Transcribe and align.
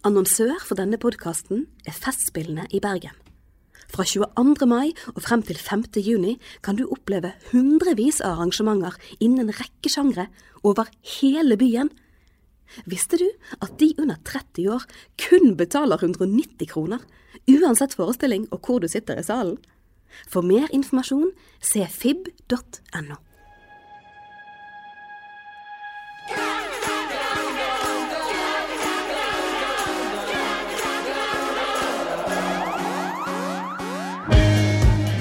Annonsør 0.00 0.54
for 0.64 0.78
denne 0.80 0.96
podkasten 0.96 1.66
er 1.84 1.92
Festspillene 1.92 2.62
i 2.72 2.78
Bergen. 2.80 3.12
Fra 3.92 4.06
22. 4.08 4.64
mai 4.64 4.94
og 5.12 5.18
frem 5.20 5.42
til 5.44 5.58
5. 5.60 5.82
juni 6.00 6.38
kan 6.64 6.78
du 6.78 6.86
oppleve 6.88 7.34
hundrevis 7.50 8.22
av 8.24 8.38
arrangementer 8.38 8.96
innen 9.20 9.50
en 9.50 9.58
rekke 9.58 9.92
sjangre 9.92 10.30
over 10.64 10.88
hele 11.18 11.58
byen. 11.60 11.92
Visste 12.88 13.20
du 13.20 13.26
at 13.60 13.76
de 13.76 13.90
under 14.00 14.16
30 14.24 14.72
år 14.72 14.88
kun 15.20 15.52
betaler 15.60 16.00
190 16.00 16.70
kroner, 16.72 17.04
uansett 17.44 17.92
forestilling 17.92 18.48
og 18.54 18.64
hvor 18.64 18.80
du 18.80 18.88
sitter 18.88 19.20
i 19.20 19.26
salen? 19.26 19.58
For 20.32 20.40
mer 20.40 20.72
informasjon 20.72 21.34
se 21.60 21.84
fib.no. 21.92 23.20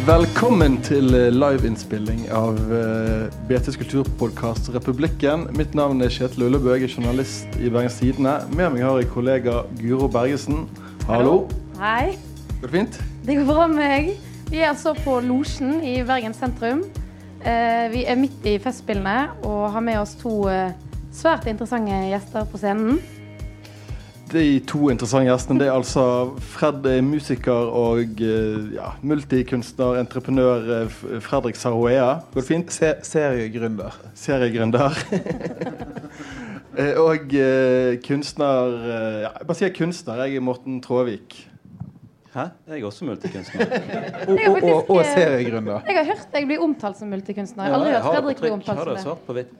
Velkommen 0.10 0.80
til 0.82 1.12
eh, 1.14 1.28
liveinnspilling 1.30 2.24
av 2.34 2.56
uh, 2.72 3.28
BTs 3.46 3.76
kulturpodkast 3.78 4.72
Republikken. 4.74 5.44
Mitt 5.54 5.76
navn 5.78 6.02
er 6.02 6.10
Kjetil 6.10 6.48
Ullebø, 6.48 6.72
jeg 6.74 6.88
er 6.88 6.96
journalist 6.96 7.60
i 7.62 7.70
Bergens 7.70 8.00
Tidende. 8.00 8.32
Med 8.50 8.72
meg 8.74 8.88
har 8.88 8.98
jeg 8.98 9.12
kollega 9.14 9.60
Guro 9.78 10.08
Bergesen. 10.10 10.64
Hallo. 11.06 11.44
Hei. 11.78 12.16
Går 12.56 12.66
det 12.66 12.74
fint? 12.74 12.98
Det 13.28 13.38
går 13.38 13.46
bra 13.52 13.68
med 13.70 13.84
meg. 13.84 14.10
Vi 14.50 14.64
er 14.64 14.72
altså 14.72 14.96
på 14.98 15.20
Losjen 15.28 15.78
i 15.86 16.00
Bergen 16.08 16.34
sentrum. 16.34 16.82
Eh, 17.46 17.86
vi 17.94 18.02
er 18.10 18.18
midt 18.18 18.50
i 18.50 18.58
Festspillene 18.64 19.28
og 19.44 19.68
har 19.76 19.86
med 19.92 20.02
oss 20.02 20.18
to 20.18 20.40
eh, 20.50 20.74
svært 21.14 21.46
interessante 21.54 22.02
gjester 22.10 22.50
på 22.50 22.64
scenen. 22.64 22.98
De 24.30 24.60
to 24.68 24.90
interessante 24.92 25.26
gjestene 25.30 25.62
det 25.62 25.68
er 25.70 25.76
altså 25.78 26.04
Fred 26.54 26.86
er 26.90 27.02
musiker 27.06 27.72
og 27.74 28.22
eh, 28.22 28.76
ja, 28.76 28.92
multikunstner, 29.02 29.98
entreprenør 30.04 30.70
eh, 30.76 30.98
Fredrik 31.26 31.58
Saroea. 31.58 32.20
Går 32.34 32.42
det 32.42 32.48
fint? 32.48 32.74
Se 32.74 32.94
seriegründer. 33.10 33.98
Seriegründer. 34.18 34.96
Eh, 36.80 36.94
og 37.02 37.34
eh, 37.36 37.96
kunstner 38.06 38.76
ja, 38.86 39.32
Jeg 39.34 39.48
bare 39.50 39.58
sier 39.58 39.72
kunstner. 39.74 40.20
Jeg 40.22 40.38
er 40.38 40.44
Morten 40.46 40.78
Tråvik. 40.86 41.34
Hæ? 42.30 42.46
Jeg 42.70 42.78
er 42.78 42.86
også 42.86 43.08
multikunstner. 43.10 43.66
Og, 44.30 44.38
og, 44.38 44.64
og, 44.64 44.90
og 44.94 45.02
seriegründer. 45.02 45.82
Jeg 45.90 45.98
har 45.98 46.06
hørt 46.12 46.38
jeg 46.38 46.48
blir 46.48 46.62
omtalt 46.64 47.02
som 47.02 47.10
multikunstner. 47.10 47.66
Jeg 47.66 47.74
har 47.74 47.80
aldri 47.82 47.96
hørt 47.98 48.08
Fredrik 48.14 48.44
bli 48.46 48.52
omtalt 48.54 49.02
som 49.02 49.18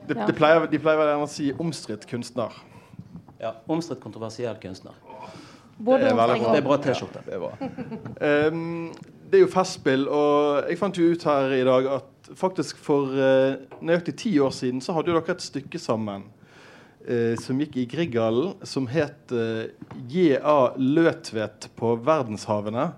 det 0.08 0.36
pleier, 0.38 0.70
de 0.70 0.80
pleier 0.80 1.12
å 1.18 1.28
si 1.28 1.50
omstridt 1.58 2.06
kunstner. 2.08 2.54
Ja, 3.40 3.54
Omstridt 3.66 4.02
kontroversiell 4.02 4.58
kunstner. 4.60 4.96
Både 5.80 6.04
Det 6.04 6.10
er 6.10 6.16
veldig 6.18 6.40
bra. 6.42 6.52
Det 6.52 6.60
er 6.60 6.66
bra 6.66 6.76
T-skjorte. 6.84 7.22
Det 7.24 7.38
er. 7.38 7.70
Ehm, 8.26 8.90
det 9.30 9.38
er 9.38 9.44
jo 9.46 9.52
festspill, 9.52 10.08
og 10.12 10.68
jeg 10.68 10.78
fant 10.80 10.98
jo 10.98 11.06
ut 11.08 11.24
her 11.24 11.54
i 11.56 11.62
dag 11.64 11.88
at 11.96 12.30
faktisk 12.36 12.78
for 12.82 13.14
uh, 13.14 13.56
nøyaktig 13.80 14.14
ti 14.20 14.34
år 14.42 14.52
siden 14.54 14.82
så 14.84 14.94
hadde 14.94 15.10
jo 15.10 15.16
dere 15.16 15.34
et 15.34 15.42
stykke 15.42 15.80
sammen 15.80 16.26
uh, 17.08 17.34
som 17.40 17.58
gikk 17.62 17.78
i 17.80 17.86
Grieghallen, 17.90 18.58
som 18.66 18.90
het 18.92 19.32
uh, 19.32 19.70
J.A. 20.10 20.74
Løtvedt 20.76 21.70
på 21.80 21.94
verdenshavene. 22.04 22.90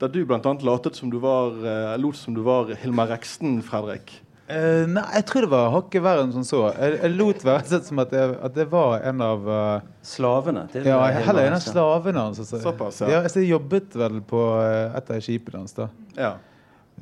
Der 0.00 0.08
du 0.08 0.22
bl.a. 0.24 0.40
latet 0.64 0.96
som 0.96 1.10
du 1.12 1.18
var 1.20 1.58
eh, 1.60 1.98
lot 2.00 2.16
som 2.16 2.32
du 2.32 2.40
var 2.40 2.70
Hilmar 2.80 3.10
Reksten, 3.10 3.58
Fredrik. 3.60 4.14
Eh, 4.50 4.84
nei, 4.90 5.04
jeg 5.14 5.26
tror 5.28 5.44
det 5.44 5.50
var 5.52 5.68
hakket 5.76 6.02
verre 6.02 6.24
enn 6.24 6.32
som 6.34 6.44
så. 6.46 6.64
Jeg, 6.74 6.98
jeg 6.98 7.14
lot 7.14 7.44
være 7.46 7.62
sett 7.70 7.86
som 7.86 8.00
at 8.02 8.12
jeg, 8.14 8.34
at 8.42 8.54
det 8.56 8.66
var 8.72 9.04
en 9.06 9.22
av 9.22 9.46
uh, 9.46 9.88
Slavene 10.06 10.64
til 10.72 10.88
Ja, 10.88 10.98
heller 11.14 11.46
en 11.46 11.58
av 11.58 11.62
slavene 11.62 12.24
hans. 12.26 12.40
Altså. 12.42 12.58
Såpass, 12.64 13.02
ja. 13.04 13.12
ja. 13.14 13.20
altså, 13.22 13.44
jeg 13.44 13.52
jobbet 13.52 13.94
vel 14.00 14.18
på 14.26 14.42
uh, 14.58 14.96
et 14.98 15.12
av 15.14 15.22
skipene 15.22 15.62
hans 15.62 15.76
da. 15.76 15.86
Ja. 16.18 16.32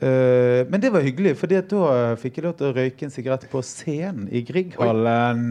Uh, 0.02 0.68
men 0.68 0.82
det 0.82 0.92
var 0.92 1.06
hyggelig, 1.06 1.34
for 1.40 1.50
da 1.50 1.62
eh, 1.64 2.12
fikk 2.20 2.38
jeg 2.38 2.44
lov 2.46 2.58
til 2.58 2.68
å 2.68 2.74
røyke 2.76 3.08
en 3.08 3.14
sigarett 3.14 3.48
på 3.50 3.62
scenen 3.66 4.28
i 4.28 4.44
Grieghallen. 4.46 5.48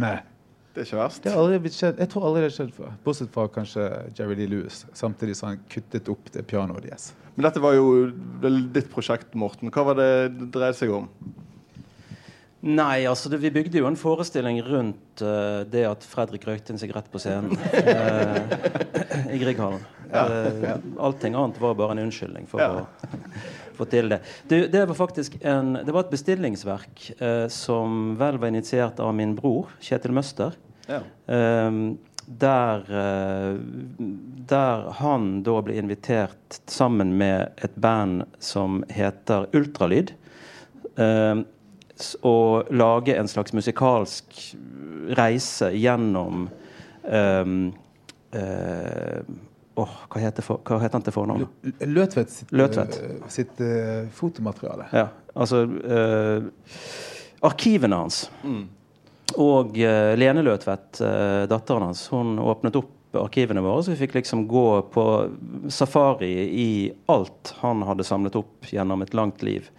Det 0.78 0.84
er 0.84 0.91
ikke 0.91 1.02
verst. 1.02 1.24
Det 1.25 1.34
har 1.34 1.41
aldri 1.41 1.57
blitt 1.66 1.74
skjedd. 1.80 1.97
Jeg 1.97 2.13
tror 2.13 2.30
aldri 2.30 2.44
det 2.44 2.52
har 2.52 2.56
skjedd 2.59 2.72
før. 2.78 2.94
Bortsett 3.07 3.34
fra 3.34 3.47
kanskje 3.50 3.90
Jerry 4.13 4.38
Lee 4.38 4.52
Lewis. 4.52 4.84
Samtidig 4.94 5.34
som 5.40 5.50
han 5.50 5.66
kuttet 5.74 6.13
opp 6.13 6.30
det 6.36 6.46
pianoet 6.46 6.86
deres. 6.86 7.09
Men 7.34 7.47
dette 7.47 7.62
var 7.63 7.74
jo 7.74 8.12
ditt 8.46 8.94
prosjekt, 8.94 9.34
Morten. 9.34 9.74
Hva 9.74 9.90
var 9.90 9.97
det 9.97 10.12
det 10.38 10.52
dreide 10.53 10.78
seg 10.78 10.94
om? 10.94 11.09
Nei, 12.66 13.03
altså 13.06 13.29
det, 13.29 13.38
vi 13.44 13.51
bygde 13.53 13.78
jo 13.78 13.85
en 13.85 13.95
forestilling 14.00 14.57
rundt 14.66 15.22
uh, 15.22 15.62
det 15.69 15.84
at 15.85 16.06
Fredrik 16.09 16.47
røykte 16.47 16.73
en 16.73 16.79
sigarett 16.81 17.06
på 17.13 17.19
scenen 17.22 17.53
uh, 17.53 19.29
i 19.29 19.38
Grieghallen. 19.41 19.84
Eh, 20.07 20.72
allting 21.03 21.35
annet 21.38 21.59
var 21.62 21.75
bare 21.78 21.91
en 21.97 22.01
unnskyldning 22.07 22.47
for 22.50 22.63
Ja. 22.63 22.69
å 22.81 23.78
få 23.78 23.85
til 23.91 24.09
det. 24.09 24.22
det. 24.50 24.59
Det 24.73 24.85
var 24.90 24.95
faktisk 24.97 25.35
en, 25.45 25.73
det 25.85 25.91
var 25.94 26.06
et 26.07 26.13
bestillingsverk 26.16 27.01
som 27.51 28.16
vel 28.18 28.40
var 28.41 28.47
initiert 28.53 29.01
av 29.03 29.12
min 29.19 29.35
bror, 29.38 29.68
Kjetil 29.84 30.16
Møster. 30.16 30.56
Ja. 30.88 31.01
Ehm, 31.28 31.97
der, 32.25 32.88
der 34.50 34.88
han 35.01 35.28
da 35.45 35.57
ble 35.68 35.75
invitert 35.79 36.57
sammen 36.72 37.13
med 37.19 37.51
et 37.68 37.75
band 37.75 38.24
som 38.39 38.81
heter 38.89 39.45
Ultralyd. 39.56 40.16
s- 40.97 41.44
å 42.25 42.63
lage 42.69 43.16
en 43.18 43.30
slags 43.31 43.56
musikalsk 43.58 44.40
reise 45.18 45.72
gjennom 45.75 46.47
um, 47.03 47.59
uh, 48.35 49.22
Oh, 49.78 49.91
hva, 50.09 50.18
heter 50.24 50.41
for, 50.41 50.57
hva 50.66 50.80
heter 50.81 50.97
han 50.97 51.03
til 51.06 51.13
fornavn? 51.13 51.44
Løtvedt 51.86 52.31
sitt, 52.34 52.50
Løtvedt. 52.50 52.96
Uh, 52.97 53.28
sitt 53.30 53.59
uh, 53.62 54.07
fotomateriale. 54.09 54.88
Ja, 54.90 55.03
altså 55.38 55.59
uh, 55.69 56.47
Arkivene 57.46 58.00
hans. 58.02 58.24
Mm. 58.41 58.63
Og 59.36 59.78
eh, 59.78 60.13
Lene 60.18 60.44
Løtvedt, 60.46 61.02
eh, 61.03 61.44
datteren 61.50 61.90
hans, 61.90 62.07
hun 62.13 62.38
åpnet 62.40 62.78
opp 62.80 63.18
arkivene 63.18 63.63
våre, 63.63 63.84
så 63.84 63.94
vi 63.94 64.02
fikk 64.02 64.18
liksom 64.18 64.46
gå 64.50 64.68
på 64.94 65.06
safari 65.74 66.31
i 66.62 66.69
alt 67.12 67.53
han 67.62 67.81
hadde 67.88 68.06
samlet 68.07 68.36
opp 68.40 68.68
gjennom 68.72 69.03
et 69.03 69.16
langt 69.18 69.44
liv. 69.46 69.69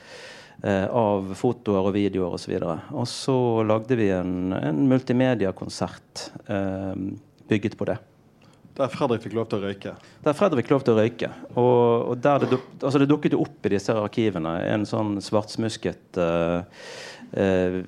Eh, 0.63 0.87
av 0.87 1.33
fotoer 1.39 1.89
og 1.91 1.95
videoer 1.97 2.37
osv. 2.39 2.55
Og, 2.61 2.93
og 3.03 3.09
så 3.11 3.39
lagde 3.67 3.99
vi 3.99 4.11
en, 4.15 4.53
en 4.57 4.85
multimediakonsert 4.91 6.29
eh, 6.47 6.95
bygget 7.49 7.79
på 7.79 7.89
det. 7.89 7.99
Der 8.79 8.91
Fredrik 8.93 9.25
fikk 9.25 9.35
lov 9.35 9.49
til 9.51 9.59
å 9.59 9.67
røyke. 9.67 9.93
Der 10.23 10.35
Fredrik 10.39 10.63
fikk 10.63 10.77
lov 10.77 10.85
til 10.87 10.95
å 10.95 11.01
røyke. 11.01 11.29
Og, 11.59 12.13
og 12.13 12.21
det, 12.23 12.35
duk- 12.53 12.69
altså 12.79 13.01
det 13.03 13.09
dukket 13.11 13.35
jo 13.35 13.41
opp 13.43 13.67
i 13.67 13.73
disse 13.75 13.95
arkivene 13.99 14.53
en 14.71 14.85
sånn 14.87 15.17
svartsmusket 15.25 16.21
eh, 16.23 16.85
eh, 17.43 17.81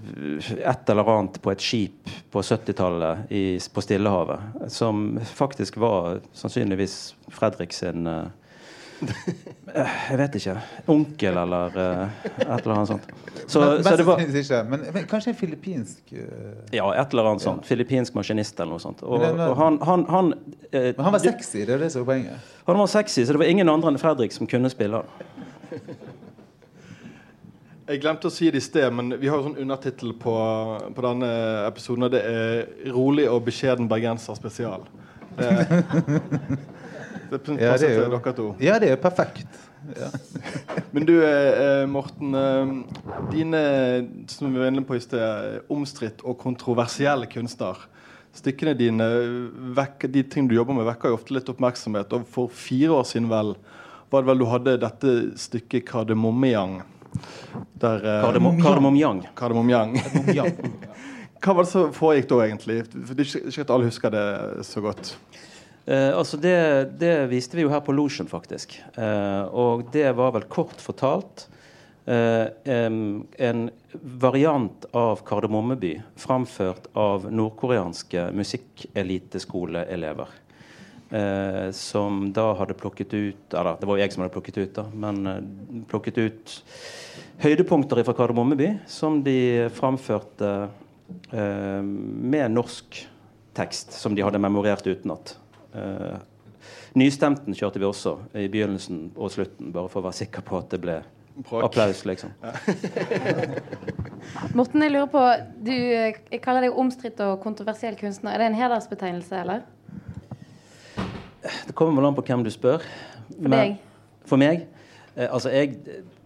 et 0.59 0.91
eller 0.91 1.13
annet 1.15 1.39
på 1.45 1.53
et 1.55 1.63
skip 1.63 2.11
på 2.35 2.43
70-tallet 2.43 3.31
på 3.71 3.85
Stillehavet. 3.87 4.67
Som 4.75 5.13
faktisk 5.31 5.79
var 5.79 6.25
sannsynligvis 6.35 6.99
Fredrik 7.39 7.77
sin 7.77 8.11
eh, 8.11 8.27
Jeg 9.01 10.19
vet 10.19 10.37
ikke. 10.41 10.55
Onkel 10.91 11.37
eller 11.41 11.77
uh, 11.77 12.25
et 12.41 12.49
eller 12.51 12.75
annet 12.75 12.91
sånt. 12.91 13.11
Så, 13.47 13.61
men, 13.61 13.85
så 13.87 13.93
det 13.97 14.07
var 14.07 14.23
ikke. 14.23 14.63
Men, 14.69 14.85
men 14.95 15.07
kanskje 15.11 15.33
en 15.33 15.39
filippinsk 15.39 16.13
uh, 16.13 16.23
ja, 16.75 16.87
et 17.01 17.15
eller 17.15 17.31
annet 17.31 17.45
sånt. 17.45 17.67
Filippinsk 17.69 18.17
maskinist 18.19 18.59
eller 18.61 18.75
noe 18.77 18.83
sånt. 18.83 19.03
Og, 19.07 19.21
Men 19.23 19.39
den- 19.39 19.45
og 19.47 19.57
han, 19.61 19.79
han, 19.87 20.07
han, 20.11 20.33
uh, 20.35 20.81
Men 20.97 21.05
han 21.07 21.17
var 21.17 21.25
sexy, 21.25 21.65
det 21.65 21.77
er 21.77 21.85
det 21.87 21.93
som 21.95 22.03
er 22.03 22.11
poenget. 22.11 22.51
Han 22.67 22.81
var 22.83 22.91
sexy, 22.93 23.25
så 23.25 23.37
det 23.37 23.43
var 23.45 23.53
ingen 23.53 23.69
andre 23.73 23.95
enn 23.95 24.01
Fredrik 24.03 24.35
som 24.37 24.51
kunne 24.51 24.71
spille. 24.73 25.03
Jeg 27.91 27.99
glemte 28.05 28.29
å 28.29 28.31
si 28.31 28.51
det 28.55 28.61
i 28.61 28.63
sted, 28.63 28.87
men 28.95 29.17
vi 29.19 29.27
har 29.27 29.41
jo 29.41 29.49
sånn 29.49 29.57
undertittel 29.65 30.13
på, 30.15 30.35
på 30.95 31.03
denne 31.03 31.31
episoden. 31.67 32.07
Og 32.07 32.13
det 32.13 32.21
er 32.23 32.69
'Rolig 32.95 33.27
og 33.31 33.43
beskjeden 33.49 33.89
bergenser 33.91 34.39
spesial'. 34.39 34.87
Det, 35.39 35.49
det 37.31 37.41
passer 37.45 37.63
Ja, 37.63 37.77
det 37.77 37.91
er 37.91 38.01
til 38.03 38.15
dere 38.15 38.33
to. 38.37 38.47
Ja, 38.61 38.79
det 38.83 38.91
er 38.95 39.01
perfekt. 39.01 39.61
Ja. 39.97 40.11
Men 40.95 41.07
du, 41.09 41.15
eh, 41.25 41.87
Morten. 41.91 42.35
Eh, 42.35 42.75
dine, 43.33 43.63
som 44.29 44.53
vi 44.53 44.61
var 44.61 44.71
inne 44.73 44.85
på 44.87 44.99
i 44.99 45.03
sted, 45.03 45.63
omstridt 45.73 46.25
og 46.27 46.39
kontroversielle 46.43 47.29
kunstner. 47.31 47.87
Stykkene 48.37 48.77
dine, 48.79 49.07
vekker, 49.75 50.11
de 50.13 50.23
ting 50.23 50.47
du 50.51 50.55
jobber 50.55 50.77
med, 50.77 50.87
vekker 50.87 51.11
jo 51.11 51.19
ofte 51.19 51.35
litt 51.35 51.49
oppmerksomhet. 51.51 52.13
Og 52.15 52.29
for 52.31 52.53
fire 52.55 53.01
år 53.01 53.09
siden 53.11 53.31
vel, 53.33 53.55
var 54.11 54.23
det 54.23 54.31
vel 54.31 54.43
du 54.43 54.47
hadde 54.51 54.77
dette 54.83 55.15
stykket 55.39 55.87
'Kardemommeyang'. 55.89 56.81
Der, 57.81 57.97
eh, 58.05 58.23
Kardemom- 58.25 58.61
Kardemommejang. 58.63 59.25
Kardemommejang. 59.35 59.97
Hva 61.41 61.55
var 61.57 61.65
det 61.65 61.71
som 61.73 61.93
foregikk 61.97 62.29
da, 62.29 62.39
egentlig? 62.45 62.83
For 62.93 63.15
Det 63.17 63.25
er 63.25 63.31
ikke 63.31 63.49
ikke 63.49 63.65
at 63.65 63.71
alle 63.75 63.89
husker 63.89 64.13
det 64.13 64.67
så 64.69 64.83
godt. 64.85 65.17
Eh, 65.91 66.13
altså 66.15 66.39
det, 66.39 66.57
det 67.01 67.27
viste 67.33 67.57
vi 67.59 67.65
jo 67.65 67.71
her 67.73 67.81
på 67.83 67.95
Losjen, 67.97 68.29
faktisk. 68.31 68.77
Eh, 68.95 69.43
og 69.51 69.89
det 69.95 70.07
var 70.15 70.31
vel 70.37 70.47
kort 70.53 70.79
fortalt 70.79 71.49
eh, 72.07 72.47
en 72.71 73.65
variant 74.23 74.87
av 74.95 75.25
Kardemommeby 75.27 75.97
framført 76.21 76.87
av 76.95 77.27
nordkoreanske 77.35 78.29
musikkeliteskoleelever. 78.39 80.29
eh, 81.11 81.71
som 81.75 82.33
da 82.33 82.53
hadde 82.55 82.79
plukket 82.79 83.15
ut 83.15 83.55
Eller 83.55 83.75
det 83.81 83.87
var 83.89 83.99
jo 83.99 84.03
jeg 84.05 84.13
som 84.15 84.23
hadde 84.23 84.35
plukket 84.37 84.59
ut, 84.63 84.75
da, 84.79 84.87
men 84.95 85.27
eh, 85.27 85.43
plukket 85.91 86.23
ut 86.23 86.57
høydepunkter 87.43 88.05
fra 88.07 88.15
Kardemommeby 88.15 88.77
som 88.87 89.25
de 89.27 89.67
framførte 89.75 90.69
med 91.35 92.53
norsk 92.55 93.09
tekst, 93.59 93.97
som 93.99 94.15
de 94.15 94.23
hadde 94.23 94.39
memorert 94.39 94.87
utenat. 94.87 95.35
Eh, 95.75 96.19
nystemten 96.99 97.55
kjørte 97.57 97.81
vi 97.81 97.89
også 97.89 98.17
i 98.35 98.49
begynnelsen 98.51 99.11
og 99.17 99.33
slutten, 99.35 99.73
bare 99.75 99.91
for 99.91 100.03
å 100.03 100.09
være 100.09 100.21
sikker 100.25 100.45
på 100.47 100.59
at 100.59 100.71
det 100.75 100.81
ble 100.83 101.01
Brak. 101.41 101.65
applaus, 101.65 102.03
liksom. 102.09 102.33
Morten, 104.59 104.83
jeg 104.83 104.93
lurer 104.93 105.09
på 105.11 105.23
Du 105.65 105.73
jeg 105.73 106.41
kaller 106.43 106.67
deg 106.67 106.77
omstridt 106.77 107.21
og 107.25 107.39
kontroversiell 107.45 107.97
kunstner. 107.99 108.35
Er 108.35 108.43
det 108.43 108.51
en 108.51 108.59
hedersbetegnelse, 108.59 109.45
eller? 109.45 109.63
Det 111.41 111.75
kommer 111.75 111.97
vel 111.97 112.11
an 112.11 112.19
på 112.19 112.27
hvem 112.27 112.45
du 112.45 112.51
spør. 112.53 112.85
For 113.31 113.55
deg? 113.55 113.79
For 114.29 114.41
meg? 114.41 114.67
Eh, 115.15 115.29
altså, 115.31 115.53
jeg, 115.55 115.79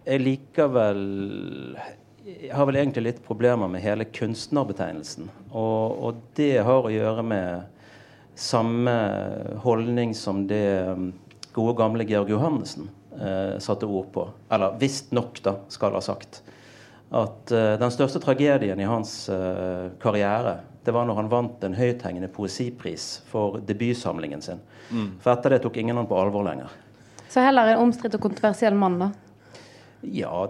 jeg 0.05 0.23
liker 0.23 0.67
vel 0.73 1.05
Jeg 2.25 2.51
har 2.57 2.67
vel 2.67 2.81
egentlig 2.81 3.05
litt 3.05 3.21
problemer 3.23 3.69
med 3.71 3.83
hele 3.85 4.07
kunstnerbetegnelsen. 4.09 5.29
Og, 5.51 6.03
og 6.09 6.21
det 6.37 6.57
har 6.65 6.89
å 6.89 6.91
gjøre 6.91 7.23
med 7.23 7.74
samme 8.35 8.95
holdning 9.63 10.13
som 10.15 10.43
det 10.47 10.65
um, 10.91 11.13
gode, 11.55 11.77
gamle 11.79 12.03
Georg 12.03 12.29
Johannessen 12.29 12.89
eh, 13.21 13.57
satte 13.59 13.87
ord 13.87 14.11
på. 14.13 14.27
Eller 14.49 14.75
visstnok, 14.79 15.39
da, 15.43 15.55
skal 15.71 15.95
ha 15.95 16.01
sagt. 16.03 16.41
At 17.15 17.51
eh, 17.51 17.75
den 17.79 17.93
største 17.93 18.19
tragedien 18.19 18.79
i 18.79 18.87
hans 18.89 19.17
eh, 19.31 19.91
karriere 20.01 20.59
det 20.85 20.93
var 20.93 21.07
når 21.09 21.17
han 21.17 21.29
vant 21.31 21.63
en 21.65 21.73
høythengende 21.73 22.27
poesipris 22.29 23.07
for 23.25 23.57
debutsamlingen 23.65 24.43
sin. 24.45 24.59
For 25.17 25.31
etter 25.31 25.55
det 25.55 25.63
tok 25.63 25.79
ingen 25.81 25.97
han 25.97 26.05
på 26.05 26.17
alvor 26.19 26.45
lenger. 26.45 26.69
Så 27.25 27.41
heller 27.41 27.71
en 27.71 27.81
omstridt 27.87 28.13
og 28.19 28.21
kontroversiell 28.21 28.77
mann, 28.77 28.99
da. 29.01 29.07
Ja, 30.05 30.43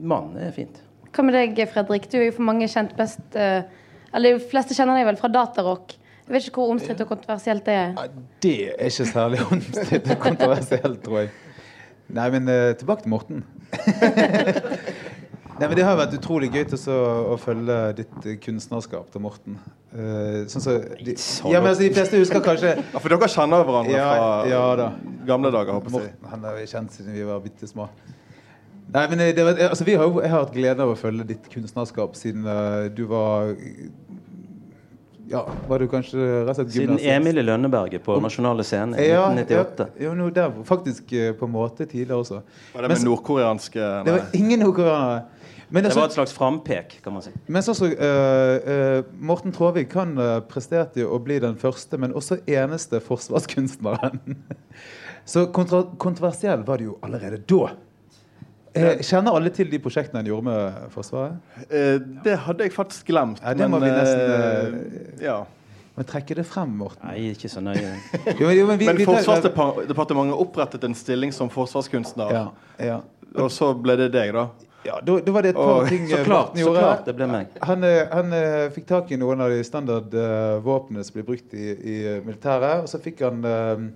mann 0.00 0.32
er 0.40 0.54
fint. 0.56 0.80
Hva 1.14 1.26
med 1.26 1.36
deg, 1.36 1.60
Fredrik? 1.70 2.08
Du 2.08 2.16
er 2.18 2.30
jo 2.30 2.38
for 2.38 2.48
mange 2.48 2.70
kjent 2.72 2.94
best 2.98 3.36
eh, 3.38 3.68
Eller 4.14 4.38
de 4.38 4.48
fleste 4.48 4.74
kjenner 4.74 4.96
deg 4.96 5.10
vel 5.10 5.20
fra 5.20 5.28
datarock. 5.30 5.92
Jeg 6.24 6.32
vet 6.32 6.46
ikke 6.48 6.62
hvor 6.62 6.70
omstridt 6.72 7.00
og 7.04 7.08
kontroversielt 7.08 7.66
det 7.66 7.74
er. 7.74 8.12
Det 8.42 8.54
er 8.72 8.86
ikke 8.88 9.06
særlig 9.10 9.40
omstridt 9.52 10.10
og 10.10 10.18
kontroversielt, 10.22 11.02
tror 11.04 11.18
jeg. 11.18 11.34
Nei, 12.14 12.30
men 12.32 12.48
eh, 12.48 12.70
tilbake 12.80 13.04
til 13.04 13.12
Morten. 13.12 13.44
Nei, 15.54 15.68
men 15.68 15.76
Det 15.78 15.84
har 15.86 15.98
vært 15.98 16.14
utrolig 16.16 16.48
gøy 16.50 16.64
til 16.72 16.88
å, 16.90 17.36
følge 17.38 17.76
ditt 18.00 18.26
eh, 18.26 18.38
kunstnerskap 18.42 19.12
til 19.12 19.22
Morten. 19.22 19.58
Uh, 19.94 20.42
sånn 20.50 20.64
så, 20.64 20.72
de, 20.98 21.12
ja, 21.52 21.60
men 21.62 21.70
altså, 21.70 21.84
de 21.84 21.92
fleste 21.94 22.18
husker 22.18 22.40
kanskje 22.42 22.72
Ja, 22.96 22.98
For 22.98 23.12
dere 23.12 23.28
kjenner 23.30 23.62
hverandre 23.62 23.92
Ja, 23.94 24.08
fra 24.10 24.48
ja 24.50 24.62
da. 24.80 24.88
gamle 25.28 25.52
dager? 25.54 25.76
håper 25.76 25.92
jeg. 25.92 25.94
Morten 25.94 26.32
han 26.32 26.48
har 26.48 26.56
vi 26.58 26.64
kjent 26.66 26.96
siden 26.96 27.14
vi 27.14 27.22
var 27.28 27.38
bitte 27.44 27.68
små. 27.70 27.86
Nei, 28.94 29.04
men 29.12 29.22
det 29.22 29.44
altså, 29.68 29.86
vi 29.86 29.94
har 30.00 30.18
Jeg 30.18 30.32
har 30.32 30.42
hatt 30.42 30.56
glede 30.56 30.82
av 30.82 30.96
å 30.96 30.98
følge 30.98 31.28
ditt 31.28 31.46
kunstnerskap 31.52 32.18
siden 32.18 32.42
uh, 32.48 32.90
du 32.90 33.04
var 33.12 33.54
Ja, 35.34 35.42
var 35.68 35.82
du 35.82 35.88
kanskje 35.90 36.18
rett 36.46 36.52
og 36.52 36.58
slett 36.60 36.74
Siden? 36.76 36.98
Emil 37.10 37.40
i 37.40 37.42
Lønneberget 37.42 38.04
på 38.06 38.20
Nasjonale 38.22 38.62
Scene 38.66 39.00
i 39.02 39.08
Ja, 39.08 39.24
1998. 39.32 39.86
Ja, 39.98 40.04
jo, 40.06 40.12
no, 40.14 40.28
der, 40.30 40.52
faktisk 40.68 41.10
eh, 41.12 41.32
på 41.34 41.48
en 41.48 41.54
måte 41.56 41.88
tidligere 41.90 42.20
også. 42.22 42.42
Var 42.74 42.86
det 42.86 42.90
med 42.92 43.00
så- 43.00 43.08
nordkoreanske 43.08 43.88
Det 44.06 44.12
var 44.14 44.36
ingen 44.38 44.62
nordkoreanere. 44.62 45.24
Men, 45.68 45.82
Det 45.82 45.88
altså, 45.88 46.00
var 46.00 46.06
et 46.06 46.12
slags 46.12 46.32
frampek, 46.32 47.00
kan 47.02 47.12
man 47.12 47.22
si. 47.22 47.30
men 47.48 47.62
sånn 47.62 47.74
som 47.74 47.88
uh, 47.88 47.94
eh, 47.98 49.02
Morten 49.18 49.50
Traavik 49.50 49.94
han 49.98 50.12
uh, 50.18 50.38
presterte 50.46 51.00
jo 51.00 51.08
å 51.16 51.18
bli 51.18 51.40
den 51.42 51.56
første, 51.56 51.98
men 51.98 52.12
også 52.14 52.38
eneste 52.46 53.00
forsvarskunstneren. 53.00 54.20
Så 55.24 55.46
kontra 55.56 55.82
kontroversiell 55.98 56.62
var 56.68 56.78
det 56.78 56.84
jo 56.84 56.98
allerede 57.02 57.40
da. 57.48 57.72
Eh, 58.74 58.98
kjenner 59.06 59.36
alle 59.38 59.50
til 59.54 59.68
de 59.70 59.78
prosjektene 59.78 60.18
han 60.22 60.26
gjorde 60.26 60.44
med 60.48 60.78
Forsvaret? 60.90 61.36
Eh, 61.70 61.98
Det 62.24 62.38
hadde 62.46 62.64
jeg 62.66 62.72
faktisk 62.74 63.06
glemt. 63.12 63.38
Ja, 63.44 63.52
det 63.54 63.68
må 63.70 63.78
vi 63.82 63.90
nesten, 63.92 64.32
eh, 65.20 65.24
ja. 65.24 65.36
Men 65.96 66.04
trekke 66.10 66.34
det 66.34 66.42
frem, 66.50 66.72
Morten. 66.80 67.06
Nei, 67.06 67.30
ikke 67.36 67.46
så 67.52 67.60
nøye. 67.62 67.92
Jo, 68.40 68.48
men, 68.48 68.56
jo, 68.58 68.66
men 68.66 68.78
vi- 68.80 68.86
Men 68.90 68.98
Forsvarsdepartementet 69.06 70.34
opprettet 70.42 70.82
en 70.84 70.94
stilling 70.98 71.30
som 71.32 71.48
forsvarskunstner, 71.54 72.32
ja, 72.34 72.48
ja. 72.82 73.00
og 73.38 73.50
så 73.54 73.70
ble 73.78 73.94
det 73.96 74.10
deg, 74.12 74.32
da. 74.34 74.48
ja 74.84 74.98
da, 75.00 75.20
da 75.22 75.32
var 75.32 75.42
det 75.46 75.52
et 75.54 75.56
par 75.60 75.84
og, 75.84 75.88
ting 75.88 76.08
Så 76.10 76.18
eh, 76.18 76.24
klart, 76.26 76.58
så 76.58 76.72
klart 76.74 77.04
det 77.06 77.14
ble 77.14 77.26
meg. 77.30 77.46
Han, 77.62 77.84
eh, 77.86 78.08
han 78.10 78.32
eh, 78.34 78.70
fikk 78.74 78.86
tak 78.90 79.12
i 79.14 79.16
noen 79.22 79.40
av 79.40 79.54
de 79.54 79.62
standardvåpnene 79.64 81.04
som 81.06 81.14
blir 81.14 81.24
brukt 81.30 81.54
i, 81.54 81.70
i 81.78 81.94
eh, 82.16 82.18
militæret. 82.26 82.82
Og 82.84 82.90
så 82.90 82.98
fikk 83.02 83.22
han 83.24 83.44
eh, 83.46 83.86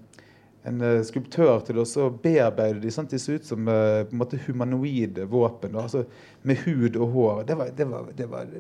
en 0.69 0.85
eh, 0.85 1.01
skulptør 1.07 1.63
til 1.67 1.81
å 1.83 2.09
bearbeide 2.23 2.83
de 2.83 2.93
at 2.93 3.13
de 3.13 3.21
så 3.21 3.37
ut 3.39 3.49
som 3.49 3.69
eh, 3.69 4.05
på 4.09 4.15
en 4.15 4.23
måte 4.23 4.41
humanoide 4.47 5.27
våpen. 5.31 5.75
Da, 5.75 5.87
altså 5.87 6.05
med 6.47 6.63
hud 6.65 6.97
og 6.97 7.15
hår. 7.15 7.43
Det 7.49 7.59
var, 7.59 7.73
det 7.77 7.89
var, 7.89 8.13
det 8.19 8.29
var 8.31 8.55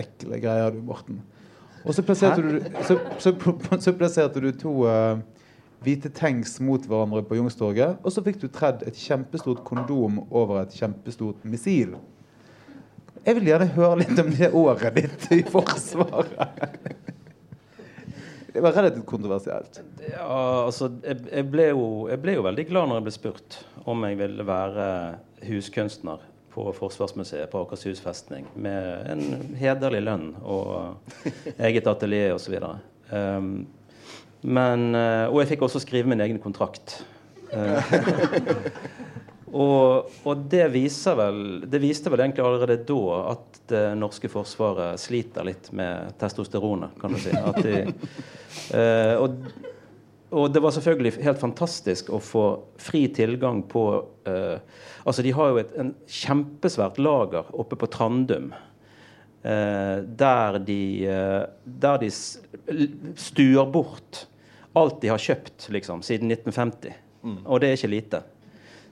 ekle 0.00 0.40
greier, 0.42 0.74
du, 0.74 0.82
Morten. 0.84 1.20
Og 1.84 1.94
så 1.94 2.02
plasserte, 2.02 2.42
du, 2.42 2.58
så, 2.88 2.98
så, 3.20 3.34
så 3.84 3.92
plasserte 3.96 4.40
du 4.40 4.50
to 4.56 4.72
uh, 4.88 5.20
hvite 5.84 6.08
tanks 6.16 6.56
mot 6.64 6.88
hverandre 6.88 7.22
på 7.28 7.38
Youngstorget. 7.38 8.00
Og 8.02 8.14
så 8.14 8.24
fikk 8.24 8.40
du 8.42 8.48
tredd 8.48 8.84
et 8.88 8.98
kjempestort 8.98 9.62
kondom 9.68 10.22
over 10.30 10.62
et 10.62 10.76
kjempestort 10.76 11.44
missil. 11.44 11.96
Jeg 13.24 13.38
vil 13.38 13.48
gjerne 13.52 13.72
høre 13.76 14.02
litt 14.02 14.18
om 14.20 14.32
det 14.36 14.50
året 14.52 14.98
ditt 14.98 15.30
i 15.32 15.42
Forsvaret. 15.48 17.00
Det 18.54 18.60
var 18.62 18.72
relativt 18.72 19.06
kontroversielt. 19.06 19.80
Ja, 19.98 20.26
altså, 20.66 20.86
jeg, 21.02 21.24
jeg, 21.26 21.46
ble 21.50 21.64
jo, 21.72 21.86
jeg 22.06 22.20
ble 22.22 22.36
jo 22.36 22.44
veldig 22.46 22.64
glad 22.68 22.86
når 22.86 23.00
jeg 23.00 23.06
ble 23.08 23.14
spurt 23.16 23.56
om 23.90 24.04
jeg 24.06 24.18
ville 24.20 24.46
være 24.46 24.84
huskunstner 25.48 26.22
på 26.54 26.68
Forsvarsmuseet 26.76 27.50
på 27.50 27.64
Akershus 27.64 27.98
festning 28.04 28.46
med 28.54 29.10
en 29.10 29.56
hederlig 29.58 30.04
lønn 30.06 30.28
og 30.38 31.02
eget 31.58 31.90
atelier 31.90 32.36
osv. 32.36 32.54
Um, 33.10 33.66
men, 34.46 34.86
eh, 34.94 35.26
og 35.32 35.40
jeg 35.42 35.54
fikk 35.54 35.66
også 35.66 35.82
skrive 35.82 36.14
min 36.14 36.22
egen 36.22 36.38
kontrakt. 36.38 37.00
Og, 39.54 40.14
og 40.26 40.46
det 40.50 40.64
vel 40.72 41.36
Det 41.70 41.78
viste 41.82 42.10
vel 42.10 42.24
egentlig 42.24 42.42
allerede 42.42 42.80
da 42.88 43.18
at 43.34 43.60
det 43.70 43.84
norske 43.96 44.28
forsvaret 44.28 45.00
sliter 45.00 45.46
litt 45.46 45.70
med 45.72 46.16
testosteronet, 46.20 46.98
kan 47.00 47.14
du 47.14 47.20
si. 47.22 47.32
De, 47.62 47.78
eh, 48.78 49.14
og, 49.16 49.38
og 50.34 50.50
det 50.52 50.60
var 50.60 50.74
selvfølgelig 50.74 51.14
helt 51.24 51.40
fantastisk 51.40 52.10
å 52.12 52.20
få 52.20 52.44
fri 52.82 53.06
tilgang 53.14 53.62
på 53.70 53.86
eh, 54.28 54.58
Altså, 55.04 55.20
de 55.20 55.34
har 55.36 55.50
jo 55.52 55.58
et 55.60 55.72
en 55.76 55.90
kjempesvært 56.08 56.96
lager 56.96 57.50
oppe 57.52 57.76
på 57.76 57.88
Trandum. 57.92 58.54
Eh, 59.44 59.98
der 60.16 60.56
de, 60.64 60.78
eh, 61.04 61.42
der 61.64 61.98
de 62.00 62.08
stuer 62.08 63.66
bort 63.68 64.22
alt 64.72 65.02
de 65.02 65.10
har 65.12 65.20
kjøpt 65.20 65.68
liksom, 65.76 66.00
siden 66.02 66.32
1950. 66.32 66.96
Og 67.44 67.60
det 67.60 67.68
er 67.68 67.76
ikke 67.78 67.92
lite. 67.92 68.22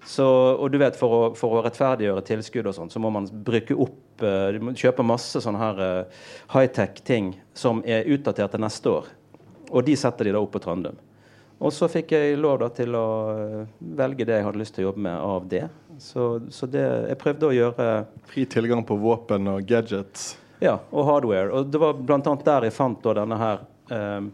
Så, 0.05 0.27
og 0.59 0.73
du 0.73 0.81
vet, 0.83 0.97
For 0.99 1.15
å, 1.15 1.21
for 1.39 1.59
å 1.59 1.63
rettferdiggjøre 1.63 2.25
tilskudd 2.27 2.67
og 2.67 2.75
sånn, 2.75 2.91
så 2.91 2.99
må 3.03 3.13
man 3.15 3.29
bruke 3.47 3.77
opp 3.79 4.25
uh, 4.25 4.51
Du 4.51 4.59
må 4.67 4.75
kjøpe 4.75 5.05
masse 5.07 5.41
sånne 5.45 5.61
her 5.63 5.83
uh, 5.83 6.25
high-tech-ting 6.57 7.37
som 7.55 7.85
er 7.87 8.09
utdatert 8.11 8.57
til 8.57 8.65
neste 8.65 8.91
år. 8.91 9.09
Og 9.71 9.87
de 9.87 9.95
setter 9.97 10.29
de 10.29 10.35
da 10.35 10.43
opp 10.43 10.53
på 10.57 10.63
Trandum. 10.63 10.99
Og 11.63 11.71
så 11.71 11.87
fikk 11.91 12.13
jeg 12.17 12.39
lov 12.43 12.59
da 12.63 12.69
til 12.75 12.95
å 12.99 13.07
eh, 13.31 13.59
velge 13.95 14.27
det 14.27 14.41
jeg 14.41 14.47
hadde 14.49 14.59
lyst 14.59 14.75
til 14.75 14.83
å 14.83 14.89
jobbe 14.89 15.05
med 15.07 15.15
av 15.15 15.45
det. 15.51 15.65
Så, 16.03 16.25
så 16.51 16.67
det, 16.67 16.83
jeg 17.13 17.19
prøvde 17.21 17.51
å 17.51 17.55
gjøre 17.55 17.89
Fri 18.33 18.47
tilgang 18.51 18.83
på 18.87 18.97
våpen 18.99 19.51
og 19.53 19.67
gadgets. 19.69 20.33
ja, 20.63 20.79
og 20.91 21.07
hardware. 21.07 21.53
Og 21.55 21.71
det 21.71 21.83
var 21.83 22.01
bl.a. 22.01 22.19
der 22.19 22.67
jeg 22.67 22.75
fant 22.75 22.99
da 23.05 23.15
denne 23.21 23.39
her 23.39 23.63
eh, 23.95 24.25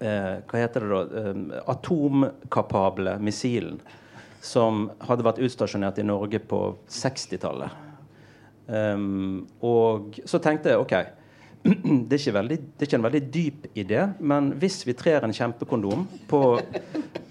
eh, 0.00 0.32
Hva 0.50 0.64
heter 0.64 0.86
det 0.86 0.90
da? 0.90 1.22
Eh, 1.22 1.60
atomkapable 1.76 3.18
missilen. 3.22 3.78
Som 4.44 4.88
hadde 5.08 5.24
vært 5.24 5.40
utstasjonert 5.44 5.98
i 6.02 6.06
Norge 6.06 6.40
på 6.44 6.60
60-tallet. 6.92 7.82
Um, 8.66 9.44
og 9.64 10.18
så 10.28 10.40
tenkte 10.40 10.72
jeg 10.72 10.80
OK. 10.80 10.94
Det 12.10 12.18
er, 12.18 12.32
veldig, 12.36 12.56
det 12.76 12.84
er 12.84 12.88
ikke 12.88 12.98
en 12.98 13.06
veldig 13.06 13.20
dyp 13.32 13.62
idé, 13.72 14.02
men 14.20 14.50
hvis 14.60 14.82
vi 14.84 14.92
trer 14.96 15.24
en 15.24 15.32
kjempekondom 15.32 16.02
på, 16.28 16.40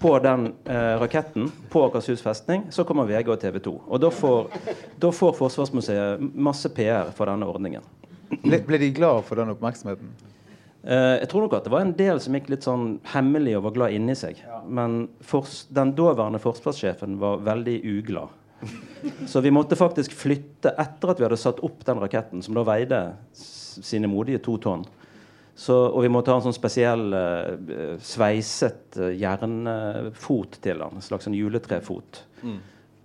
på 0.02 0.10
den 0.24 0.48
eh, 0.66 0.94
raketten 0.98 1.46
på 1.70 1.84
Akershus 1.86 2.22
festning, 2.24 2.64
så 2.74 2.82
kommer 2.88 3.06
VG 3.06 3.30
og 3.30 3.38
TV 3.44 3.60
2. 3.62 3.74
Og 3.86 4.02
da 4.02 4.10
får, 4.10 4.56
da 4.98 5.12
får 5.14 5.36
Forsvarsmuseet 5.38 6.24
masse 6.34 6.66
PR 6.74 7.14
for 7.14 7.30
denne 7.30 7.46
ordningen. 7.46 7.86
Ble, 8.42 8.58
ble 8.66 8.82
de 8.82 8.90
glad 8.96 9.22
for 9.28 9.38
den 9.38 9.54
oppmerksomheten? 9.54 10.10
Eh, 10.84 11.18
jeg 11.22 11.28
tror 11.32 11.46
nok 11.46 11.54
at 11.56 11.64
det 11.64 11.72
var 11.72 11.84
en 11.84 11.94
del 11.96 12.18
som 12.20 12.34
gikk 12.36 12.50
litt 12.52 12.66
sånn 12.66 12.98
hemmelig 13.14 13.56
og 13.58 13.68
var 13.68 13.76
glad 13.78 13.96
inni 13.96 14.16
seg. 14.18 14.40
Men 14.68 15.06
fors 15.24 15.62
den 15.72 15.94
daværende 15.96 16.42
forsvarssjefen 16.42 17.16
var 17.22 17.44
veldig 17.46 17.78
uglad. 17.94 18.40
Så 19.28 19.40
vi 19.44 19.52
måtte 19.52 19.76
faktisk 19.76 20.12
flytte 20.16 20.72
etter 20.80 21.10
at 21.12 21.18
vi 21.20 21.26
hadde 21.26 21.40
satt 21.40 21.60
opp 21.64 21.82
den 21.84 22.00
raketten, 22.00 22.44
som 22.44 22.56
da 22.56 22.64
veide 22.64 23.00
sine 23.34 24.08
modige 24.08 24.40
to 24.44 24.56
tonn. 24.62 24.84
Så, 25.54 25.74
og 25.74 26.02
vi 26.02 26.10
måtte 26.10 26.32
ha 26.32 26.40
en 26.40 26.46
sånn 26.48 26.56
spesiell 26.56 27.12
uh, 27.14 27.98
sveiset 28.02 28.96
uh, 28.98 29.10
jernfot 29.14 30.56
til 30.64 30.80
den. 30.82 30.96
En 30.98 31.04
slags 31.04 31.28
sånn 31.28 31.36
juletrefot. 31.36 32.24
Mm. 32.42 32.56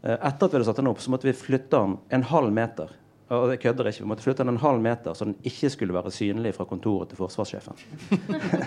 Uh, 0.01 0.15
etter 0.15 0.47
at 0.47 0.47
vi 0.47 0.57
hadde 0.57 0.69
satt 0.71 0.79
den 0.79 0.89
opp, 0.89 1.03
så 1.03 1.13
måtte 1.13 1.29
vi 1.29 1.35
flytte 1.37 1.75
den 1.75 1.99
en 2.15 2.25
halv 2.31 2.55
meter. 2.55 2.95
Og 3.29 3.51
jeg 3.53 3.59
kødder 3.61 3.87
ikke. 3.89 4.03
Vi 4.03 4.09
måtte 4.09 4.25
flytte 4.25 4.43
den 4.43 4.55
en 4.55 4.61
halv 4.61 4.81
meter, 4.81 5.13
så 5.13 5.25
den 5.25 5.35
ikke 5.45 5.69
skulle 5.69 5.93
være 5.93 6.11
synlig 6.11 6.55
fra 6.55 6.65
kontoret 6.65 7.11
til 7.11 7.19
forsvarssjefen. 7.19 7.77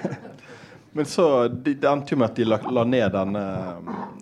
Men 0.92 1.08
så 1.08 1.48
de, 1.48 1.74
det 1.74 1.88
endte 1.88 2.12
jo 2.12 2.18
med 2.20 2.28
at 2.28 2.36
de 2.36 2.46
la, 2.46 2.58
la 2.70 2.84
ned 2.84 3.14
denne 3.14 3.42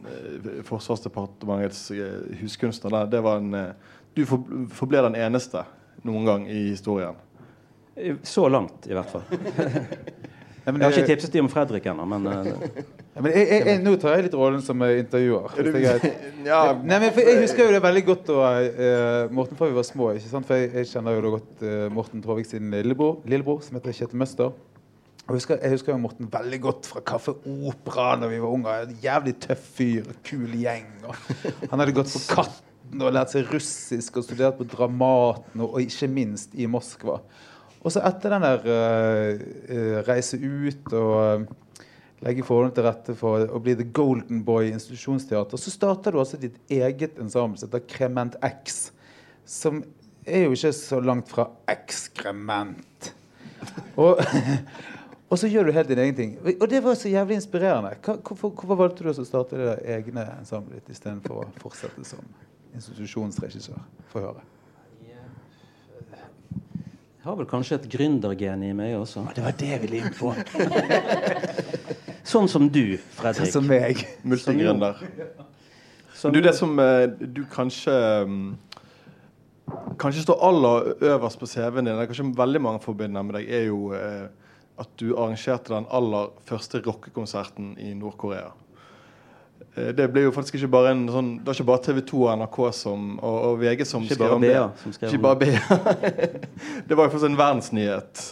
eh, 0.07 0.61
Forsvarsdepartementets 0.65 1.91
eh, 1.91 2.37
huskunstner. 2.41 2.91
der. 2.95 3.11
Det 3.11 3.23
var 3.27 3.43
en, 3.43 3.55
eh, 3.55 3.97
du 4.15 4.23
for, 4.27 4.47
forble 4.71 5.03
den 5.09 5.19
eneste 5.19 5.65
noen 6.07 6.25
gang 6.25 6.47
i 6.51 6.71
historien. 6.71 7.19
Så 8.23 8.49
langt, 8.49 8.87
i 8.87 8.95
hvert 8.97 9.11
fall. 9.11 9.27
Men 10.67 10.81
Jeg 10.83 10.87
har 10.87 10.99
ikke 10.99 11.15
tipset 11.15 11.33
dem 11.35 11.47
om 11.47 11.51
Fredrik 11.53 11.87
ennå, 11.91 12.05
men 12.09 12.27
eh, 12.31 12.49
Ja, 13.15 13.23
men 13.25 13.33
jeg, 13.35 13.47
jeg, 13.49 13.67
jeg, 13.67 13.83
nå 13.85 13.95
tar 14.01 14.17
jeg 14.17 14.27
litt 14.29 14.37
rollen 14.39 14.63
som 14.65 14.83
eh, 14.87 14.99
intervjuer. 15.03 15.57
er. 15.59 16.09
Ja, 16.51 16.61
Nei, 16.77 16.99
men 17.03 17.11
for 17.17 17.27
Jeg 17.27 17.43
husker 17.43 17.67
jo 17.67 17.75
det 17.75 17.83
veldig 17.85 18.03
godt 18.07 18.29
da 18.31 18.51
uh, 18.65 19.33
Morten 19.35 19.59
fra 19.59 19.71
vi 19.71 19.77
var 19.77 19.87
små. 19.89 20.13
ikke 20.17 20.31
sant? 20.31 20.49
For 20.49 20.61
Jeg, 20.61 20.73
jeg 20.79 20.91
kjenner 20.93 21.17
jo 21.17 21.25
da 21.27 21.33
godt 21.37 21.65
uh, 21.65 21.87
Morten 21.95 22.25
Tråvik 22.25 22.49
sin 22.49 22.73
lillebror, 22.75 23.19
lillebror 23.29 23.65
som 23.67 23.81
heter 23.81 23.97
Kjetil 23.97 24.21
Møster. 24.23 24.53
Jeg 25.31 25.37
husker, 25.37 25.61
jeg 25.63 25.77
husker 25.77 25.93
jo 25.93 26.01
Morten 26.03 26.31
veldig 26.33 26.59
godt 26.65 26.89
fra 26.91 27.03
Kaffe 27.07 27.37
Opera 27.47 28.17
da 28.19 28.31
vi 28.31 28.41
var 28.43 28.51
unge. 28.51 28.73
En 28.87 28.97
jævlig 29.03 29.37
tøff 29.45 29.69
fyr, 29.77 30.09
kul 30.27 30.57
gjeng. 30.59 30.89
Og 31.07 31.15
han 31.71 31.83
hadde 31.83 31.95
gått 31.95 32.11
på 32.11 32.23
Katten 32.33 33.05
og 33.05 33.15
lært 33.15 33.31
seg 33.31 33.53
russisk 33.53 34.19
og 34.19 34.27
studert 34.27 34.59
på 34.59 34.67
Dramaten 34.73 35.63
og, 35.63 35.77
og 35.77 35.85
ikke 35.85 36.09
minst 36.11 36.57
i 36.59 36.67
Moskva. 36.67 37.21
Og 37.81 37.95
så 37.95 38.03
etter 38.05 38.35
den 38.35 38.45
der 38.45 38.67
uh, 38.69 40.01
reise 40.09 40.37
ut 40.37 40.93
og 40.93 41.15
eh, 41.21 41.45
legge 42.27 42.45
forholdene 42.45 42.77
til 42.77 42.85
rette 42.85 43.15
for 43.17 43.47
å 43.49 43.61
bli 43.65 43.77
The 43.79 43.87
Golden 43.97 44.43
Boy 44.45 44.69
i 44.69 44.75
institusjonsteater, 44.75 45.61
så 45.61 45.73
starter 45.73 46.13
du 46.13 46.21
altså 46.21 46.41
ditt 46.41 46.59
eget 46.69 47.17
ensemble 47.23 47.61
som 47.61 47.71
heter 47.71 47.87
Krement 47.89 48.37
X. 48.45 48.91
Som 49.49 49.81
er 50.29 50.45
jo 50.45 50.53
ikke 50.53 50.75
så 50.77 51.01
langt 51.01 51.33
fra 51.33 51.49
ekskrement. 51.73 53.11
Og, 53.97 54.21
og 55.31 55.41
så 55.41 55.49
gjør 55.49 55.71
du 55.71 55.75
helt 55.79 55.89
din 55.89 56.05
egen 56.05 56.21
ting. 56.21 56.37
Og 56.53 56.69
det 56.71 56.85
var 56.85 57.01
så 57.01 57.09
jævlig 57.09 57.41
inspirerende. 57.41 57.97
Hvorfor, 58.05 58.53
hvorfor 58.53 58.77
valgte 58.85 59.09
du 59.09 59.13
å 59.15 59.17
starte 59.25 59.57
det 59.57 59.75
egne 59.97 60.29
ensemblet 60.37 60.83
ditt 60.83 60.99
istedenfor 60.99 61.47
å 61.47 61.51
fortsette 61.65 62.05
som 62.05 62.29
institusjonsregissør? 62.77 63.81
Få 64.13 64.29
høre. 64.29 64.45
Jeg 67.21 67.29
har 67.29 67.37
vel 67.37 67.47
kanskje 67.49 67.77
et 67.77 67.87
gründergen 67.93 68.63
i 68.65 68.71
meg 68.73 68.95
også. 68.97 69.27
Det 69.37 69.43
var 69.45 69.53
det 69.61 69.67
jeg 69.69 69.81
ville 69.83 69.99
inn 70.01 70.15
på. 70.17 70.31
Sånn 72.31 72.49
som 72.49 72.65
du, 72.73 72.97
Fredrik. 73.19 73.51
Som 73.53 73.67
meg. 73.69 74.01
multigründer. 74.25 75.03
Du, 76.33 76.39
det 76.41 76.55
som 76.57 76.73
eh, 76.81 77.13
du 77.21 77.43
kanskje 77.49 77.93
mm, 78.29 78.49
Kanskje 80.01 80.25
står 80.25 80.41
aller 80.49 80.89
øverst 81.13 81.39
på 81.41 81.47
CV-en 81.47 81.85
din, 81.85 81.93
det 81.93 82.07
er 82.07 82.09
kanskje 82.09 82.27
veldig 82.41 82.63
mange 82.65 82.81
forbinder 82.83 83.23
med 83.23 83.37
deg, 83.37 83.53
er 83.53 83.69
jo 83.69 83.93
eh, 83.95 84.25
at 84.81 84.91
du 84.99 85.13
arrangerte 85.13 85.75
den 85.75 85.87
aller 85.93 86.33
første 86.49 86.81
rockekonserten 86.83 87.75
i 87.79 87.93
Nord-Korea. 87.95 88.49
Eh, 89.77 89.91
Det 89.95 90.09
ble 90.13 90.25
jo 90.27 90.33
faktisk 90.35 90.59
ikke 90.59 90.71
bare 90.73 90.91
en 90.95 91.05
sånn 91.13 91.29
Det 91.39 91.47
var 91.51 91.59
ikke 91.59 91.69
bare 91.69 91.85
TV 91.87 92.01
2 92.11 92.23
og 92.25 92.33
NRK 92.41 92.59
som, 92.75 93.05
og, 93.21 93.37
og 93.51 93.61
VG 93.63 93.85
som 93.87 94.07
skrev 94.09 94.35
om 94.37 94.43
det. 94.43 94.57
Som 94.83 94.97
Ikke 95.09 95.23
bare 95.23 95.41
BA. 95.45 95.79
det 96.89 96.97
var 96.99 97.07
jo 97.07 97.13
faktisk 97.15 97.29
en 97.31 97.39
verdensnyhet. 97.39 98.25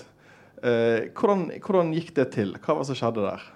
Eh, 0.59 1.09
hvordan, 1.15 1.47
hvordan 1.63 1.95
gikk 1.95 2.11
det 2.19 2.31
til? 2.35 2.57
Hva 2.59 2.75
var 2.75 2.83
det 2.83 2.91
som 2.91 2.99
skjedde 2.99 3.27
der? 3.29 3.47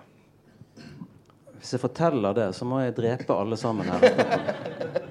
Hvis 1.62 1.74
jeg 1.76 1.82
forteller 1.82 2.34
det, 2.34 2.48
så 2.58 2.66
må 2.66 2.80
jeg 2.82 2.94
drepe 2.98 3.34
alle 3.38 3.58
sammen 3.60 3.90
her. 3.90 4.08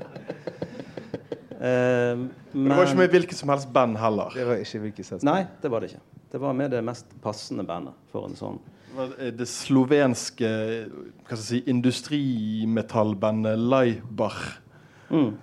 Eh, 1.62 2.18
Men 2.58 2.72
det 2.72 2.74
var 2.74 2.88
ikke 2.88 2.98
med 2.98 3.12
hvilket 3.14 3.38
som 3.38 3.52
helst 3.54 3.68
band 3.70 4.00
heller. 4.02 4.34
Det 4.34 4.46
var 4.48 4.62
ikke 4.64 4.80
hvilket 4.82 5.06
selskap. 5.06 5.28
Nei, 5.28 5.44
det 5.62 5.70
var 5.70 5.84
det 5.84 5.92
ikke. 5.92 6.00
Det 6.34 6.40
var 6.42 6.56
med 6.58 6.72
det 6.74 6.80
mest 6.82 7.12
passende 7.22 7.62
bandet 7.70 7.94
for 8.10 8.26
en 8.26 8.34
sånn. 8.40 8.58
Det 8.92 9.28
eh, 9.28 9.34
Det 9.34 9.48
slovenske 9.50 10.52
jeg 10.52 11.40
si, 11.40 11.64
industrimetallbandet 11.72 13.60
Laibach. 13.60 14.60
Mm. 15.10 15.36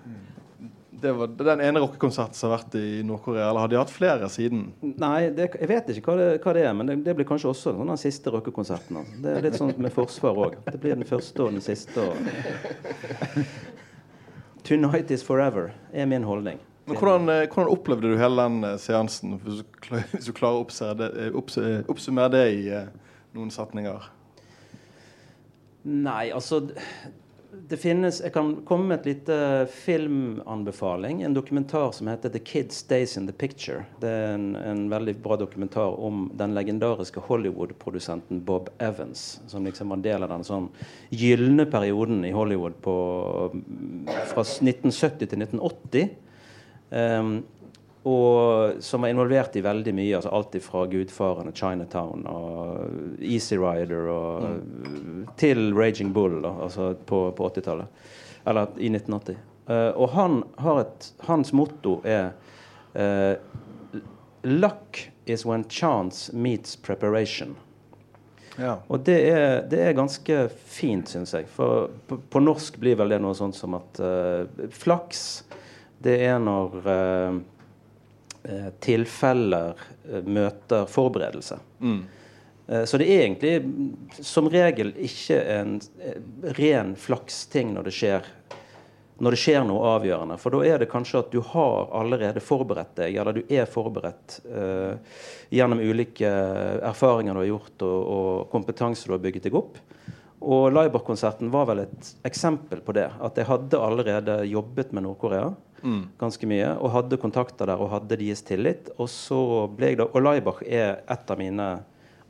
Det 1.00 1.12
var 1.14 1.26
den 1.30 1.60
ene 1.62 1.80
rockekonserten 1.80 2.34
som 2.34 2.50
har 2.50 2.58
vært 2.58 2.74
i 2.80 3.02
Nord-Korea. 3.06 3.46
Eller 3.50 3.62
har 3.62 3.70
de 3.70 3.78
hatt 3.78 3.92
flere 3.94 4.28
siden? 4.32 4.72
Nei, 4.82 5.30
det, 5.30 5.52
jeg 5.54 5.68
vet 5.70 5.92
ikke 5.94 6.10
hva 6.10 6.16
det, 6.18 6.28
hva 6.42 6.54
det 6.56 6.64
er, 6.66 6.72
men 6.74 6.90
det, 6.90 6.96
det 7.06 7.14
blir 7.14 7.28
kanskje 7.28 7.52
også 7.52 7.74
sånn 7.76 7.92
den 7.92 8.00
siste 8.00 8.32
rockekonserten. 8.34 8.98
Altså. 9.00 9.20
Det 9.22 9.34
er 9.36 9.46
litt 9.46 9.58
sånn 9.60 9.74
med 9.78 9.94
forsvar 9.94 10.40
òg. 10.48 10.58
Det 10.66 10.80
blir 10.82 10.98
den 10.98 11.06
første 11.08 11.44
og 11.44 11.54
den 11.54 11.62
siste. 11.64 12.02
Og... 12.02 12.16
'Tonight 14.68 15.10
is 15.14 15.22
forever' 15.24 15.70
er 15.92 16.06
min 16.06 16.26
holdning. 16.26 16.58
Men 16.88 16.96
hvordan, 16.96 17.28
eh, 17.28 17.46
hvordan 17.48 17.70
opplevde 17.70 18.10
du 18.10 18.16
hele 18.18 18.42
den 18.42 18.64
eh, 18.64 18.76
seansen? 18.80 19.38
Hvis 19.44 19.62
du, 20.26 20.32
klarer 20.32 20.58
å 20.58 20.64
oppsummere 20.64 20.98
det, 22.32 22.42
eh, 22.42 22.48
eh, 22.48 22.64
i 22.64 22.68
eh, 22.74 22.88
noen 23.37 23.50
setninger. 23.54 24.11
Nei, 25.88 26.28
altså 26.35 26.62
det 27.68 27.78
finnes, 27.80 28.20
Jeg 28.20 28.32
kan 28.32 28.50
komme 28.68 28.90
med 28.90 29.00
et 29.00 29.06
lite 29.06 29.66
filmanbefaling. 29.73 31.23
En 31.23 31.35
dokumentar 31.35 31.92
som 31.92 32.08
heter 32.08 32.28
'The 32.28 32.38
Kid 32.44 32.73
Stays 32.73 33.16
in 33.16 33.26
the 33.26 33.32
Picture'. 33.32 33.85
Det 34.00 34.08
er 34.08 34.35
en, 34.35 34.56
en 34.56 34.90
veldig 34.90 35.16
bra 35.23 35.37
dokumentar 35.37 35.97
om 36.00 36.30
den 36.35 36.54
legendariske 36.54 37.20
Hollywood-produsenten 37.20 38.44
Bob 38.44 38.68
Evans. 38.78 39.40
Som 39.47 39.64
liksom 39.64 39.88
var 39.88 39.97
del 40.04 40.23
av 40.23 40.28
den 40.28 40.44
sånn 40.44 40.68
gylne 41.11 41.64
perioden 41.66 42.25
i 42.25 42.32
Hollywood 42.32 42.80
på, 42.85 42.97
fra 44.06 44.44
1970 44.44 45.26
til 45.26 45.42
1980. 45.42 46.11
Um, 46.90 47.44
og 48.06 48.82
som 48.84 49.02
var 49.02 49.12
involvert 49.12 49.56
i 49.56 49.62
veldig 49.64 49.94
mye. 49.94 50.14
altså 50.16 50.30
Alt 50.30 50.56
fra 50.62 50.86
'Gudfaren' 50.86 51.48
og 51.48 51.54
'Chinatown' 51.54 52.26
og 52.26 53.20
'Easy 53.20 53.58
Rider' 53.58 54.08
og 54.08 54.60
til 55.36 55.74
'Raging 55.74 56.14
Bull' 56.14 56.42
da, 56.42 56.54
altså 56.62 56.94
på, 56.94 57.30
på 57.36 57.48
80-tallet. 57.48 57.86
Eller 58.46 58.62
i 58.78 58.88
1980. 58.88 59.36
Uh, 59.68 60.00
og 60.00 60.08
han 60.08 60.42
har 60.58 60.80
et, 60.80 61.12
hans 61.20 61.52
motto 61.52 62.00
er 62.04 62.30
uh, 62.94 63.34
'Luck 64.44 65.10
is 65.26 65.46
when 65.46 65.64
chance 65.68 66.36
meets 66.36 66.76
preparation'. 66.76 67.54
Ja. 68.58 68.76
Og 68.88 69.04
det 69.06 69.18
er, 69.30 69.68
det 69.70 69.80
er 69.80 69.92
ganske 69.94 70.48
fint, 70.66 71.08
syns 71.08 71.34
jeg. 71.34 71.46
For 71.46 71.90
på, 72.08 72.18
på 72.30 72.40
norsk 72.42 72.78
blir 72.80 72.96
vel 72.98 73.14
det 73.14 73.20
noe 73.22 73.36
sånt 73.38 73.54
som 73.54 73.76
at 73.78 74.00
uh, 74.02 74.68
flaks, 74.74 75.44
det 76.02 76.18
er 76.28 76.38
når 76.38 76.74
eh, 76.86 76.92
eh, 76.94 77.38
tilfeller 78.85 79.75
eh, 80.09 80.23
møter 80.25 80.87
forberedelse. 80.90 81.59
Mm. 81.80 82.00
Eh, 82.68 82.85
Så 82.85 82.99
det 82.99 83.09
er 83.11 83.25
egentlig 83.26 84.25
som 84.25 84.49
regel 84.49 84.92
ikke 84.97 85.40
en 85.57 85.78
eh, 86.00 86.18
ren 86.59 86.95
flaksting 86.97 87.75
når 87.75 87.88
det 87.90 87.97
skjer 87.99 88.35
når 89.18 89.35
det 89.35 89.38
skjer 89.42 89.64
noe 89.66 89.97
avgjørende. 89.97 90.37
For 90.38 90.54
da 90.54 90.61
er 90.62 90.78
det 90.78 90.87
kanskje 90.92 91.18
at 91.18 91.33
du 91.33 91.40
har 91.42 91.88
allerede 91.99 92.38
forberedt 92.38 92.92
deg, 93.00 93.16
eller 93.18 93.35
du 93.35 93.40
er 93.50 93.66
forberedt 93.66 94.37
eh, 94.47 95.16
gjennom 95.50 95.83
ulike 95.83 96.30
erfaringer 96.87 97.35
du 97.35 97.40
har 97.40 97.49
gjort 97.49 97.83
og, 97.83 97.97
og 98.14 98.45
kompetanse 98.52 99.11
du 99.11 99.16
har 99.16 99.25
bygget 99.25 99.49
deg 99.49 99.57
opp. 99.59 99.80
Og 100.38 100.68
Laibach-konserten 100.71 101.50
var 101.50 101.66
vel 101.66 101.83
et 101.83 102.12
eksempel 102.30 102.78
på 102.87 102.95
det. 102.95 103.09
At 103.18 103.40
jeg 103.40 103.49
hadde 103.49 103.80
allerede 103.83 104.38
jobbet 104.47 104.95
med 104.95 105.09
Nord-Korea 105.09 105.50
Mm. 105.82 106.08
ganske 106.18 106.49
mye, 106.50 106.73
og 106.78 106.90
hadde 106.90 107.20
kontakter 107.23 107.70
der 107.70 107.80
og 107.80 107.92
hadde 107.92 108.18
deres 108.18 108.42
tillit. 108.47 108.90
Og 108.99 109.08
så 109.12 109.40
ble 109.75 109.92
jeg 109.92 110.00
da, 110.00 110.08
og 110.08 110.25
Laibach 110.25 110.62
er 110.66 111.02
et 111.06 111.30
av 111.30 111.38
mine 111.40 111.68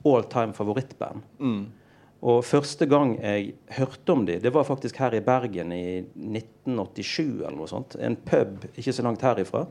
all 0.07 0.25
time 0.31 0.57
favorittband. 0.57 1.25
Mm. 1.39 1.63
Og 2.29 2.41
første 2.43 2.87
gang 2.91 3.15
jeg 3.21 3.53
hørte 3.77 4.13
om 4.13 4.25
dem, 4.27 4.41
det 4.43 4.51
var 4.55 4.67
faktisk 4.67 4.97
her 4.99 5.15
i 5.15 5.23
Bergen 5.23 5.73
i 5.73 6.01
1987 6.03 7.45
eller 7.45 7.57
noe 7.61 7.71
sånt. 7.71 7.95
En 8.03 8.17
pub 8.19 8.67
ikke 8.75 8.95
så 8.95 9.05
langt 9.07 9.23
herifra 9.23 9.67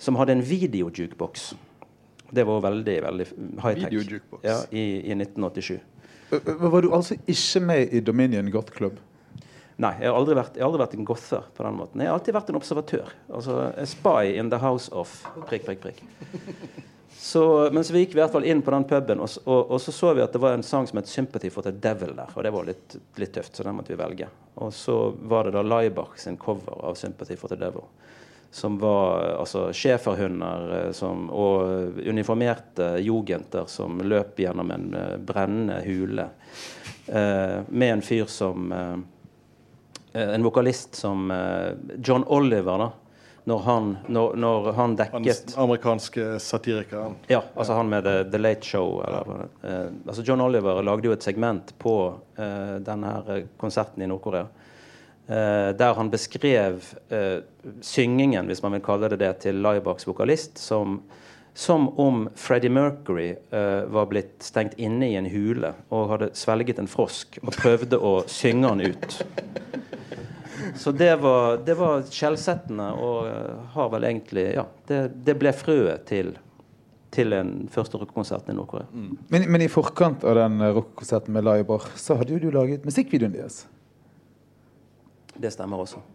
som 0.00 0.16
hadde 0.16 0.38
en 0.38 0.44
videojukebox. 0.46 1.52
Det 2.30 2.44
var 2.44 2.64
veldig 2.64 2.96
veldig 3.04 3.26
high-tech. 3.64 4.20
Ja, 4.44 4.62
i, 4.70 4.84
I 5.10 5.16
1987. 5.16 5.78
Var 6.30 6.82
du 6.84 6.90
altså 6.92 7.16
ikke 7.26 7.60
med 7.64 7.92
i 7.92 8.00
Dominion 8.04 8.50
Goth 8.52 8.72
Club? 8.76 8.98
Nei, 9.78 9.92
jeg 10.02 10.10
har 10.10 10.16
aldri 10.18 10.34
vært, 10.34 10.56
jeg 10.56 10.64
har 10.64 10.72
aldri 10.72 10.82
vært 10.82 10.94
en 10.96 11.06
gother 11.06 11.44
på 11.54 11.62
den 11.62 11.76
måten. 11.78 12.00
Jeg 12.02 12.10
har 12.10 12.18
alltid 12.18 12.34
vært 12.34 12.48
en 12.50 12.58
observatør. 12.58 13.12
Altså 13.30 13.58
a 13.70 13.84
spy 13.86 14.32
in 14.34 14.50
the 14.50 14.58
house 14.58 14.90
of 14.90 15.12
prikk, 15.46 15.68
prikk, 15.68 15.84
prikk. 15.84 16.00
Så, 17.18 17.70
men 17.74 17.84
så 17.84 17.92
vi 17.94 18.04
gikk 18.04 18.12
i 18.14 18.18
hvert 18.20 18.34
fall 18.34 18.46
inn 18.46 18.60
på 18.62 18.70
den 18.70 18.84
puben, 18.90 19.22
og, 19.22 19.32
og, 19.44 19.72
og 19.74 19.80
så 19.82 19.92
så 19.94 20.12
vi 20.14 20.22
at 20.22 20.34
det 20.34 20.40
var 20.42 20.54
en 20.54 20.62
sang 20.62 20.86
som 20.86 21.00
het 21.00 21.10
'Sympathy 21.10 21.50
for 21.50 21.66
the 21.66 21.72
Devil' 21.74 22.14
der. 22.16 22.30
Og 22.34 22.44
det 22.44 22.52
var 22.54 22.66
litt, 22.66 22.96
litt 23.18 23.32
tøft, 23.34 23.56
så 23.56 23.66
den 23.66 23.74
måtte 23.74 23.90
vi 23.90 23.98
velge. 23.98 24.28
Og 24.62 24.70
så 24.74 25.14
var 25.22 25.44
det 25.44 25.56
da 25.56 25.62
Laibach 25.62 26.18
sin 26.18 26.36
cover 26.36 26.78
av 26.78 26.94
'Sympathy 26.94 27.36
for 27.36 27.48
the 27.48 27.56
Devil'. 27.56 27.84
som 28.50 28.78
var 28.78 29.20
altså 29.20 29.72
schæferhunder 29.72 30.88
eh, 30.88 31.30
og 31.30 31.98
uniformerte 32.08 32.96
jugenter 33.04 33.66
som 33.66 34.00
løp 34.00 34.38
gjennom 34.40 34.70
en 34.70 34.94
eh, 34.94 35.16
brennende 35.16 35.82
hule. 35.84 36.28
Eh, 37.06 37.60
med 37.68 37.92
en 37.92 38.02
fyr 38.02 38.24
som 38.24 38.72
eh, 38.72 38.96
En 40.18 40.42
vokalist 40.42 40.98
som 40.98 41.30
eh, 41.30 41.98
John 42.04 42.24
Oliver, 42.26 42.78
da. 42.78 42.90
Når 43.48 43.60
han, 43.64 43.86
når, 44.12 44.34
når 44.36 44.66
han 44.76 44.94
dekket 44.98 45.46
Den 45.54 45.62
amerikanske 45.62 46.24
satirikeren. 46.42 47.14
ja, 47.32 47.40
altså 47.54 47.78
han 47.78 47.88
med 47.88 48.04
The, 48.04 48.24
The 48.28 48.38
Late 48.38 48.66
Show. 48.66 48.98
Eller, 49.06 49.46
eh, 49.64 49.86
altså 50.06 50.22
John 50.22 50.42
Oliver 50.44 50.82
lagde 50.84 51.08
jo 51.08 51.14
et 51.16 51.24
segment 51.24 51.72
på 51.80 51.94
eh, 52.36 52.74
denne 52.84 53.14
eh, 53.24 53.46
konserten 53.56 54.04
i 54.04 54.10
Nord-Korea. 54.10 54.48
Uh, 55.28 55.74
der 55.76 55.92
han 55.92 56.08
beskrev 56.08 56.78
uh, 57.12 57.42
syngingen, 57.84 58.46
hvis 58.48 58.62
man 58.64 58.72
vil 58.72 58.80
kalle 58.80 59.10
det 59.12 59.18
det, 59.20 59.32
til 59.42 59.58
Laibachs 59.60 60.06
vokalist 60.08 60.56
som, 60.56 61.02
som 61.58 61.88
om 61.98 62.28
Freddie 62.34 62.70
Mercury 62.70 63.36
uh, 63.50 63.84
var 63.90 64.06
blitt 64.06 64.42
stengt 64.46 64.76
inne 64.78 65.08
i 65.08 65.16
en 65.18 65.26
hule 65.26 65.72
og 65.90 66.12
hadde 66.12 66.28
svelget 66.38 66.78
en 66.78 66.86
frosk 66.86 67.40
og 67.42 67.50
prøvde 67.56 67.98
å 67.98 68.12
synge 68.30 68.70
han 68.70 68.84
ut. 68.84 69.16
Så 70.78 70.92
det 70.94 71.16
var, 71.18 71.56
det 71.66 71.74
var 71.74 72.04
skjellsettende 72.06 72.86
og 73.02 73.26
uh, 73.26 73.72
har 73.74 73.90
vel 73.90 74.06
egentlig 74.06 74.44
Ja, 74.54 74.68
det, 74.86 75.00
det 75.26 75.34
ble 75.40 75.50
frøet 75.50 76.06
til, 76.06 76.30
til 77.10 77.34
en 77.34 77.52
første 77.74 77.98
rockekonserten 77.98 78.54
i 78.54 78.58
Nord-Korea. 78.60 78.86
Men, 79.26 79.50
men 79.50 79.66
i 79.66 79.70
forkant 79.72 80.22
av 80.22 80.38
den 80.38 80.62
eh, 80.62 80.70
rockekonserten 80.78 81.34
med 81.34 81.48
Laibor, 81.48 81.90
så 81.98 82.20
hadde 82.22 82.38
jo 82.38 82.42
du 82.46 82.52
laget 82.54 82.86
musikkvideoen 82.86 83.34
deres. 83.34 83.64
Det 85.34 85.50
stemmer 85.58 85.82
også. 85.82 86.06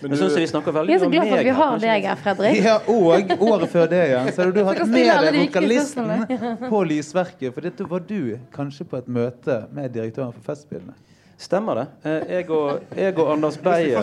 Men 0.00 0.16
syns 0.16 0.36
jeg 0.36 0.44
vi 0.46 0.50
snakker 0.50 0.72
Vi 0.72 0.78
veldig 0.78 0.94
er 0.94 1.02
så 1.02 1.08
glad 1.12 1.28
for 1.28 1.38
at 1.38 1.46
vi 1.46 1.54
har 1.60 1.78
deg 1.84 2.06
her, 2.08 2.20
Fredrik. 2.24 2.58
Ja, 2.64 2.76
og 2.88 3.34
året 3.48 3.72
før 3.72 3.88
det 3.92 4.02
igjen 4.08 4.30
så 4.34 4.48
du 4.50 4.62
har 4.64 4.80
hatt 4.80 4.92
med 4.92 5.08
deg 5.08 5.32
de 5.36 5.44
vokalisten 5.46 6.12
på 6.72 6.82
lysverket. 6.88 7.52
For 7.54 7.68
dette 7.68 7.88
var 7.90 8.06
du 8.08 8.36
kanskje 8.54 8.88
på 8.88 9.00
et 9.02 9.10
møte 9.12 9.62
med 9.74 9.92
direktøren 9.94 10.32
for 10.34 10.52
Festspillene. 10.52 10.96
Stemmer 11.42 11.80
det. 11.82 11.86
Eh, 12.06 12.34
Jeg 12.38 12.50
og, 12.54 12.82
jeg 12.96 13.18
og 13.18 13.32
Anders 13.34 13.58
Beyer 13.58 14.02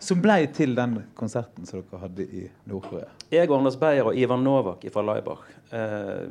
Som 0.00 0.20
blei 0.22 0.46
til 0.56 0.72
den 0.78 0.94
konserten 1.18 1.66
som 1.68 1.82
dere 1.82 2.00
hadde 2.06 2.24
i 2.24 2.46
Nord-Korea. 2.70 3.10
Jeg 3.30 3.50
og 3.50 3.58
Anders 3.58 3.76
Beyer 3.76 4.06
og 4.08 4.16
Ivan 4.16 4.40
Novak 4.46 4.86
fra 4.94 5.02
Laibach 5.04 5.42
eh, 5.76 6.22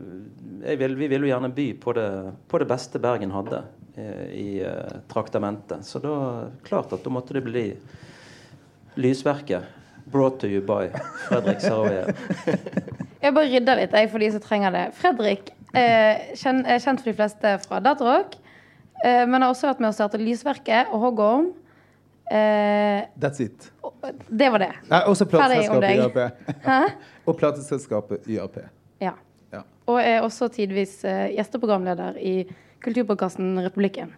jeg 0.65 0.79
vil, 0.79 0.95
Vi 0.97 1.07
ville 1.11 1.27
jo 1.27 1.33
gjerne 1.35 1.51
by 1.53 1.67
på 1.83 1.93
det, 1.93 2.07
på 2.49 2.59
det 2.63 2.67
beste 2.71 2.99
Bergen 3.03 3.35
hadde 3.35 3.61
i 4.35 4.61
eh, 4.65 4.95
traktamentet. 5.11 5.85
Så 5.85 5.99
da 6.03 6.13
klart 6.65 6.93
at 6.95 7.03
da 7.05 7.11
måtte 7.13 7.35
det 7.37 7.43
bli 7.45 7.65
Lysverket. 8.99 9.63
Brought 10.09 10.39
to 10.41 10.47
you 10.47 10.61
by 10.65 10.89
Fredrik 11.27 11.61
Saroye. 11.61 12.15
Jeg 13.21 13.33
bare 13.35 13.49
rydder 13.51 13.77
litt 13.81 13.93
jeg, 13.93 14.07
for 14.09 14.23
de 14.23 14.29
som 14.31 14.41
trenger 14.41 14.71
det. 14.73 14.83
Fredrik 14.95 15.49
eh, 15.75 16.31
kjen, 16.39 16.61
er 16.63 16.79
kjent 16.79 17.01
for 17.03 17.11
de 17.11 17.17
fleste 17.17 17.51
fra 17.65 17.81
Datarock, 17.83 18.37
eh, 19.03 19.25
men 19.27 19.43
har 19.43 19.51
også 19.51 19.67
vært 19.67 19.81
med 19.83 19.91
å 19.91 19.97
starte 19.97 20.21
Lysverket 20.21 20.93
og 20.95 21.03
Hoggorm. 21.03 21.49
Eh, 22.31 23.03
That's 23.19 23.43
it. 23.43 23.67
og- 23.83 23.93
det 24.29 24.49
var 24.53 24.63
det. 24.63 24.71
Nei, 24.87 25.01
også 25.11 25.25
plateselskapet. 25.27 25.97
YAP. 25.99 26.19
Og 27.27 27.37
plateselskapet 27.37 28.27
YAP. 28.31 28.57
Ja. 29.03 29.13
Ja. 29.51 29.63
Og 29.89 29.99
er 30.01 30.21
også 30.23 30.47
tidvis 30.53 31.03
eh, 31.03 31.35
gjesteprogramleder 31.35 32.17
i 32.23 32.35
kulturpodkasten 32.85 33.59
Republikken. 33.63 34.13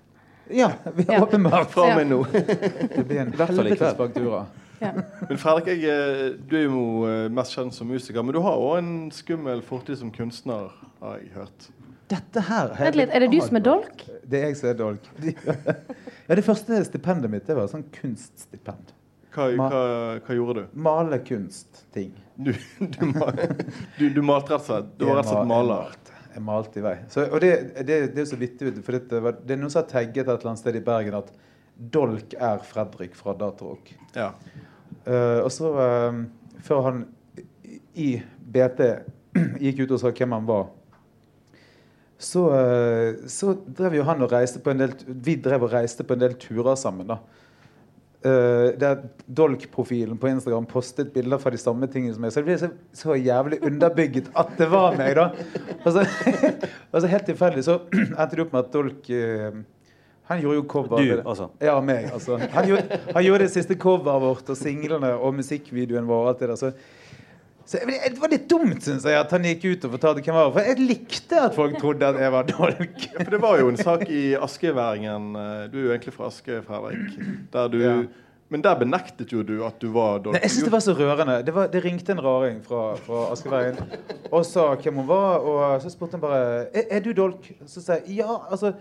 Ja, 0.51 0.71
vi 0.95 1.05
Ja. 1.07 1.21
åpenbart. 1.23 1.69
fra 1.71 1.95
meg 1.95 2.07
nå. 2.09 2.23
Det 2.95 3.03
blir 3.07 3.19
en 3.21 3.31
helvetes 3.33 3.95
faktura. 3.97 4.45
Ja. 4.81 4.91
Men 5.29 5.37
Fredrik, 5.37 5.67
jeg, 5.67 5.83
eh, 5.85 6.33
du 6.49 6.55
er 6.57 6.63
jo 6.65 6.81
eh, 7.07 7.27
mest 7.29 7.53
kjent 7.53 7.73
som 7.73 7.87
musiker, 7.87 8.23
men 8.25 8.33
du 8.33 8.39
har 8.41 8.57
òg 8.57 8.79
en 8.79 9.11
skummel 9.13 9.61
fortid 9.61 9.99
som 9.99 10.09
kunstner, 10.11 10.71
har 10.99 11.19
jeg 11.21 11.29
hørt. 11.35 11.67
Dette 12.11 12.41
her 12.43 12.73
har 12.73 12.85
Vent 12.89 12.97
litt, 12.97 13.11
er 13.13 13.23
det 13.23 13.29
du 13.31 13.37
som 13.39 13.55
er 13.55 13.63
dolk? 13.63 14.01
Det 14.27 14.41
er 14.41 14.47
jeg 14.49 14.57
som 14.59 14.69
er 14.73 14.79
dolk. 14.81 15.05
Ja, 16.31 16.35
det 16.35 16.43
første 16.45 16.77
stipendet 16.87 17.29
mitt 17.31 17.47
det 17.47 17.55
var 17.57 17.67
sånn 17.67 17.83
kunststipend. 17.91 18.91
Hva, 19.35 19.45
hva, 19.55 19.79
hva 20.23 20.35
gjorde 20.35 20.61
du? 20.61 20.67
Male 20.79 21.17
kunstting. 21.27 22.11
Du, 22.35 22.51
du, 22.79 23.05
du, 23.99 24.05
du 24.15 24.21
malte 24.23 24.53
rett 24.53 24.61
og 24.61 24.67
slett? 24.67 24.91
Du 24.99 25.05
var 25.07 25.19
rett 25.21 25.27
og 25.29 25.33
slett 25.37 25.49
maler? 25.51 25.93
Jeg 26.33 26.43
malte 26.47 26.79
i 26.79 26.83
vei. 26.85 26.95
Så, 27.11 27.25
og 27.27 27.41
det, 27.43 27.51
det, 27.85 27.95
det 28.15 28.21
er 28.23 28.27
så 28.29 28.37
vittig, 28.39 28.71
for 28.85 28.95
det, 28.95 29.21
var, 29.23 29.35
det 29.43 29.55
er 29.55 29.59
noen 29.59 29.71
som 29.73 29.81
har 29.83 29.89
tagget 29.91 30.21
et 30.23 30.29
eller 30.29 30.51
annet 30.53 30.61
sted 30.61 30.77
i 30.79 30.83
Bergen 30.85 31.17
at 31.17 31.31
Dolk 31.91 32.35
er 32.37 32.61
Fredrik 32.63 33.15
fra 33.17 33.33
Datarock. 33.35 33.89
Ja. 34.15 34.29
Uh, 35.07 35.41
og 35.43 35.49
så, 35.51 35.71
uh, 35.75 36.21
før 36.63 36.83
han 36.87 37.01
i- 37.65 37.79
i 37.95 38.09
BT 38.53 38.81
gikk 39.63 39.83
ut 39.85 39.91
og 39.97 39.99
sa 40.03 40.11
hvem 40.13 40.35
han 40.37 40.47
var, 40.47 40.69
så, 42.21 42.41
eh, 42.53 43.15
så 43.33 43.55
drev 43.65 43.95
jo 43.97 44.03
han 44.05 44.19
og 44.21 44.29
reiste 44.29 44.59
på 44.61 44.69
en 44.69 44.77
del 44.83 44.91
Vi 45.25 45.33
drev 45.41 45.63
og 45.65 45.71
reiste 45.73 46.03
på 46.05 46.13
en 46.13 46.21
del 46.21 46.35
turer 46.37 46.75
sammen. 46.77 47.07
da. 47.09 47.15
Uh, 48.21 48.77
der 48.77 48.99
Dolk-profilen 49.25 50.17
på 50.21 50.29
Instagram 50.29 50.67
postet 50.69 51.09
bilder 51.13 51.39
fra 51.41 51.49
de 51.49 51.57
samme 51.57 51.87
tingene 51.89 52.13
som 52.13 52.21
meg. 52.21 52.33
Så 52.33 52.43
det 52.43 52.49
ble 52.51 52.57
så, 52.61 52.69
så 52.93 53.15
jævlig 53.17 53.57
underbygget 53.65 54.29
at 54.37 54.51
det 54.59 54.67
var 54.69 54.93
meg, 54.99 55.15
da. 55.17 55.31
Altså, 55.81 56.03
altså 56.93 57.09
Helt 57.09 57.25
tilfeldig 57.31 57.63
så 57.65 57.79
endte 57.97 58.35
det 58.35 58.45
opp 58.45 58.53
med 58.53 58.61
at 58.61 58.71
Dolk 58.75 59.09
uh, 59.09 59.57
Han 60.29 60.43
gjorde 60.43 60.59
jo 60.59 60.67
cover. 60.69 61.01
Du, 61.01 61.15
altså. 61.25 61.49
Ja, 61.65 61.79
meg. 61.81 62.11
altså. 62.13 62.37
Han 62.53 62.69
gjorde, 62.69 63.01
han 63.09 63.25
gjorde 63.25 63.47
det 63.47 63.53
siste 63.55 63.79
coveret 63.81 64.25
vårt 64.27 64.53
og 64.53 64.59
singlene 64.59 65.15
og 65.17 65.33
musikkvideoen 65.41 66.05
vår. 66.05 66.21
og 66.21 66.33
alt 66.35 66.45
det 66.45 66.51
der, 66.53 66.61
så 66.61 67.00
så 67.71 67.79
jeg- 67.79 68.11
Det 68.13 68.19
var 68.19 68.31
litt 68.33 68.47
dumt 68.51 68.83
synes 68.83 69.05
jeg, 69.07 69.15
at 69.15 69.31
han 69.31 69.45
gikk 69.47 69.63
ut 69.65 69.85
og 69.87 69.93
fortalte 69.95 70.23
hvem 70.25 70.35
han 70.35 70.47
var. 70.49 70.51
For 70.57 70.67
jeg 70.67 70.79
likte 70.89 71.43
at 71.47 71.55
folk 71.55 71.77
trodde 71.79 72.09
at 72.09 72.19
jeg 72.19 72.31
var 72.33 72.49
dolk. 72.49 73.05
For 73.15 73.31
det 73.31 73.41
var 73.41 73.61
jo 73.61 73.69
en 73.71 73.79
sak 73.79 74.03
i 74.09 74.23
Askeværingen. 74.35 75.31
Du 75.71 75.77
er 75.79 75.85
jo 75.85 75.93
egentlig 75.95 76.13
fra 76.17 76.27
Aske, 76.27 76.59
Fredrik. 76.67 77.15
Der 77.53 77.67
du, 77.71 77.79
Ja. 77.79 78.01
Men 78.51 78.61
der 78.61 78.75
benektet 78.75 79.31
jo 79.31 79.43
du 79.47 79.61
at 79.63 79.77
du 79.79 79.93
var 79.95 80.17
dolk. 80.19 80.35
Nei, 80.35 80.41
jeg 80.43 80.51
synes 80.51 80.65
Det 80.67 80.71
var 80.73 80.81
så 80.83 80.93
rørende. 80.97 81.37
Det, 81.47 81.53
var, 81.55 81.67
det 81.71 81.85
ringte 81.85 82.11
en 82.11 82.19
raring 82.19 82.57
fra, 82.65 82.97
fra 82.99 83.31
Askeveien 83.31 83.77
og 84.29 84.43
sa 84.45 84.65
hvem 84.75 84.97
hun 84.99 85.07
var. 85.07 85.39
Og 85.39 85.81
så 85.81 85.91
spurte 85.93 86.17
han 86.19 86.23
bare 86.25 86.41
er, 86.75 86.83
er 86.97 86.99
du 86.99 87.13
dolk. 87.15 87.47
Så 87.65 87.79
sa 87.79 88.01
jeg 88.01 88.17
ja. 88.19 88.41
altså 88.51 88.73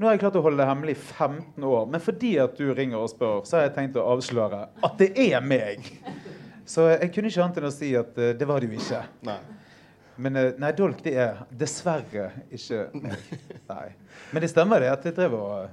nå 0.00 0.08
har 0.08 0.16
jeg 0.16 0.24
klart 0.24 0.36
å 0.40 0.42
holde 0.42 0.58
det 0.58 0.66
hemmelig 0.66 0.96
i 0.96 0.98
15 0.98 1.62
år, 1.68 1.84
men 1.92 2.00
fordi 2.02 2.32
at 2.42 2.56
du 2.58 2.72
ringer 2.74 2.98
og 2.98 3.10
spør, 3.12 3.44
så 3.46 3.60
har 3.60 3.68
jeg 3.68 3.74
tenkt 3.76 3.98
å 4.00 4.06
avsløre 4.16 4.64
at 4.82 4.96
det 4.98 5.12
er 5.28 5.44
meg. 5.46 5.84
Så 6.68 6.86
jeg 6.92 7.10
kunne 7.14 7.30
ikke 7.32 7.44
annet 7.44 7.60
enn 7.60 7.68
å 7.68 7.74
si 7.74 7.90
at 7.98 8.16
uh, 8.18 8.30
det 8.38 8.48
var 8.48 8.62
det 8.62 8.70
jo 8.70 8.80
ikke. 8.80 9.02
Nei. 9.28 9.38
Men 10.22 10.38
uh, 10.38 10.48
nei, 10.62 10.72
dolk 10.76 11.02
det 11.04 11.14
er 11.18 11.44
dessverre 11.58 12.30
ikke 12.52 12.84
meg. 12.96 13.28
Nei. 13.72 13.86
Men 14.32 14.44
det 14.44 14.52
stemmer 14.52 14.84
det 14.84 14.92
at 14.92 15.06
jeg 15.08 15.16
drev 15.16 15.36
og 15.38 15.52
uh, 15.66 15.70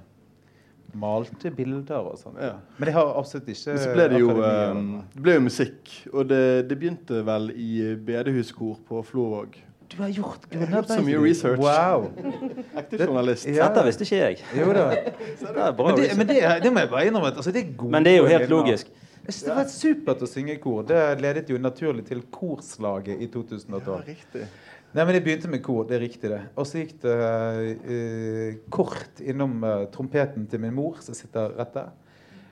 malte 0.99 1.51
bilder 1.53 2.11
og 2.11 2.17
sånn. 2.19 2.37
Ja. 2.41 2.55
Men 2.79 2.91
jeg 2.91 2.97
har 2.97 3.15
absolutt 3.19 3.49
ikke 3.53 3.75
Men 3.75 3.81
så 3.83 3.95
ble 3.95 4.09
det 4.09 4.21
jo, 4.23 4.35
det 4.41 5.23
ble 5.25 5.37
jo 5.37 5.45
musikk. 5.45 5.95
Og 6.13 6.29
det, 6.31 6.43
det 6.69 6.79
begynte 6.81 7.23
vel 7.27 7.51
i 7.53 7.71
bedehuskor 8.09 8.79
på 8.89 9.03
Florvåg. 9.05 9.59
Du 9.89 9.97
har 10.03 10.09
gjort 10.09 10.45
har 10.69 10.83
så 10.85 11.01
mye 11.01 11.17
research. 11.17 11.59
Wow. 11.59 12.11
Ekte 12.77 13.05
journalist. 13.05 13.47
Ja. 13.49 13.69
Dette 13.69 13.85
visste 13.87 14.05
ikke 14.05 14.19
jeg. 14.19 14.41
Jo 14.59 14.73
da. 14.73 14.83
Det 14.93 15.49
er 15.49 15.71
bra 15.73 15.87
Men 15.89 15.97
det, 15.97 16.09
men 16.17 16.29
det, 16.29 16.41
det 16.63 16.73
må 16.73 16.83
jeg 16.83 16.91
bare 16.91 17.05
innrømme. 17.09 17.31
Altså, 17.33 17.51
det, 17.51 17.63
er 17.63 17.71
gode 17.77 17.91
Men 17.91 18.05
det 18.05 18.13
er 18.13 18.17
jo 18.17 18.27
helt 18.29 18.49
logisk. 18.49 18.91
Jeg 19.29 19.35
synes 19.35 19.45
Det 19.45 19.55
var 19.55 19.67
supert 19.69 20.21
å 20.25 20.27
synge 20.29 20.53
i 20.55 20.59
kor. 20.61 20.81
Det 20.89 20.97
ledet 21.21 21.51
jo 21.51 21.59
naturlig 21.61 22.07
til 22.07 22.23
korslaget 22.33 23.19
i 23.21 23.27
2012. 23.29 23.85
Ja, 23.85 23.97
riktig. 24.07 24.47
Nei, 24.89 25.03
men 25.03 25.13
Jeg 25.13 25.23
begynte 25.27 25.51
med 25.53 25.61
kor, 25.61 25.83
det 25.85 25.99
er 25.99 26.01
riktig 26.01 26.31
det. 26.31 26.39
Og 26.57 26.65
så 26.65 26.81
gikk 26.81 26.95
det 27.03 27.13
uh, 27.85 28.57
kort 28.73 29.21
innom 29.21 29.59
uh, 29.61 29.85
trompeten 29.93 30.49
til 30.49 30.63
min 30.65 30.73
mor, 30.73 30.97
som 31.05 31.13
sitter 31.13 31.53
rett 31.59 31.77
der. 31.77 31.93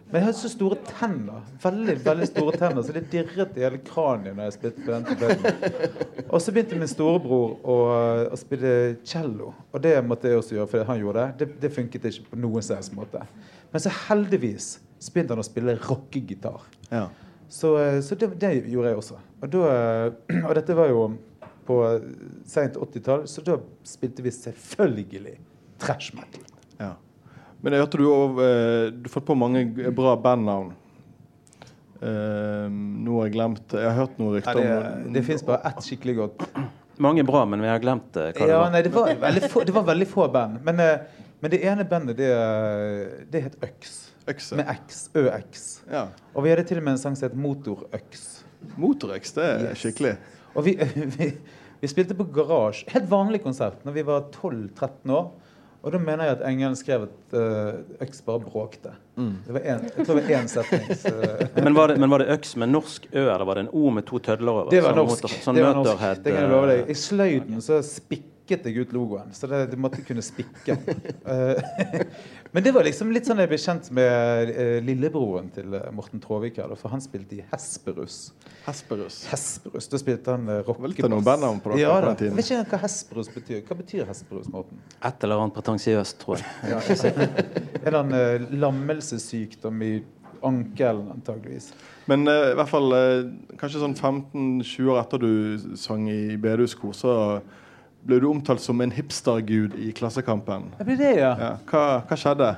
Men 0.06 0.22
jeg 0.22 0.28
hadde 0.28 0.38
så 0.44 0.54
store 0.54 0.78
tenner. 0.86 1.50
Veldig 1.66 1.98
veldig 2.06 2.30
store 2.30 2.62
tenner, 2.62 2.86
så 2.86 2.94
det 2.94 3.08
dirret 3.10 3.58
i 3.58 3.66
hele 3.66 3.82
kraniet 3.82 4.38
når 4.38 4.46
jeg 4.46 4.58
spilte 4.60 4.86
på 4.86 4.94
den 4.94 5.10
trompeten. 5.10 6.26
Og 6.30 6.44
så 6.46 6.54
begynte 6.54 6.78
min 6.78 6.94
storebror 6.94 7.58
å, 7.58 7.84
å 8.30 8.38
spille 8.38 9.00
cello. 9.02 9.56
Og 9.74 9.82
det 9.82 9.98
måtte 10.06 10.30
jeg 10.30 10.44
også 10.44 10.60
gjøre, 10.60 10.76
for 10.76 10.94
han 10.94 11.02
gjorde 11.02 11.26
det. 11.26 11.40
Det, 11.42 11.62
det 11.66 11.74
funket 11.82 12.12
ikke 12.12 12.36
på 12.36 12.46
noen 12.46 12.70
som 12.70 12.78
helst 12.78 12.94
måte. 12.94 13.26
Men 13.74 13.84
så 13.84 13.98
heldigvis 14.06 14.76
så 15.00 15.14
begynte 15.14 15.36
han 15.36 15.44
å 15.44 15.46
spille 15.48 15.76
rockegitar. 15.88 16.62
Ja. 16.92 17.08
Så, 17.50 17.76
eh, 17.80 18.00
så 18.04 18.16
det, 18.20 18.32
det 18.42 18.54
gjorde 18.68 18.92
jeg 18.94 18.98
også. 19.02 19.18
Og, 19.42 19.50
da, 19.54 19.64
eh, 19.72 20.40
og 20.48 20.54
dette 20.58 20.76
var 20.78 20.90
jo 20.92 21.04
på 21.68 21.78
seint 22.48 22.78
80-tall, 22.80 23.26
så 23.28 23.44
da 23.44 23.58
spilte 23.88 24.24
vi 24.24 24.32
selvfølgelig 24.32 25.36
trash 25.84 26.14
metal. 26.16 26.46
ja. 26.80 26.94
Men 27.62 27.74
jeg 27.74 27.82
hørte 27.82 27.98
du 27.98 28.04
òg 28.06 28.36
Du 29.02 29.08
fått 29.10 29.26
på 29.26 29.34
mange 29.36 29.64
bra 29.98 30.12
bandnavn. 30.22 30.68
Uh, 31.98 32.68
nå 32.70 33.16
har 33.18 33.26
jeg 33.26 33.34
glemt 33.34 33.74
Jeg 33.74 33.88
har 33.90 33.96
hørt 33.98 34.20
noen 34.22 34.36
rykter 34.36 34.60
det 34.62 34.66
om 35.08 35.16
det 35.16 35.24
fins 35.26 35.42
bare 35.46 35.64
ett 35.72 35.80
skikkelig 35.82 36.14
godt. 36.20 36.44
Mange 37.02 37.24
bra, 37.26 37.42
men 37.50 37.62
vi 37.66 37.70
har 37.70 37.82
glemt 37.82 38.16
eh, 38.22 38.30
hva 38.38 38.46
det 38.46 38.52
Ja, 38.54 38.60
var. 38.62 38.70
nei, 38.74 38.84
det 38.86 38.92
var 38.94 39.10
veldig 39.22 39.50
få, 39.50 39.64
det 39.66 39.74
var 39.74 39.84
veldig 39.90 40.08
få 40.10 40.28
band. 40.34 40.60
Men 40.66 40.80
eh, 40.82 41.24
Men 41.42 41.52
det 41.54 41.60
ene 41.70 41.84
bandet, 41.86 42.18
det, 42.18 42.30
det 43.34 43.42
het 43.44 43.58
Øks. 43.62 43.92
Økse. 44.28 44.56
Med 44.60 44.68
X. 44.88 45.10
ØX. 45.16 45.66
Ja. 45.92 46.08
Og 46.36 46.44
vi 46.44 46.50
hadde 46.52 46.64
til 46.68 46.78
og 46.82 46.84
med 46.84 46.98
en 46.98 47.02
sang 47.02 47.16
som 47.18 47.30
het 47.30 47.38
Motorøks. 47.38 48.26
Motorøks, 48.78 49.32
det 49.38 49.44
er 49.46 49.66
Yes. 49.70 49.78
skikkelig. 49.84 50.16
Og 50.56 50.66
vi, 50.66 50.76
vi, 51.18 51.32
vi 51.82 51.88
spilte 51.92 52.16
på 52.18 52.26
garasje. 52.36 52.88
Helt 52.94 53.10
vanlig 53.12 53.44
konsert 53.44 53.84
når 53.86 53.96
vi 54.00 54.04
var 54.08 54.26
12-13 54.34 55.14
år. 55.14 55.30
Og 55.86 55.92
da 55.94 56.00
mener 56.02 56.26
jeg 56.26 56.34
at 56.40 56.42
Engelen 56.50 56.76
skrev 56.76 57.04
at 57.06 57.36
uh, 57.38 57.78
øks 58.04 58.20
bare 58.26 58.42
bråkte. 58.44 58.92
Det 59.16 59.54
var 59.56 59.62
en, 59.62 59.84
jeg 59.86 60.06
tror 60.08 60.18
det 60.18 60.24
var 60.26 60.34
én 60.42 60.48
setning. 60.52 60.90
Så, 61.00 61.12
Men 61.64 61.78
var, 61.78 61.88
det, 61.94 62.00
men 62.02 62.10
var 62.12 62.20
det 62.24 62.28
øks 62.34 62.56
med 62.60 62.72
norsk 62.74 63.06
ø, 63.14 63.22
eller 63.30 63.46
var 63.48 63.56
det 63.56 63.64
en 63.68 63.70
o 63.78 63.90
med 63.94 64.04
to 64.10 64.20
tødler 64.20 64.52
over? 64.52 64.72
det 64.74 64.82
var 64.84 64.90
Sånn 64.92 65.00
norsk. 65.06 65.24
motor- 65.24 65.38
Sånn 65.46 65.56
det 65.56 65.64
var 65.64 65.78
norsk. 65.78 66.24
Det 66.26 66.34
kan 66.34 66.42
jeg 66.44 66.52
love 66.52 66.68
deg. 66.74 66.82
eh, 66.82 66.92
I 66.92 66.98
sløyden 66.98 67.62
så 67.64 67.78
spikket 68.48 68.68
jeg 68.70 68.86
ut 68.88 68.94
logoen. 68.96 69.34
Så 69.36 69.48
det, 69.48 69.66
det 69.74 69.78
måtte 69.80 70.02
kunne 70.06 70.24
spikke. 70.24 70.78
Eh, 71.28 72.06
Men 72.52 72.64
det 72.64 72.72
var 72.72 72.86
liksom 72.88 73.12
litt 73.12 73.28
sånn 73.28 73.42
jeg 73.44 73.50
ble 73.52 73.60
kjent 73.60 73.90
med 73.96 74.52
eh, 74.54 74.78
lillebroren 74.86 75.50
til 75.52 75.74
eh, 75.76 75.90
Morten 75.96 76.22
Traavik. 76.24 76.62
For 76.80 76.94
han 76.94 77.04
spilte 77.04 77.36
i 77.38 77.44
Hesperus. 77.52 78.32
Hesperus. 78.66 79.20
Hesperus, 79.32 79.90
Da 79.92 80.00
spilte 80.00 80.38
han 80.38 80.48
dere 80.48 80.64
ja, 81.82 81.98
da. 82.04 82.14
Jeg 82.16 82.36
vet 82.38 82.52
ikke 82.52 82.64
hva 82.72 82.82
Hesperus 82.86 83.32
betyr. 83.34 83.64
Hva 83.68 83.80
betyr 83.82 84.08
Hesperus, 84.08 84.48
Morten? 84.54 84.80
Et 85.04 85.28
eller 85.28 85.44
annet 85.44 85.58
pretensiøst, 85.58 86.20
tror 86.24 86.40
jeg. 86.40 86.48
Ja, 86.72 86.80
en 86.80 87.84
eller 87.84 88.00
annen 88.00 88.48
lammelsessykdom 88.62 89.84
i 89.86 89.94
ankelen, 90.46 91.12
antageligvis. 91.12 91.72
Men 92.08 92.28
uh, 92.30 92.52
i 92.52 92.58
hvert 92.58 92.72
fall 92.72 92.94
uh, 92.94 93.30
kanskje 93.60 93.82
sånn 93.82 93.96
15-20 93.98 94.92
år 94.94 95.00
etter 95.02 95.24
du 95.24 95.32
sang 95.80 96.06
i 96.12 96.38
bedehuskor, 96.40 96.94
så 96.96 97.16
ble 98.08 98.22
du 98.24 98.30
omtalt 98.30 98.64
som 98.64 98.82
en 98.82 98.92
hipstergud 98.96 99.76
i 99.80 99.92
Klassekampen. 99.96 100.72
Det 100.80 100.88
ble 100.88 100.98
det, 101.00 101.14
ja. 101.20 101.34
Ja. 101.42 101.54
Hva, 101.68 101.86
hva 102.08 102.18
skjedde? 102.20 102.52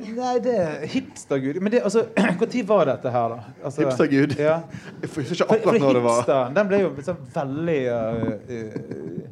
Nei, 0.00 0.36
det 0.40 0.52
er 0.56 0.84
hipstergud 0.88 1.58
Men 1.60 1.74
det, 1.74 1.82
altså, 1.84 2.06
når 2.40 2.62
var 2.64 2.86
dette 2.88 3.10
her, 3.12 3.34
da? 3.34 3.54
Altså, 3.64 3.82
Hipstergud? 3.84 4.36
Ja. 4.40 4.60
Jeg 5.02 5.10
husker 5.10 5.34
ikke 5.34 5.44
For, 5.44 5.44
for 5.44 5.58
akkurat 5.58 5.84
når 5.84 5.98
det 5.98 6.04
var. 6.06 6.22
Hipster, 6.22 6.54
den 6.56 6.70
ble 6.70 6.80
jo 6.80 6.90
liksom 6.96 7.20
veldig 7.34 7.80
uh, 7.90 8.30
uh, 8.54 9.28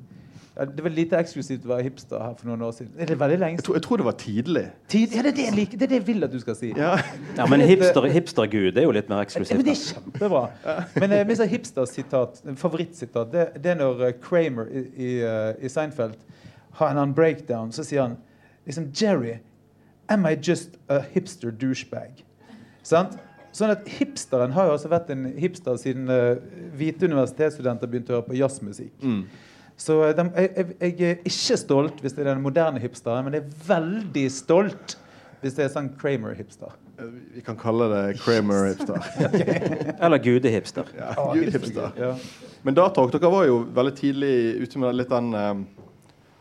Det 0.58 0.82
var 0.82 0.90
lite 0.90 1.18
eksklusivt 1.20 1.66
å 1.66 1.70
være 1.70 1.84
hipster 1.86 2.18
her 2.18 2.32
for 2.34 2.48
noen 2.50 2.62
år 2.66 2.72
siden. 2.74 2.90
Er 2.98 3.06
det 3.06 3.16
veldig 3.20 3.36
lenge 3.38 3.60
Jeg 3.60 3.64
tror, 3.68 3.76
jeg 3.78 3.82
tror 3.84 4.00
det 4.00 4.06
var 4.08 4.16
tidlig. 4.18 4.62
Tid, 4.90 5.12
ja, 5.14 5.22
det, 5.22 5.30
er 5.30 5.36
det, 5.36 5.44
jeg 5.44 5.54
liker, 5.54 5.78
det 5.78 5.86
er 5.86 5.92
det 5.92 5.98
jeg 6.00 6.06
vil 6.08 6.26
at 6.26 6.32
du 6.32 6.38
skal 6.42 6.56
si. 6.58 6.70
Ja. 6.76 6.96
Ja, 7.36 7.46
Men 7.46 7.62
hipster, 7.62 8.08
hipstergud 8.10 8.80
er 8.80 8.86
jo 8.88 8.94
litt 8.96 9.10
mer 9.12 9.22
Ja, 9.22 9.28
eksklusivt. 9.28 9.60
men 9.60 9.68
det 9.68 9.76
er 9.76 9.82
kjempebra. 9.84 10.42
Men 10.96 11.14
uh, 11.14 11.20
mitt 11.28 11.42
hipster-sitat, 11.52 12.42
favorittsitat, 12.58 13.30
det, 13.32 13.44
det 13.62 13.70
er 13.74 13.78
når 13.78 14.02
uh, 14.02 14.10
Kramer 14.24 14.66
i, 14.72 14.82
i, 14.96 15.12
uh, 15.22 15.52
i 15.62 15.70
Seinfeld 15.70 16.18
har 16.80 16.90
en 16.90 16.98
annen 17.04 17.14
breakdown. 17.14 17.70
Så 17.72 17.86
sier 17.86 18.08
han 18.08 18.18
liksom 18.66 18.90
Jerry, 18.98 19.36
am 20.08 20.26
I 20.26 20.34
just 20.34 20.74
a 20.88 20.98
hipster 21.14 21.54
douchebag? 21.54 22.24
Sant? 22.82 23.14
Sånn 23.54 23.72
at 23.72 23.86
Hipsteren 23.98 24.52
har 24.54 24.68
jo 24.68 24.74
også 24.76 24.90
vært 24.92 25.08
en 25.14 25.24
hipster 25.38 25.78
siden 25.80 26.10
uh, 26.10 26.34
hvite 26.78 27.08
universitetsstudenter 27.08 27.90
begynte 27.90 28.12
å 28.12 28.18
høre 28.18 28.28
på 28.28 28.36
jazzmusikk. 28.38 28.92
Mm. 29.02 29.22
Så 29.78 30.00
de, 30.18 30.24
jeg, 30.34 30.66
jeg, 30.80 30.94
er 31.06 31.20
ikke 31.28 31.58
stolt 31.60 32.00
hvis 32.02 32.16
det 32.16 32.24
er 32.24 32.32
den 32.32 32.42
moderne 32.42 32.82
hipsteren, 32.82 33.24
men 33.26 33.38
jeg 33.38 33.46
er 33.46 33.64
veldig 33.68 34.26
stolt 34.34 34.96
hvis 35.38 35.54
det 35.54 35.68
er 35.68 35.70
sånn 35.70 35.92
Kramer-hipster. 36.00 36.72
Eh, 36.98 37.10
Vi 37.36 37.44
kan 37.46 37.58
kalle 37.58 37.86
det 37.92 38.02
Kramer-hipster. 38.24 38.98
Eller 40.04 40.18
gudehipster. 40.18 40.90
Ja, 40.98 41.12
Gud-hipster. 41.30 41.92
Ja. 41.94 42.14
Men 42.66 42.74
Datarock, 42.74 43.14
dere 43.14 43.30
var 43.30 43.46
jo 43.46 43.60
veldig 43.74 43.94
tidlig 44.00 44.32
ute 44.64 44.82
med 44.82 44.98
litt 44.98 45.14
den 45.14 45.30
eh, 45.38 45.52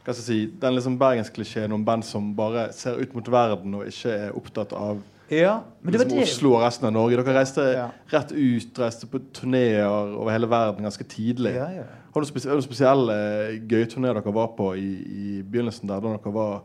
hva 0.08 0.16
skal 0.16 0.24
jeg 0.24 0.28
si, 0.32 0.58
den 0.62 0.76
liksom 0.78 0.96
bergensklisjeen 0.98 1.74
om 1.76 1.82
band 1.86 2.06
som 2.08 2.30
bare 2.36 2.70
ser 2.72 2.96
ut 2.96 3.12
mot 3.14 3.28
verden 3.28 3.74
og 3.76 3.90
ikke 3.90 4.14
er 4.16 4.38
opptatt 4.40 4.72
av 4.72 5.02
ja, 5.30 5.54
men 5.82 5.92
det 5.92 6.00
var 6.00 6.06
liksom, 6.06 6.20
det. 6.20 6.28
Oslo 6.30 6.52
og 6.56 6.62
resten 6.64 6.88
av 6.90 6.94
Norge. 6.96 7.18
Dere 7.20 7.36
reiste 7.40 7.64
Ja. 7.74 7.88
rett 8.14 8.32
ut, 8.32 8.80
reiste 8.80 9.10
på 9.12 9.20
turneer 9.34 9.88
over 9.90 10.32
hele 10.32 10.48
verden 10.48 10.88
ganske 10.88 11.04
tidlig. 11.04 11.56
Ja, 11.56 11.70
ja. 11.72 11.88
Har 12.14 12.22
du 12.22 12.26
noen 12.26 12.32
spes- 12.32 12.48
det 12.48 12.54
noen 12.56 12.66
spesielle 12.66 13.18
eh, 13.18 13.58
gøye 13.70 13.90
turneer 13.92 14.14
dere 14.18 14.34
var 14.34 14.54
på 14.58 14.72
i, 14.80 14.92
i 15.06 15.42
begynnelsen 15.44 15.88
der, 15.90 16.00
da 16.02 16.14
dere 16.16 16.34
var 16.34 16.62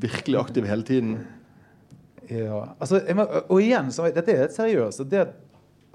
virkelig 0.00 0.40
aktive 0.40 0.66
hele 0.70 0.82
tiden? 0.82 1.18
Ja, 2.28 2.74
altså, 2.80 3.00
og 3.48 3.60
igjen, 3.62 3.92
så, 3.92 4.08
dette 4.12 4.32
er 4.32 4.42
helt 4.44 4.56
seriøst. 4.56 5.04
Det 5.08 5.26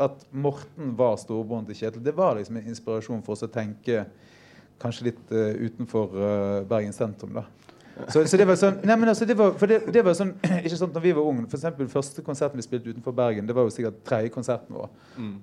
at 0.01 0.23
Morten 0.31 0.95
var 0.97 1.17
storebroren 1.21 1.67
til 1.67 1.77
Kjetil, 1.77 2.01
det 2.05 2.15
var 2.17 2.37
liksom 2.37 2.57
en 2.57 2.69
inspirasjon 2.71 3.21
for 3.25 3.35
oss 3.35 3.45
å 3.45 3.51
tenke 3.53 4.05
kanskje 4.81 5.11
litt 5.11 5.33
uh, 5.33 5.53
utenfor 5.67 6.15
uh, 6.17 6.63
Bergen 6.67 6.95
sentrum. 6.95 7.35
da. 7.37 7.43
Så, 8.09 8.23
så 8.25 8.37
det 8.39 8.45
var 8.49 8.57
sånn, 8.57 8.79
nei, 8.87 8.95
men 8.97 9.11
altså, 9.11 9.25
det 9.29 9.35
var, 9.37 9.51
for 9.59 9.69
det, 9.69 9.77
det 9.93 10.01
var 10.05 10.15
sånn, 10.17 10.31
ikke 10.65 10.77
sånn 10.79 10.93
når 10.95 11.03
vi 11.03 11.11
var 11.13 11.27
unge, 11.29 11.43
for 11.51 11.59
eksempel 11.59 11.89
Første 11.91 12.23
konserten 12.25 12.57
vi 12.57 12.65
spilte 12.65 12.89
utenfor 12.89 13.13
Bergen, 13.15 13.45
det 13.45 13.53
var 13.53 13.67
jo 13.67 13.73
sikkert 13.75 13.99
tredje 14.07 14.31
konserten 14.33 14.73
vår. 14.77 14.89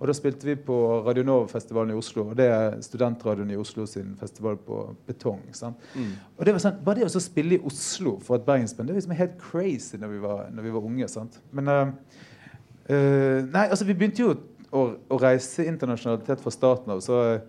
Og 0.00 0.02
Da 0.10 0.16
spilte 0.16 0.48
vi 0.48 0.56
på 0.58 0.78
Radionova-festivalen 1.06 1.94
i 1.94 1.98
Oslo. 1.98 2.26
og 2.30 2.36
Det 2.40 2.48
er 2.50 2.80
studentradioen 2.82 3.52
i 3.54 3.58
Oslo 3.60 3.86
sin 3.86 4.16
festival 4.18 4.58
på 4.66 4.82
betong. 5.06 5.44
sant? 5.52 5.78
Og 6.36 6.44
det 6.46 6.56
var 6.56 6.64
sånn, 6.66 6.82
Bare 6.84 7.00
det 7.00 7.06
å 7.06 7.22
spille 7.22 7.58
i 7.58 7.62
Oslo 7.70 8.18
for 8.18 8.40
et 8.40 8.46
bergensband 8.46 8.88
det 8.88 8.96
var 8.96 9.00
liksom 9.00 9.18
helt 9.20 9.38
crazy 9.38 10.00
når 10.00 10.08
vi 10.08 10.18
var, 10.26 10.46
når 10.50 10.62
vi 10.66 10.74
var 10.74 10.90
unge. 10.90 11.08
sant? 11.08 11.40
Men 11.52 11.68
uh, 11.68 11.86
uh, 12.90 13.46
Nei, 13.46 13.68
altså 13.68 13.86
vi 13.86 13.94
begynte 13.94 14.24
jo 14.24 14.34
å, 14.70 14.84
å 15.10 15.18
reise 15.20 15.66
internasjonalitet 15.66 16.42
fra 16.42 16.52
starten 16.54 16.94
av. 16.94 17.02
så 17.04 17.20
eh, 17.26 17.40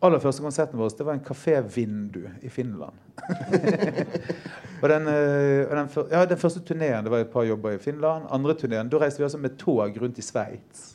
aller 0.00 0.22
første 0.22 0.42
konserten 0.42 0.80
vår 0.80 0.94
det 0.96 1.06
var 1.06 1.18
en 1.18 1.24
kafé-vindu 1.24 2.22
i 2.40 2.48
Finland. 2.52 2.96
og 4.80 4.86
den, 4.88 5.08
eh, 5.12 5.66
og 5.66 5.74
den, 5.76 5.90
ja, 6.12 6.22
den 6.28 6.40
første 6.40 6.62
turneen 6.64 7.04
det 7.04 7.12
var 7.12 7.24
et 7.24 7.32
par 7.32 7.44
jobber 7.44 7.76
i 7.76 7.82
Finland. 7.82 8.28
Andre 8.32 8.56
turneen, 8.56 8.88
Da 8.88 9.02
reiste 9.02 9.20
vi 9.20 9.28
altså 9.28 9.38
med 9.38 9.58
tog 9.60 10.00
rundt 10.00 10.18
i 10.18 10.24
Sveits. 10.24 10.86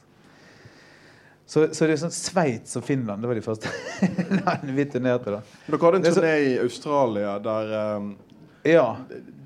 Så, 1.45 1.67
så 1.77 1.85
det 1.85 1.93
er 1.93 2.01
sånn 2.01 2.13
Sveits 2.13 2.73
og 2.79 2.83
Finland 2.87 3.21
det 3.21 3.29
var 3.29 3.37
de 3.37 3.45
første 3.45 3.69
landene 4.41 4.73
vi 4.73 4.87
turnerte. 4.89 5.35
da. 5.35 5.41
Dere 5.67 5.81
hadde 5.83 6.01
en 6.01 6.07
turné 6.07 6.35
i 6.47 6.55
Australia 6.63 7.35
der 7.45 7.75
um, 7.99 8.15
Ja, 8.65 8.87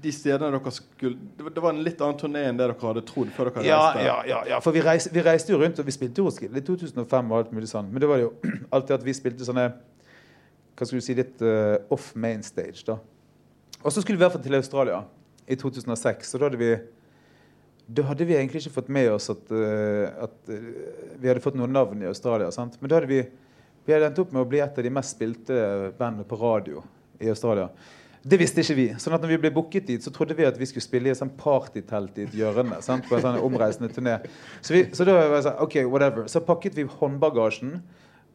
de 0.02 0.12
stedene 0.16 0.50
dere 0.56 0.72
skulle 0.74 1.18
det 1.38 1.62
var, 1.62 1.74
en 1.74 1.84
litt 1.84 2.02
annen 2.04 2.18
turné 2.20 2.46
enn 2.50 2.58
det 2.60 2.66
dere 2.68 2.76
hadde 2.82 3.04
trodd 3.08 3.32
før 3.36 3.50
dere 3.52 3.66
Ja, 3.68 3.80
reiste? 3.90 4.06
ja, 4.06 4.18
ja, 4.30 4.40
ja, 4.54 4.60
for 4.64 4.76
vi 4.76 4.84
reiste, 4.86 5.12
vi 5.16 5.24
reiste 5.26 5.54
jo 5.54 5.60
rundt, 5.62 5.80
og 5.82 5.88
vi 5.88 5.96
spilte 5.96 6.22
jo 6.22 6.28
Roskilde 6.30 6.62
i 6.62 6.66
2005 6.66 7.32
og 7.32 7.38
alt 7.40 7.54
mulig 7.56 7.70
sånn. 7.72 7.90
Men 7.92 8.04
det 8.04 8.10
var 8.12 8.22
jo 8.22 8.30
alltid 8.76 8.96
at 9.00 9.08
vi 9.08 9.16
spilte 9.18 9.48
sånne 9.48 9.66
Hva 10.80 10.88
skal 10.88 11.02
du 11.02 11.04
si, 11.04 11.16
litt 11.18 11.42
uh, 11.44 11.76
off 11.92 12.14
main 12.16 12.40
stage, 12.46 12.86
da. 12.88 12.96
Og 13.84 13.92
så 13.92 14.00
skulle 14.00 14.16
vi 14.16 14.24
i 14.24 14.26
hvert 14.26 14.38
fall 14.38 14.46
til 14.46 14.56
Australia 14.56 15.02
i 15.50 15.58
2006, 15.60 16.34
og 16.36 16.40
da 16.40 16.48
hadde 16.48 16.62
vi 16.62 16.72
da 17.90 18.04
hadde 18.06 18.26
vi 18.30 18.36
egentlig 18.38 18.62
ikke 18.62 18.76
fått 18.76 18.90
med 18.94 19.08
oss 19.12 19.32
at, 19.34 19.50
uh, 19.52 20.06
at 20.28 20.52
uh, 20.54 20.66
vi 21.20 21.28
hadde 21.28 21.44
fått 21.44 21.58
noen 21.60 21.74
navn 21.74 22.04
i 22.04 22.08
Australia. 22.08 22.52
sant? 22.54 22.78
Men 22.80 22.92
da 22.92 23.00
hadde 23.00 23.10
vi, 23.10 23.24
vi 23.88 23.96
hadde 23.96 24.12
endt 24.12 24.22
opp 24.22 24.32
med 24.36 24.44
å 24.46 24.48
bli 24.48 24.62
et 24.64 24.78
av 24.78 24.86
de 24.86 24.92
mest 24.94 25.18
spilte 25.18 25.58
bandene 25.98 26.28
på 26.30 26.38
radio 26.40 26.84
i 27.20 27.32
Australia. 27.34 27.68
Det 28.30 28.38
visste 28.42 28.62
ikke 28.62 28.76
vi. 28.78 28.88
sånn 29.02 29.16
at 29.16 29.24
når 29.24 29.32
vi 29.34 29.38
ble 29.46 29.52
booket 29.56 29.88
dit, 29.88 30.04
så 30.06 30.12
trodde 30.14 30.36
vi 30.38 30.46
at 30.46 30.58
vi 30.60 30.68
skulle 30.70 30.84
spille 30.86 31.10
i 31.10 31.14
et 31.14 31.18
sånn 31.18 31.32
partytelt 31.40 32.18
i 32.20 32.28
et 32.28 32.36
hjørne. 32.38 32.82
sant? 32.86 33.08
På 33.10 33.16
en 33.18 33.24
sånn 33.24 33.40
omreisende 33.42 33.90
turné. 33.96 34.18
Så, 34.62 34.74
vi, 34.76 34.84
så 34.94 35.08
da 35.08 35.16
var 35.18 35.34
jeg 35.40 35.48
sånn, 35.48 35.58
ok, 35.66 35.78
whatever. 35.90 36.28
Så 36.30 36.42
pakket 36.46 36.76
vi 36.78 36.84
håndbagasjen. 37.00 37.80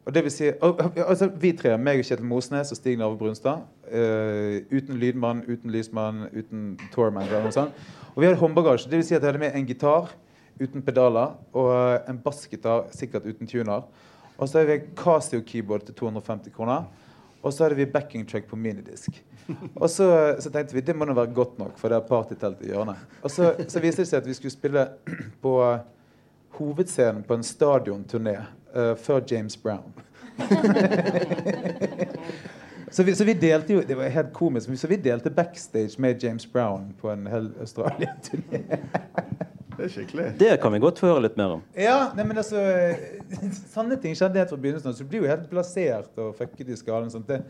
Og 0.05 0.13
det 0.13 0.23
vil 0.27 0.33
si, 0.35 0.49
al- 0.61 0.75
al- 0.83 0.99
altså 1.07 1.31
Vi 1.41 1.53
tre, 1.57 1.77
meg 1.81 2.03
og 2.03 2.05
Kjetil 2.05 2.27
Mosnes 2.29 2.73
og 2.75 2.77
Stig 2.77 2.99
Narve 3.01 3.17
Brunstad. 3.21 3.63
uh, 3.89 4.59
uten 4.73 4.99
lydmann, 5.01 5.45
uten 5.49 5.71
lysmann, 5.71 6.25
uten 6.35 6.79
tourman. 6.93 7.23
eller 7.29 7.43
noe 7.47 7.53
sånt. 7.55 7.73
Og 8.15 8.21
vi 8.23 8.27
hadde 8.27 8.41
håndbagasje. 8.41 8.91
Det 8.91 8.99
vil 8.99 9.05
si 9.07 9.15
at 9.15 9.23
jeg 9.23 9.31
hadde 9.33 9.41
med 9.45 9.55
en 9.55 9.67
gitar 9.67 10.11
uten 10.61 10.83
pedaler 10.87 11.33
og 11.53 11.71
eh, 11.75 12.11
en 12.11 12.19
bassgitar, 12.23 12.85
sikkert 12.95 13.25
uten 13.27 13.47
tuner. 13.51 13.83
Og 14.39 14.49
så 14.49 14.59
hadde 14.61 14.71
vi 14.71 14.85
Casio-keyboard 14.95 15.87
til 15.89 15.95
250 15.99 16.53
kroner. 16.55 16.85
Og 17.43 17.53
så 17.53 17.65
hadde 17.65 17.77
vi 17.81 17.87
backing 17.91 18.27
track 18.29 18.47
på 18.47 18.57
minidisk. 18.57 19.19
Og 19.75 19.91
så, 19.91 20.07
så 20.41 20.51
tenkte 20.51 20.77
vi 20.77 20.83
det 20.85 20.97
må 20.97 21.05
nå 21.09 21.17
være 21.17 21.35
godt 21.37 21.59
nok 21.61 21.77
for 21.79 21.93
det 21.93 21.99
er 21.99 22.09
partytelt 22.09 22.63
i 22.65 22.71
hjørnet. 22.73 23.01
Og 23.23 23.31
så, 23.31 23.53
så 23.69 23.83
viste 23.83 24.03
det 24.03 24.11
seg 24.11 24.23
at 24.23 24.29
vi 24.29 24.37
skulle 24.39 24.55
spille 24.55 24.87
på 25.45 25.55
eh, 25.67 25.83
hovedscenen 26.59 27.25
på 27.27 27.39
en 27.39 27.45
stadionturné 27.45 28.37
uh, 28.77 28.95
før 28.97 29.21
James 29.31 29.57
Brown. 29.57 29.93
så, 32.91 33.03
vi, 33.03 33.15
så 33.15 33.25
vi 33.25 33.35
delte 33.39 33.77
jo 33.77 33.83
Det 33.87 33.97
var 33.99 34.11
helt 34.11 34.33
komisk. 34.35 34.71
Så 34.79 34.91
vi 34.91 34.97
delte 34.97 35.31
backstage 35.31 36.01
med 36.01 36.25
James 36.25 36.47
Brown 36.47 36.95
på 37.01 37.11
en 37.11 37.27
hel 37.27 37.51
Australia-turné. 37.61 38.65
Det 39.75 39.89
er 39.89 39.91
skikkelig. 39.91 40.25
Det 40.39 40.53
kan 40.63 40.73
vi 40.73 40.79
godt 40.79 41.01
få 41.03 41.09
høre 41.11 41.25
litt 41.25 41.39
mer 41.39 41.57
om. 41.57 41.63
Ja, 41.75 42.13
nei, 42.15 42.23
men 42.29 42.39
altså 42.39 42.61
Sanne 43.75 43.99
ting 43.99 44.15
skjedde 44.15 44.39
helt 44.39 44.53
fra 44.53 44.59
begynnelsen 44.61 44.93
av. 44.93 44.95
Så 44.95 45.03
du 45.03 45.11
blir 45.11 45.25
jo 45.25 45.31
helt 45.31 45.49
plassert 45.51 46.21
og 46.23 46.37
fucket 46.39 46.71
i 46.71 46.77
skallen. 46.79 47.11
Sånt. 47.11 47.27
Det, 47.27 47.43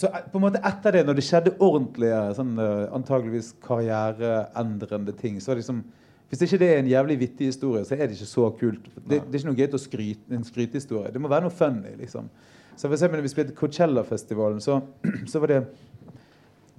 så 0.00 0.08
eh, 0.08 0.26
på 0.32 0.40
en 0.40 0.46
måte 0.46 0.62
etter 0.64 0.96
det, 0.96 1.04
når 1.06 1.18
det 1.18 1.24
skjedde 1.26 1.56
ordentlige 1.60 2.20
sånn, 2.38 2.54
eh, 2.62 2.86
antageligvis 2.96 3.52
karriereendrende 3.64 5.14
ting, 5.18 5.40
så 5.40 5.52
var 5.52 5.58
det 5.60 5.66
liksom 5.66 5.82
Hvis 6.30 6.44
ikke 6.46 6.60
det 6.62 6.66
er 6.70 6.76
en 6.78 6.86
jævlig 6.86 7.16
vittig 7.18 7.48
historie, 7.50 7.82
så 7.82 7.96
er 7.96 8.06
det 8.06 8.14
ikke 8.14 8.26
så 8.30 8.44
kult. 8.54 8.84
Det, 8.94 9.16
det 9.18 9.34
er 9.34 9.40
ikke 9.40 9.48
noe 9.48 9.56
gøy 9.58 9.72
å 9.74 9.80
skryte 9.82 10.36
en 10.36 10.44
skrytehistorie. 10.46 11.10
Det 11.10 11.18
må 11.18 11.26
være 11.26 11.48
noe 11.48 11.50
funny, 11.50 11.96
liksom. 11.98 12.28
Så 12.76 12.84
for 12.84 12.94
eksempel 12.94 13.18
når 13.18 13.26
vi 13.26 13.32
spilte 13.32 13.56
Coachella-festivalen, 13.58 14.60
så, 14.62 14.76
så 15.32 15.42
var 15.42 15.50
det 15.50 15.58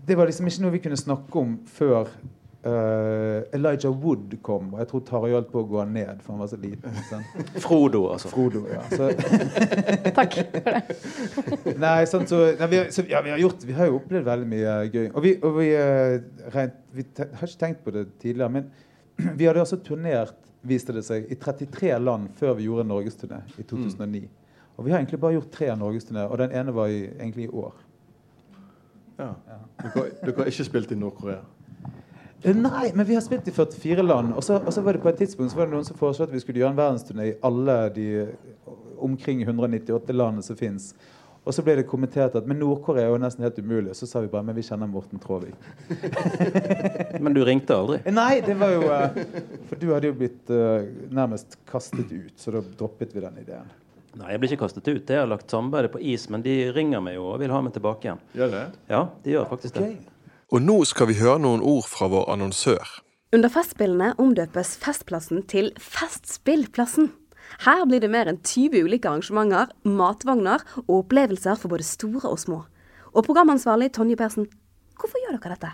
det 0.07 0.15
var 0.17 0.29
liksom 0.29 0.47
ikke 0.47 0.63
noe 0.63 0.73
vi 0.73 0.81
kunne 0.85 0.97
snakke 0.97 1.41
om 1.43 1.57
før 1.69 2.07
eh, 2.63 3.55
Elijah 3.57 4.03
Wood 4.03 4.35
kom. 4.41 4.73
Og 4.73 4.81
jeg 4.81 4.89
tror 4.91 5.03
Tarjei 5.07 5.35
holdt 5.35 5.49
på 5.53 5.63
å 5.63 5.69
gå 5.69 5.85
ned, 5.89 6.21
for 6.21 6.35
han 6.35 6.43
var 6.43 6.51
så 6.51 6.59
liten. 6.61 6.99
Sånn. 7.09 7.25
Frodo, 7.65 8.03
altså. 8.13 8.31
Frodo, 8.33 8.63
ja. 8.71 8.83
Så, 8.91 9.09
Takk 10.19 10.37
for 10.37 10.53
det. 10.57 10.83
nei, 11.85 11.97
sånn, 12.09 12.27
så, 12.29 12.43
nei, 12.59 12.69
vi, 12.71 12.81
har, 12.81 12.93
så 12.93 13.05
ja, 13.09 13.23
vi, 13.25 13.33
har 13.33 13.41
gjort, 13.41 13.65
vi 13.67 13.77
har 13.77 13.89
jo 13.89 13.97
opplevd 14.01 14.29
veldig 14.29 14.51
mye 14.53 14.77
gøy. 14.89 15.07
Og 15.09 15.25
vi, 15.25 15.35
og 15.41 15.57
vi, 15.57 15.71
uh, 15.77 16.47
rent, 16.55 16.79
vi 16.95 17.07
te, 17.09 17.27
har 17.39 17.49
ikke 17.49 17.63
tenkt 17.65 17.83
på 17.85 17.95
det 17.97 18.07
tidligere, 18.21 18.51
men 18.59 18.71
vi 19.39 19.49
hadde 19.49 19.65
også 19.65 19.81
turnert 19.85 20.37
viste 20.61 20.93
det 20.93 21.01
seg, 21.07 21.25
i 21.31 21.37
33 21.41 21.95
land 21.97 22.29
før 22.37 22.53
vi 22.59 22.67
gjorde 22.67 22.85
en 22.85 22.91
norgesturné 22.93 23.39
i 23.57 23.65
2009. 23.65 24.27
Og 24.77 24.85
vi 24.85 24.93
har 24.93 25.01
egentlig 25.01 25.19
bare 25.21 25.39
gjort 25.39 25.49
tre 25.53 25.71
norgesturneer, 25.77 26.29
og 26.29 26.37
den 26.41 26.53
ene 26.57 26.73
var 26.75 26.91
i, 26.93 27.07
egentlig 27.17 27.47
i 27.47 27.55
år. 27.63 27.73
Ja. 29.17 29.33
Dere, 29.81 30.05
dere 30.21 30.37
har 30.37 30.49
ikke 30.49 30.65
spilt 30.65 30.93
i 30.93 30.97
Nord-Korea? 30.97 31.41
Eh, 32.43 32.55
Nei, 32.57 32.91
men 32.95 33.05
vi 33.05 33.15
har 33.15 33.21
spilt 33.21 33.47
i 33.47 33.53
44 33.55 34.03
land. 34.05 34.33
Og 34.33 34.43
så, 34.43 34.57
og 34.57 34.73
så 34.73 34.81
var 34.81 34.97
det 34.97 35.03
på 35.03 35.09
et 35.11 35.21
tidspunkt 35.21 35.53
så 35.53 35.61
var 35.61 35.69
det 35.69 35.75
noen 35.77 35.87
som 35.87 35.97
foreslo 35.99 36.25
at 36.25 36.33
vi 36.33 36.41
skulle 36.41 36.61
gjøre 36.61 36.73
en 36.73 36.81
verdensturné 36.81 37.31
i 37.31 37.39
alle 37.45 37.79
de 37.95 38.07
omkring 39.01 39.41
198 39.41 40.13
landene 40.13 40.45
som 40.45 40.57
fins. 40.57 40.91
Og 41.41 41.55
så 41.57 41.63
ble 41.65 41.73
det 41.79 41.87
kommentert 41.89 42.35
at 42.37 42.45
men 42.45 42.59
Nord-Korea 42.61 43.07
er 43.07 43.15
jo 43.15 43.21
nesten 43.21 43.45
helt 43.45 43.57
umulig. 43.57 43.95
Så 43.97 44.05
sa 44.09 44.21
vi 44.21 44.29
bare 44.29 44.45
men 44.45 44.57
vi 44.57 44.65
kjenner 44.65 44.89
Morten 44.89 45.21
Traavik. 45.21 45.57
Men 47.23 47.33
du 47.33 47.41
ringte 47.45 47.75
aldri? 47.75 47.97
Eh, 48.05 48.13
Nei, 48.13 48.43
det 48.45 48.53
var 48.59 48.75
jo 48.75 48.85
eh, 48.93 49.17
For 49.69 49.81
du 49.81 49.87
hadde 49.91 50.11
jo 50.11 50.17
blitt 50.17 50.51
uh, 50.53 50.85
nærmest 51.13 51.57
kastet 51.69 52.13
ut, 52.13 52.35
så 52.37 52.53
da 52.53 52.61
droppet 52.77 53.15
vi 53.15 53.25
den 53.25 53.41
ideen. 53.41 53.73
Nei, 54.19 54.33
jeg 54.33 54.41
blir 54.41 54.53
ikke 54.53 54.65
kastet 54.67 54.85
ut. 54.91 55.09
Jeg 55.09 55.21
har 55.23 55.29
lagt 55.29 55.49
samarbeidet 55.49 55.93
på 55.93 56.01
is, 56.13 56.27
men 56.29 56.45
de 56.45 56.55
ringer 56.75 57.01
meg 57.03 57.17
jo 57.17 57.29
og 57.31 57.41
vil 57.41 57.53
ha 57.53 57.61
meg 57.63 57.73
tilbake 57.73 58.09
igjen. 58.09 58.23
Gjør 58.37 58.53
det? 58.53 58.63
Ja, 58.91 59.05
de 59.23 59.37
gjør 59.37 59.49
faktisk 59.49 59.79
det. 59.79 59.91
Og 60.51 60.59
nå 60.59 60.81
skal 60.83 61.07
vi 61.07 61.13
høre 61.15 61.39
noen 61.39 61.61
ord 61.63 61.85
fra 61.87 62.09
vår 62.11 62.25
annonsør. 62.33 62.83
Under 63.31 63.47
Festspillene 63.47 64.09
omdøpes 64.19 64.73
Festplassen 64.81 65.45
til 65.47 65.69
Festspillplassen. 65.79 67.13
Her 67.63 67.85
blir 67.87 68.03
det 68.03 68.09
mer 68.11 68.27
enn 68.27 68.41
20 68.43 68.83
ulike 68.83 69.07
arrangementer, 69.07 69.71
matvogner 69.87 70.65
og 70.81 70.91
opplevelser 71.05 71.55
for 71.55 71.71
både 71.71 71.87
store 71.87 72.25
og 72.27 72.41
små. 72.43 72.59
Og 73.15 73.23
programansvarlig 73.29 73.93
Tonje 73.95 74.19
Persen, 74.19 74.49
hvorfor 74.99 75.23
gjør 75.23 75.39
dere 75.39 75.55
dette? 75.55 75.71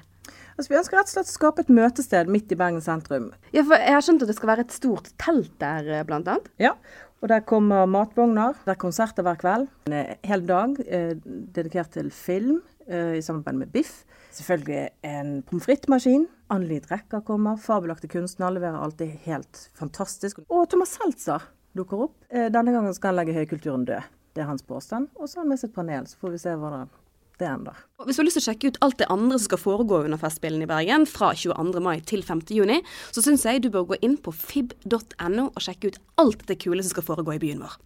Altså, 0.58 0.70
vi 0.70 0.78
ønsker 0.78 1.02
rett 1.02 1.10
og 1.10 1.16
slett 1.16 1.34
å 1.34 1.38
skape 1.40 1.66
et 1.66 1.74
møtested 1.74 2.30
midt 2.30 2.54
i 2.54 2.62
Bergen 2.62 2.86
sentrum. 2.86 3.32
Ja, 3.50 3.66
for 3.66 3.82
Jeg 3.82 3.98
har 3.98 4.06
skjønt 4.06 4.22
at 4.26 4.30
det 4.30 4.38
skal 4.38 4.54
være 4.54 4.68
et 4.68 4.78
stort 4.78 5.10
telt 5.18 5.58
der, 5.58 5.90
bl.a.? 5.90 6.06
blant 6.06 6.30
annet. 6.36 6.54
Ja, 6.62 6.76
og 7.22 7.34
der 7.34 7.42
kommer 7.50 7.90
matvogner. 7.90 8.58
Det 8.62 8.78
er 8.78 8.82
konserter 8.86 9.26
hver 9.26 9.42
kveld. 9.42 9.70
En 9.90 10.18
hel 10.22 10.46
dag 10.46 10.78
eh, 10.86 11.16
dedikert 11.58 11.96
til 11.98 12.14
film 12.14 12.60
eh, 12.62 12.77
i 12.88 13.22
samarbeid 13.22 13.58
med 13.60 13.72
Biff. 13.74 14.06
Selvfølgelig 14.38 14.90
en 15.08 15.42
pommes 15.48 15.66
frites-maskin. 15.66 16.28
Anneli 16.54 16.80
Rekka 16.88 17.22
kommer. 17.26 17.58
Fabelaktige 17.60 18.14
kunstnere 18.16 18.56
leverer 18.56 18.84
alltid 18.84 19.18
helt 19.26 19.64
fantastisk. 19.76 20.40
Og 20.48 20.70
Thomas 20.72 20.94
Seltzer 20.96 21.50
dukker 21.78 22.08
opp. 22.08 22.16
Eh, 22.30 22.48
denne 22.54 22.74
gangen 22.76 22.96
skal 22.96 23.14
han 23.14 23.22
legge 23.22 23.36
høykulturen 23.38 23.86
død. 23.88 24.14
Det 24.36 24.44
er 24.44 24.50
hans 24.52 24.64
påstand. 24.66 25.10
Og 25.18 25.28
så 25.28 25.40
har 25.40 25.46
han 25.46 25.52
med 25.54 25.62
seg 25.62 25.72
et 25.72 25.78
panel, 25.78 26.08
så 26.08 26.22
får 26.22 26.36
vi 26.36 26.42
se 26.44 26.56
hvordan 26.56 26.90
det 27.38 27.50
ender. 27.50 27.82
Hvis 28.06 28.18
du 28.18 28.22
har 28.22 28.28
lyst 28.28 28.40
til 28.40 28.44
å 28.44 28.48
sjekke 28.48 28.72
ut 28.72 28.80
alt 28.86 28.98
det 29.02 29.10
andre 29.14 29.38
som 29.38 29.46
skal 29.46 29.62
foregå 29.62 30.00
under 30.06 30.22
Festspillene 30.22 30.66
i 30.66 30.70
Bergen 30.70 31.06
fra 31.10 31.34
22. 31.38 31.82
mai 31.86 32.00
til 32.02 32.24
5. 32.26 32.46
juni, 32.54 32.80
så 33.14 33.22
syns 33.26 33.46
jeg 33.46 33.62
du 33.66 33.70
bør 33.74 33.92
gå 33.92 34.00
inn 34.06 34.18
på 34.18 34.34
fib.no 34.34 35.50
og 35.52 35.62
sjekke 35.62 35.92
ut 35.92 36.02
alt 36.22 36.48
det 36.50 36.58
kule 36.66 36.82
som 36.82 36.96
skal 36.96 37.06
foregå 37.12 37.38
i 37.38 37.42
byen 37.44 37.62
vår. 37.66 37.78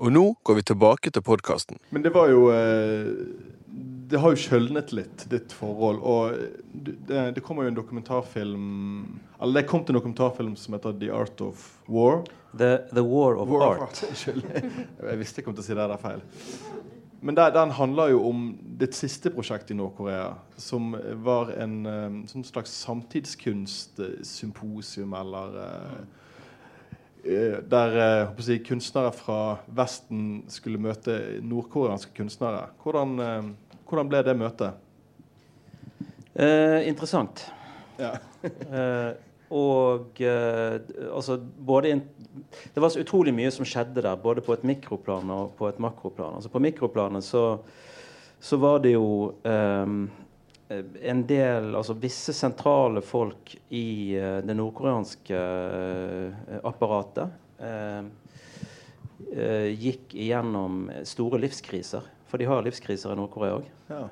Og 0.00 0.08
nå 0.12 0.34
går 0.42 0.54
vi 0.60 0.62
tilbake 0.70 1.10
til 1.12 1.22
podkasten. 1.24 1.76
Men 1.92 2.02
det 2.04 2.12
var 2.14 2.28
jo 2.32 2.50
eh, 2.54 3.06
Det 4.10 4.18
har 4.18 4.30
jo 4.32 4.36
kjølnet 4.42 4.92
litt, 4.96 5.26
ditt 5.30 5.52
forhold. 5.52 5.98
Og 6.00 6.32
det, 6.72 7.34
det 7.36 7.42
kommer 7.44 7.62
jo 7.66 7.70
en 7.70 7.76
dokumentarfilm 7.76 9.20
Eller 9.38 9.54
det 9.60 9.68
kom 9.68 9.84
til 9.84 9.92
en 9.94 9.98
dokumentarfilm 10.00 10.56
som 10.56 10.74
heter 10.76 10.92
The 11.02 11.10
Art 11.12 11.40
of 11.44 11.56
War. 11.86 12.22
The, 12.56 12.78
the 12.94 13.04
War 13.04 13.36
of 13.36 13.48
War 13.52 13.62
of 13.62 13.68
Art. 13.74 13.80
Art. 13.90 14.04
Unnskyld. 14.08 14.42
Jeg 15.10 15.18
visste 15.20 15.36
jeg 15.40 15.44
kom 15.46 15.54
til 15.58 15.64
å 15.64 15.68
si 15.68 15.76
det 15.76 15.90
der 15.92 16.00
feil. 16.00 16.22
Men 17.20 17.34
der, 17.36 17.48
den 17.52 17.70
handler 17.76 18.06
jo 18.14 18.18
om 18.30 18.38
ditt 18.80 18.94
siste 18.96 19.28
prosjekt 19.34 19.70
i 19.70 19.74
Nord-Korea. 19.76 20.30
Som 20.56 20.96
var 21.20 21.52
en 21.60 22.24
sånn 22.30 22.44
slags 22.48 22.70
samtidskunstsymposium, 22.86 25.12
eller 25.20 25.48
eh, 25.66 26.00
Der 27.24 27.96
eh, 28.00 28.46
jeg 28.48 28.62
kunstnere 28.64 29.12
fra 29.12 29.40
Vesten 29.66 30.44
skulle 30.48 30.80
møte 30.80 31.40
nordkoreanske 31.44 32.14
kunstnere. 32.16 32.68
Hvordan, 32.82 33.18
eh, 33.20 33.50
hvordan 33.88 34.08
ble 34.08 34.22
det 34.24 34.36
møtet? 34.38 34.86
Eh, 36.34 36.88
interessant. 36.88 37.48
Ja. 38.00 38.16
Eh, 38.72 39.10
og 39.52 40.20
eh, 40.22 40.78
altså 41.10 41.34
både 41.66 41.90
in 41.90 42.00
Det 42.74 42.80
var 42.80 42.88
så 42.88 43.02
utrolig 43.02 43.34
mye 43.36 43.50
som 43.52 43.66
skjedde 43.68 44.00
der, 44.00 44.16
både 44.16 44.40
på 44.40 44.54
et 44.54 44.64
mikroplan 44.64 45.28
og 45.34 45.50
på 45.58 45.68
et 45.68 45.80
makroplan. 45.82 46.38
Altså 46.38 46.48
På 46.48 46.62
mikroplanet 46.62 47.24
så, 47.26 47.58
så 48.40 48.56
var 48.56 48.78
det 48.80 48.94
jo 48.94 49.34
eh, 49.44 49.92
en 51.02 51.26
del 51.26 51.74
Altså 51.74 51.96
visse 51.98 52.32
sentrale 52.36 53.02
folk 53.02 53.56
i 53.74 54.14
eh, 54.16 54.38
det 54.46 54.54
nordkoreanske 54.54 55.36
eh, 55.36 56.56
apparatet 56.66 57.58
eh, 57.58 58.02
eh, 59.34 59.68
gikk 59.74 60.14
igjennom 60.14 60.84
store 61.04 61.40
livskriser. 61.42 62.06
For 62.30 62.38
de 62.38 62.46
har 62.46 62.62
livskriser 62.62 63.12
i 63.12 63.18
Nord-Korea 63.18 63.58
òg. 63.58 63.70
Ja. 63.90 64.04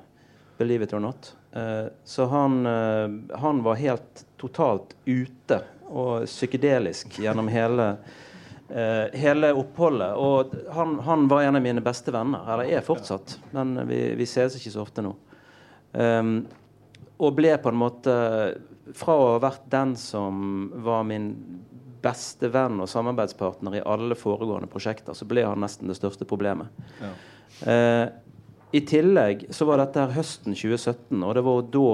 Believe 0.59 0.83
it 0.83 0.93
or 0.93 1.03
not. 1.03 1.31
Eh, 1.55 1.85
så 2.03 2.27
han, 2.33 2.65
eh, 2.65 3.37
han 3.39 3.63
var 3.63 3.79
helt 3.79 4.25
totalt 4.37 4.97
ute 5.05 5.61
og 5.87 6.27
psykedelisk 6.27 7.21
gjennom 7.23 7.51
hele, 7.51 7.93
Uh, 8.69 9.09
hele 9.17 9.47
oppholdet. 9.57 10.11
Og 10.13 10.51
han, 10.75 10.91
han 11.01 11.23
var 11.25 11.41
en 11.41 11.57
av 11.57 11.63
mine 11.65 11.81
beste 11.81 12.13
venner, 12.13 12.43
eller 12.53 12.69
er 12.69 12.83
fortsatt, 12.85 13.31
men 13.49 13.71
vi, 13.89 13.97
vi 14.13 14.27
ses 14.29 14.59
ikke 14.59 14.69
så 14.75 14.83
ofte 14.83 15.01
nå. 15.01 15.15
Um, 15.93 16.43
og 17.19 17.35
ble 17.35 17.55
på 17.57 17.71
en 17.71 17.79
måte 17.79 18.13
Fra 18.93 19.15
å 19.17 19.23
ha 19.31 19.39
vært 19.41 19.63
den 19.73 19.95
som 19.97 20.67
var 20.85 21.01
min 21.09 21.31
beste 21.99 22.47
venn 22.53 22.77
og 22.79 22.87
samarbeidspartner 22.87 23.79
i 23.79 23.81
alle 23.83 24.15
foregående 24.15 24.69
prosjekter, 24.71 25.17
så 25.17 25.27
ble 25.27 25.43
han 25.43 25.59
nesten 25.59 25.89
det 25.91 25.97
største 25.97 26.23
problemet. 26.29 26.71
Ja. 27.01 27.09
Uh, 27.59 28.05
I 28.71 28.81
tillegg 28.87 29.49
så 29.53 29.67
var 29.67 29.81
dette 29.81 30.05
her 30.05 30.15
høsten 30.15 30.55
2017, 30.55 31.19
og 31.19 31.35
det 31.35 31.43
var 31.43 31.59
jo 31.59 31.67
da 31.75 31.91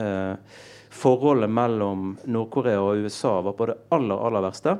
uh, 0.00 0.64
forholdet 0.96 1.52
mellom 1.52 2.14
Nord-Korea 2.24 2.80
og 2.80 3.04
USA 3.04 3.36
var 3.44 3.56
på 3.58 3.68
det 3.68 3.76
aller, 3.94 4.16
aller 4.16 4.46
verste. 4.48 4.78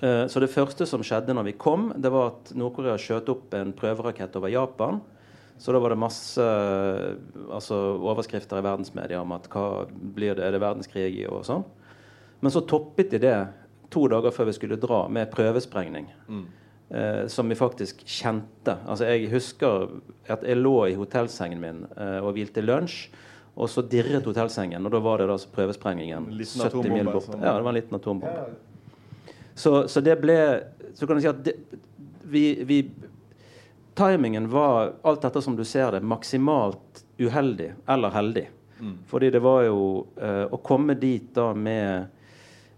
Eh, 0.00 0.26
så 0.26 0.40
det 0.40 0.52
første 0.52 0.86
som 0.88 1.02
skjedde 1.04 1.34
når 1.36 1.50
vi 1.50 1.56
kom, 1.60 1.90
det 1.96 2.12
var 2.12 2.32
at 2.32 2.52
Nord-Korea 2.56 2.96
skjøt 3.00 3.28
opp 3.32 3.56
en 3.56 3.74
prøverakett 3.76 4.36
over 4.40 4.52
Japan. 4.52 5.00
Så 5.60 5.72
da 5.72 5.80
var 5.82 5.92
det 5.92 6.00
masse 6.00 6.40
eh, 6.40 7.18
altså, 7.52 7.78
overskrifter 8.00 8.62
i 8.62 8.64
verdensmedia 8.64 9.20
om 9.20 9.34
at 9.36 9.48
hva 9.52 9.84
blir 9.90 10.38
det, 10.38 10.46
er 10.46 10.56
det 10.56 10.62
verdenskrig 10.62 11.10
i 11.20 11.26
og 11.28 11.44
sånn. 11.44 11.66
Men 12.40 12.54
så 12.54 12.62
toppet 12.64 13.12
de 13.12 13.20
det 13.20 13.36
to 13.92 14.06
dager 14.08 14.32
før 14.32 14.48
vi 14.48 14.54
skulle 14.56 14.78
dra, 14.80 15.02
med 15.12 15.28
prøvesprengning. 15.34 16.08
Eh, 16.90 17.26
som 17.26 17.48
vi 17.48 17.58
faktisk 17.58 18.00
kjente. 18.06 18.78
Altså 18.88 19.06
Jeg 19.10 19.28
husker 19.30 19.90
at 20.32 20.46
jeg 20.46 20.58
lå 20.58 20.76
i 20.88 20.96
hotellsengen 20.98 21.60
min 21.62 21.84
eh, 21.92 22.18
og 22.18 22.32
hvilte 22.38 22.64
lunsj. 22.64 23.10
Og 23.60 23.68
så 23.68 23.82
dirret 23.84 24.24
hotellsengen, 24.24 24.86
og 24.86 24.92
da 24.94 25.00
var 25.04 25.20
det 25.20 25.26
da 25.28 25.34
altså 25.36 25.50
prøvesprengningen. 25.52 26.30
70 26.40 26.88
mil 26.94 27.10
bort. 27.10 27.26
sånn. 27.26 27.42
Ja, 27.42 27.58
det 27.58 27.66
var 27.66 27.74
en 27.74 27.76
liten 27.76 27.98
atombombe. 27.98 28.44
Så, 29.58 29.72
så 29.90 30.00
det 30.00 30.14
ble 30.22 30.36
Så 30.96 31.04
kan 31.06 31.18
du 31.18 31.20
si 31.20 31.28
at 31.28 31.42
det, 31.44 31.56
vi, 32.30 32.44
vi 32.64 32.78
Timingen 33.98 34.48
var, 34.52 34.92
alt 35.02 35.22
dette 35.22 35.42
som 35.42 35.56
du 35.56 35.64
ser 35.64 35.92
det, 35.96 36.00
maksimalt 36.06 37.04
uheldig 37.18 37.72
eller 37.90 38.14
heldig. 38.14 38.46
Fordi 39.06 39.28
det 39.30 39.42
var 39.44 39.66
jo 39.66 40.06
eh, 40.16 40.46
å 40.48 40.56
komme 40.64 40.94
dit 40.96 41.26
da 41.36 41.50
med 41.52 42.08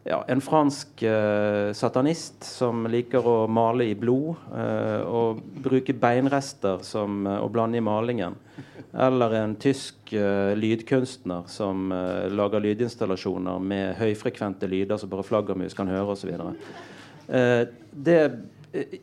ja, 0.03 0.25
en 0.27 0.41
fransk 0.43 1.03
eh, 1.07 1.71
satanist 1.79 2.43
som 2.45 2.87
liker 2.91 3.27
å 3.27 3.37
male 3.47 3.87
i 3.87 3.95
blod 3.95 4.35
eh, 4.51 5.03
og 5.07 5.43
bruke 5.63 5.95
beinrester 5.95 6.83
som, 6.83 7.23
eh, 7.27 7.39
å 7.39 7.51
blande 7.53 7.79
i 7.79 7.85
malingen. 7.87 8.35
Eller 8.93 9.37
en 9.39 9.55
tysk 9.63 10.13
eh, 10.13 10.57
lydkunstner 10.59 11.47
som 11.47 11.93
eh, 11.95 12.27
lager 12.35 12.65
lydinstallasjoner 12.67 13.63
med 13.63 13.95
høyfrekvente 14.01 14.67
lyder 14.69 14.99
som 14.99 15.13
bare 15.13 15.27
flaggermus 15.29 15.79
kan 15.79 15.91
høre 15.93 16.17
osv. 16.17 16.35
Eh, 17.29 17.63
det 17.93 18.21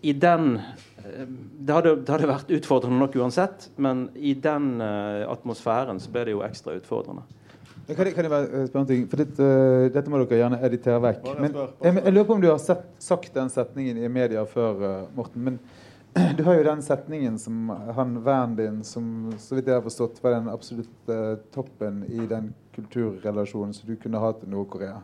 i 0.02 0.14
den 0.18 0.58
det 1.00 1.76
hadde, 1.76 1.96
det 2.04 2.14
hadde 2.14 2.30
vært 2.30 2.54
utfordrende 2.60 3.00
nok 3.02 3.18
uansett, 3.20 3.70
men 3.78 4.08
i 4.16 4.34
den 4.38 4.78
uh, 4.82 5.26
atmosfæren 5.32 6.02
så 6.02 6.12
ble 6.14 6.26
det 6.28 6.36
jo 6.36 6.46
ekstra 6.46 6.78
utfordrende. 6.80 7.26
Ja, 7.90 7.96
Kan 7.96 8.06
jeg, 8.06 8.14
kan 8.14 8.28
jeg 8.28 8.32
bare 8.32 8.48
eh, 8.52 8.66
spørre 8.70 8.86
en 8.86 8.90
ting? 8.90 9.06
For 9.10 9.24
dette, 9.24 9.46
uh, 9.50 9.90
dette 9.94 10.12
må 10.14 10.22
dere 10.22 10.42
gjerne 10.44 10.62
editere 10.68 11.02
vekk. 11.04 11.22
Bare 11.26 11.46
Men 11.46 11.54
spør, 11.56 11.76
jeg, 11.88 12.00
jeg 12.04 12.16
lurer 12.16 12.28
på 12.30 12.38
om 12.38 12.44
du 12.44 12.50
har 12.52 12.60
sett, 12.64 12.90
sagt 13.02 13.38
den 13.38 13.54
setningen 13.54 14.02
i 14.04 14.12
media 14.14 14.44
før, 14.50 14.84
uh, 14.84 15.16
Morten. 15.18 15.46
Men 15.48 15.62
du 16.38 16.44
har 16.44 16.54
jo 16.54 16.64
den 16.64 16.82
setningen 16.82 17.40
som 17.40 17.70
han 17.70 18.24
vennen 18.24 18.56
din, 18.56 18.84
som 18.84 19.34
så 19.38 19.56
vidt 19.56 19.68
jeg 19.68 19.78
har 19.78 19.86
forstått, 19.86 20.24
var 20.24 20.38
den 20.38 20.50
absolutt 20.50 21.12
eh, 21.12 21.36
toppen 21.54 22.04
i 22.10 22.26
den 22.30 22.54
kulturrelasjonen 22.76 23.74
som 23.74 23.90
du 23.90 23.96
kunne 24.00 24.22
ha 24.22 24.32
til 24.34 24.50
Nord-Korea. 24.50 25.02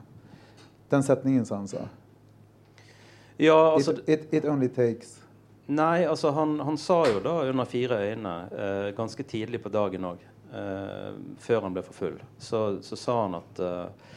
Den 0.89 1.03
setningen 1.03 1.45
som 1.45 1.63
han 1.63 1.67
sa. 1.67 1.85
Ja, 3.37 3.73
altså 3.73 3.91
it, 3.91 4.07
it, 4.07 4.33
it 4.33 4.45
only 4.45 4.67
takes. 4.67 5.19
Nei, 5.67 6.05
altså 6.05 6.29
han, 6.35 6.59
han 6.61 6.77
sa 6.77 6.99
jo 7.09 7.19
da 7.25 7.39
under 7.49 7.65
fire 7.65 7.97
øyne 8.11 8.33
eh, 8.53 8.89
ganske 8.97 9.23
tidlig 9.25 9.63
på 9.63 9.71
dagen 9.73 10.05
òg, 10.05 10.21
eh, 10.53 11.15
før 11.41 11.65
han 11.65 11.73
ble 11.73 11.81
for 11.87 11.97
full, 11.97 12.19
så, 12.37 12.61
så 12.85 12.99
sa 12.99 13.15
han 13.23 13.39
at 13.39 13.61
eh, 13.65 14.11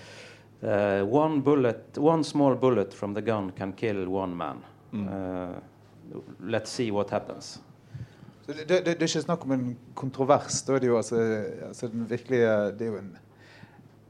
eh, 0.60 1.00
one, 1.08 1.40
bullet, 1.42 1.96
one 1.98 2.24
small 2.24 2.58
bullet 2.60 2.92
from 2.94 3.14
the 3.16 3.24
gun 3.24 3.48
can 3.56 3.72
kill 3.72 4.04
one 4.12 4.36
man. 4.36 4.60
Eh, 4.92 5.56
let's 6.40 6.70
see 6.70 6.90
what 6.90 7.10
happens. 7.10 7.60
Så 8.46 8.52
det, 8.52 8.64
det, 8.68 8.84
det 8.84 8.94
er 9.02 9.08
ikke 9.08 9.24
snakk 9.24 9.42
om 9.44 9.52
en 9.52 9.64
kontrovers. 9.94 10.62
Da 10.64 10.76
er 10.76 10.84
det 10.84 10.88
jo 10.88 10.96
altså, 10.96 11.18
altså 11.66 11.88
den 11.92 12.06
virkelige 12.08 12.52
Det 12.78 12.86
er 12.86 12.94
jo 12.94 13.00
en 13.02 13.10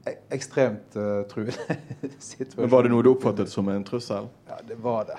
e- 0.07 0.13
ekstremt 0.31 0.95
uh, 0.95 1.25
truende 1.27 1.75
situasjon. 2.19 2.61
Men 2.63 2.71
Var 2.71 2.87
det 2.87 2.91
noe 2.93 3.03
du 3.03 3.09
oppfattet 3.11 3.51
som 3.51 3.67
en 3.67 3.83
trussel? 3.83 4.29
Ja, 4.47 4.61
det 4.67 4.77
var 4.79 5.09
det. 5.11 5.17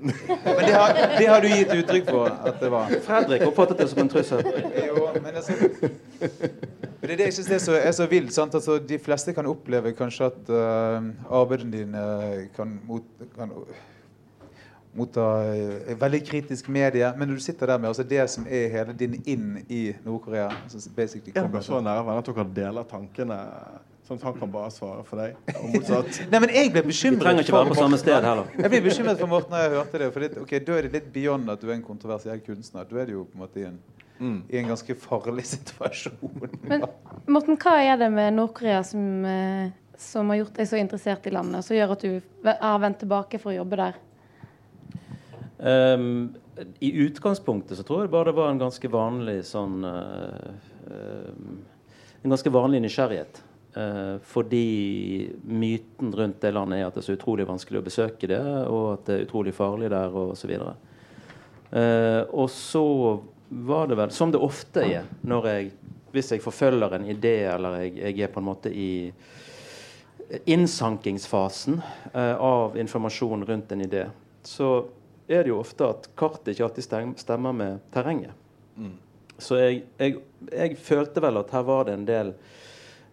Men 0.00 0.62
det 0.64 0.72
har, 0.74 0.94
det 1.18 1.26
har 1.28 1.40
du 1.44 1.48
gitt 1.52 1.72
uttrykk 1.74 2.06
for 2.10 2.30
at 2.48 2.60
det 2.62 2.70
var. 2.72 2.92
Fredrik 3.04 3.42
oppfattet 3.48 3.82
det 3.82 3.88
som 3.90 4.00
en 4.04 4.08
trussel. 4.12 4.40
Jo, 4.86 5.08
men 5.18 5.34
altså 5.34 5.56
Det 7.00 7.10
er 7.10 7.16
det 7.16 7.26
jeg 7.30 7.36
syns 7.38 7.50
er, 7.56 7.60
så- 7.64 7.78
er 7.80 7.92
så 7.96 8.06
vilt. 8.08 8.32
sant? 8.32 8.54
Altså, 8.54 8.78
de 8.78 8.98
fleste 9.00 9.32
kan 9.36 9.46
oppleve 9.48 9.92
kanskje 9.96 10.26
at 10.30 10.50
uh, 10.52 11.10
arbeidene 11.40 11.72
dine 11.72 12.48
kan, 12.56 12.74
mot, 12.88 13.02
kan 13.38 13.52
motta 14.96 15.26
uh, 15.48 16.00
veldig 16.00 16.20
kritisk 16.28 16.68
medie. 16.68 17.12
Men 17.16 17.28
når 17.28 17.40
du 17.40 17.44
sitter 17.44 17.66
der 17.72 17.78
med 17.78 17.88
altså 17.92 18.02
det 18.04 18.24
som 18.30 18.46
er 18.48 18.68
hele 18.72 18.92
din 18.98 19.16
inn 19.24 19.64
i 19.68 19.94
Nord-Korea 20.04 20.48
altså 20.64 20.90
basically 20.96 21.32
Er 21.34 21.60
så 21.64 21.80
nære 21.80 22.04
venner 22.06 22.18
at 22.24 22.32
dere 22.32 22.46
deler 22.56 22.88
tankene, 22.90 23.38
sånn 24.10 24.18
at 24.18 24.26
han 24.26 24.36
kan 24.40 24.50
bare 24.50 24.72
svare 24.74 25.04
for 25.06 25.22
deg? 25.22 25.38
Og 25.54 25.76
motsatt. 25.76 26.18
Nei, 26.32 26.40
men 26.42 26.52
jeg 26.56 26.72
ble 26.74 26.82
Vi 26.82 26.90
bekymret 26.90 27.22
trenger 27.22 27.46
ikke 27.46 27.56
være 27.56 27.70
på 27.70 27.78
samme 27.78 28.00
sted 28.00 28.26
heller. 28.26 28.50
Jeg 28.58 28.72
ble 28.72 28.80
bekymret 28.88 29.22
for 29.22 29.30
Morten 29.30 29.54
da 29.54 29.62
jeg 29.62 29.72
hørte 29.76 30.02
det. 30.02 30.10
For 30.16 30.24
det, 30.26 30.30
ok, 30.42 30.54
Da 30.66 30.76
er 30.76 30.88
det 30.88 30.92
litt 30.98 31.08
beyond 31.14 31.54
at 31.54 31.62
du 31.62 31.70
er 31.70 31.76
en 31.76 31.86
kontroversiell 31.86 32.42
kunstner. 32.44 32.88
Da 32.90 33.00
er 33.00 33.10
det 33.10 33.14
jo 33.14 33.24
på 33.30 33.38
en 33.38 33.44
måte 33.44 33.62
i 33.62 33.66
en, 33.68 33.78
i 34.50 34.58
en 34.60 34.72
ganske 34.74 34.98
farlig 35.06 35.46
situasjon. 35.54 36.50
Men 36.66 36.86
Morten, 37.30 37.58
hva 37.60 37.78
er 37.86 38.02
det 38.02 38.10
med 38.12 38.34
Nord-Korea 38.36 38.82
som, 38.86 39.08
eh, 39.30 39.70
som 40.10 40.34
har 40.34 40.42
gjort 40.42 40.58
deg 40.58 40.70
så 40.72 40.82
interessert 40.82 41.30
i 41.30 41.34
landet, 41.38 41.64
som 41.66 41.78
gjør 41.78 41.94
at 41.94 42.06
du 42.06 42.46
har 42.50 42.82
vendt 42.82 43.04
tilbake 43.04 43.38
for 43.38 43.54
å 43.54 43.60
jobbe 43.62 43.78
der? 43.80 44.00
Um, 45.60 46.34
I 46.80 46.92
utgangspunktet 47.04 47.76
så 47.76 47.84
tror 47.84 48.06
jeg 48.06 48.12
bare 48.12 48.30
det 48.30 48.36
var 48.38 48.48
en 48.48 48.60
ganske 48.62 48.88
vanlig 48.88 49.42
sånn 49.44 49.82
uh, 49.84 50.54
um, 50.88 51.58
En 52.24 52.32
ganske 52.32 52.52
vanlig 52.52 52.80
nysgjerrighet. 52.84 53.42
Uh, 53.70 54.16
fordi 54.26 55.30
myten 55.46 56.10
rundt 56.16 56.40
det 56.42 56.50
landet 56.56 56.80
er 56.80 56.88
at 56.88 56.96
det 56.96 57.04
er 57.04 57.08
så 57.12 57.14
utrolig 57.14 57.46
vanskelig 57.46 57.78
å 57.78 57.86
besøke 57.86 58.30
det, 58.30 58.40
og 58.66 58.86
at 58.96 59.04
det 59.06 59.16
er 59.16 59.28
utrolig 59.28 59.54
farlig 59.54 59.92
der, 59.92 60.10
og 60.10 60.32
så 60.38 60.50
videre. 60.50 60.74
Uh, 61.70 62.24
og 62.34 62.48
så 62.50 62.84
var 63.50 63.86
det 63.90 63.98
vel, 63.98 64.10
som 64.14 64.32
det 64.34 64.42
ofte 64.42 64.82
er 64.86 65.06
når 65.26 65.46
jeg 65.50 65.70
hvis 66.12 66.32
jeg 66.34 66.42
forfølger 66.42 66.96
en 66.96 67.06
idé, 67.10 67.36
eller 67.50 67.76
jeg, 67.84 67.94
jeg 67.98 68.24
er 68.26 68.32
på 68.32 68.42
en 68.42 68.48
måte 68.48 68.72
i 68.74 69.12
innsankingsfasen 70.50 71.80
eh, 72.12 72.34
av 72.36 72.78
informasjon 72.78 73.44
rundt 73.46 73.72
en 73.72 73.84
idé, 73.84 74.04
så 74.42 74.70
er 75.30 75.44
det 75.44 75.52
jo 75.52 75.60
ofte 75.62 75.86
at 75.86 76.08
kartet 76.18 76.54
ikke 76.54 76.66
alltid 76.66 77.16
stemmer 77.22 77.54
med 77.54 77.82
terrenget. 77.94 78.34
Så 79.40 79.56
jeg, 79.56 79.84
jeg, 79.98 80.18
jeg 80.52 80.78
følte 80.80 81.22
vel 81.22 81.38
at 81.40 81.52
her 81.54 81.62
var 81.66 81.86
det 81.88 81.94
en 81.96 82.08
del 82.08 82.32
eh, 82.34 82.58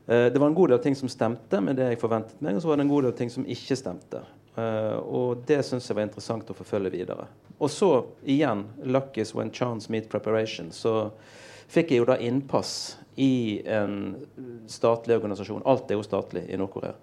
Det 0.08 0.40
var 0.40 0.48
en 0.48 0.56
god 0.56 0.72
del 0.72 0.80
ting 0.80 0.96
som 0.96 1.10
stemte 1.12 1.60
med 1.60 1.76
det 1.76 1.90
jeg 1.92 2.00
forventet 2.00 2.40
meg, 2.40 2.56
og 2.56 2.64
så 2.64 2.70
var 2.70 2.80
det 2.80 2.86
en 2.86 2.92
god 2.94 3.08
del 3.10 3.16
ting 3.18 3.32
som 3.34 3.44
ikke 3.44 3.76
stemte. 3.76 4.22
Eh, 4.58 4.98
og 4.98 5.44
det 5.46 5.60
syns 5.66 5.86
jeg 5.86 5.98
var 5.98 6.08
interessant 6.08 6.50
å 6.50 6.56
forfølge 6.58 6.94
videre. 6.96 7.28
Og 7.58 7.70
så 7.70 7.92
igjen, 8.26 8.66
'luck 8.84 9.18
is 9.18 9.36
when 9.36 9.52
chance 9.52 9.92
meet 9.92 10.10
preparation', 10.10 10.72
så 10.72 11.12
fikk 11.68 11.92
jeg 11.92 12.02
jo 12.02 12.06
da 12.06 12.18
innpass 12.18 12.98
i 13.16 13.62
en 13.66 14.16
statlig 14.68 15.18
organisasjon. 15.18 15.66
Alt 15.66 15.92
er 15.92 15.98
jo 15.98 16.06
statlig 16.06 16.46
i 16.50 16.58
Nord-Korea. 16.58 16.94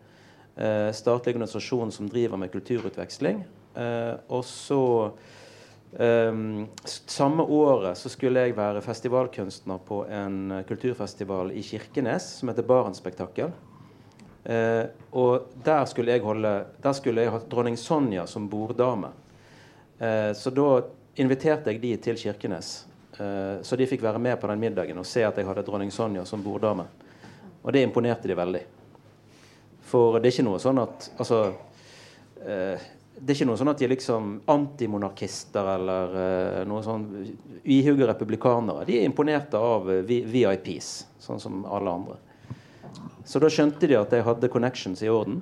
Eh, 0.56 0.90
statlig 0.92 1.34
organisasjon 1.34 1.92
som 1.92 2.08
driver 2.08 2.36
med 2.36 2.52
kulturutveksling. 2.52 3.44
Eh, 3.74 4.14
og 4.28 4.44
så 4.44 5.12
S- 5.96 7.02
samme 7.06 7.42
året 7.42 7.98
så 7.98 8.10
skulle 8.10 8.42
jeg 8.42 8.56
være 8.56 8.82
festivalkunstner 8.82 9.78
på 9.86 10.00
en 10.10 10.50
eh, 10.50 10.64
kulturfestival 10.66 11.52
i 11.54 11.62
Kirkenes 11.62 12.26
som 12.40 12.50
heter 12.50 12.66
Barentsspektakkel. 12.66 13.52
Uh, 14.44 14.90
og 15.16 15.46
der 15.64 15.86
skulle 15.88 16.12
jeg 16.12 16.20
holde 16.20 16.66
Der 16.82 16.92
skulle 16.92 17.22
jeg 17.22 17.30
ha 17.32 17.38
dronning 17.48 17.78
Sonja 17.80 18.26
som 18.28 18.44
borddame. 18.52 19.08
Uh, 19.96 20.34
så 20.36 20.50
da 20.52 20.82
inviterte 21.16 21.72
jeg 21.72 21.80
de 21.80 21.94
til 21.96 22.18
Kirkenes. 22.20 22.84
Uh, 23.16 23.62
så 23.64 23.78
de 23.78 23.86
fikk 23.88 24.02
være 24.04 24.20
med 24.20 24.36
på 24.36 24.50
den 24.50 24.60
middagen 24.60 24.98
og 25.00 25.06
se 25.08 25.24
at 25.24 25.38
jeg 25.38 25.48
hadde 25.48 25.64
dronning 25.64 25.92
Sonja 25.94 26.26
som 26.28 26.42
borddame. 26.44 26.84
Og 27.62 27.72
det 27.72 27.86
imponerte 27.86 28.28
de 28.28 28.36
veldig. 28.36 28.64
For 29.88 30.18
det 30.18 30.28
er 30.28 30.36
ikke 30.36 30.48
noe 30.50 30.60
sånn 30.60 30.82
at 30.82 31.08
Altså 31.16 31.38
eh, 32.44 32.84
det 33.24 33.32
er 33.32 33.38
ikke 33.38 33.48
noe 33.48 33.58
sånn 33.60 33.70
at 33.72 33.80
de 33.80 33.86
er 33.86 33.92
liksom 33.94 34.28
antimonarkister 34.52 35.68
eller 35.74 36.16
uh, 36.18 36.58
noe 36.68 36.82
sånn 36.84 37.06
ihuga 37.64 38.10
republikanere. 38.10 38.84
De 38.88 38.98
er 38.98 39.08
imponerte 39.08 39.56
av 39.56 39.88
eh, 39.92 40.02
VIPs, 40.04 40.90
sånn 41.24 41.40
som 41.40 41.62
alle 41.64 41.94
andre. 41.94 42.18
Så 43.24 43.40
da 43.40 43.48
skjønte 43.48 43.88
de 43.88 43.96
at 43.96 44.12
jeg 44.12 44.26
hadde 44.26 44.50
connections 44.52 45.00
i 45.00 45.08
orden. 45.08 45.40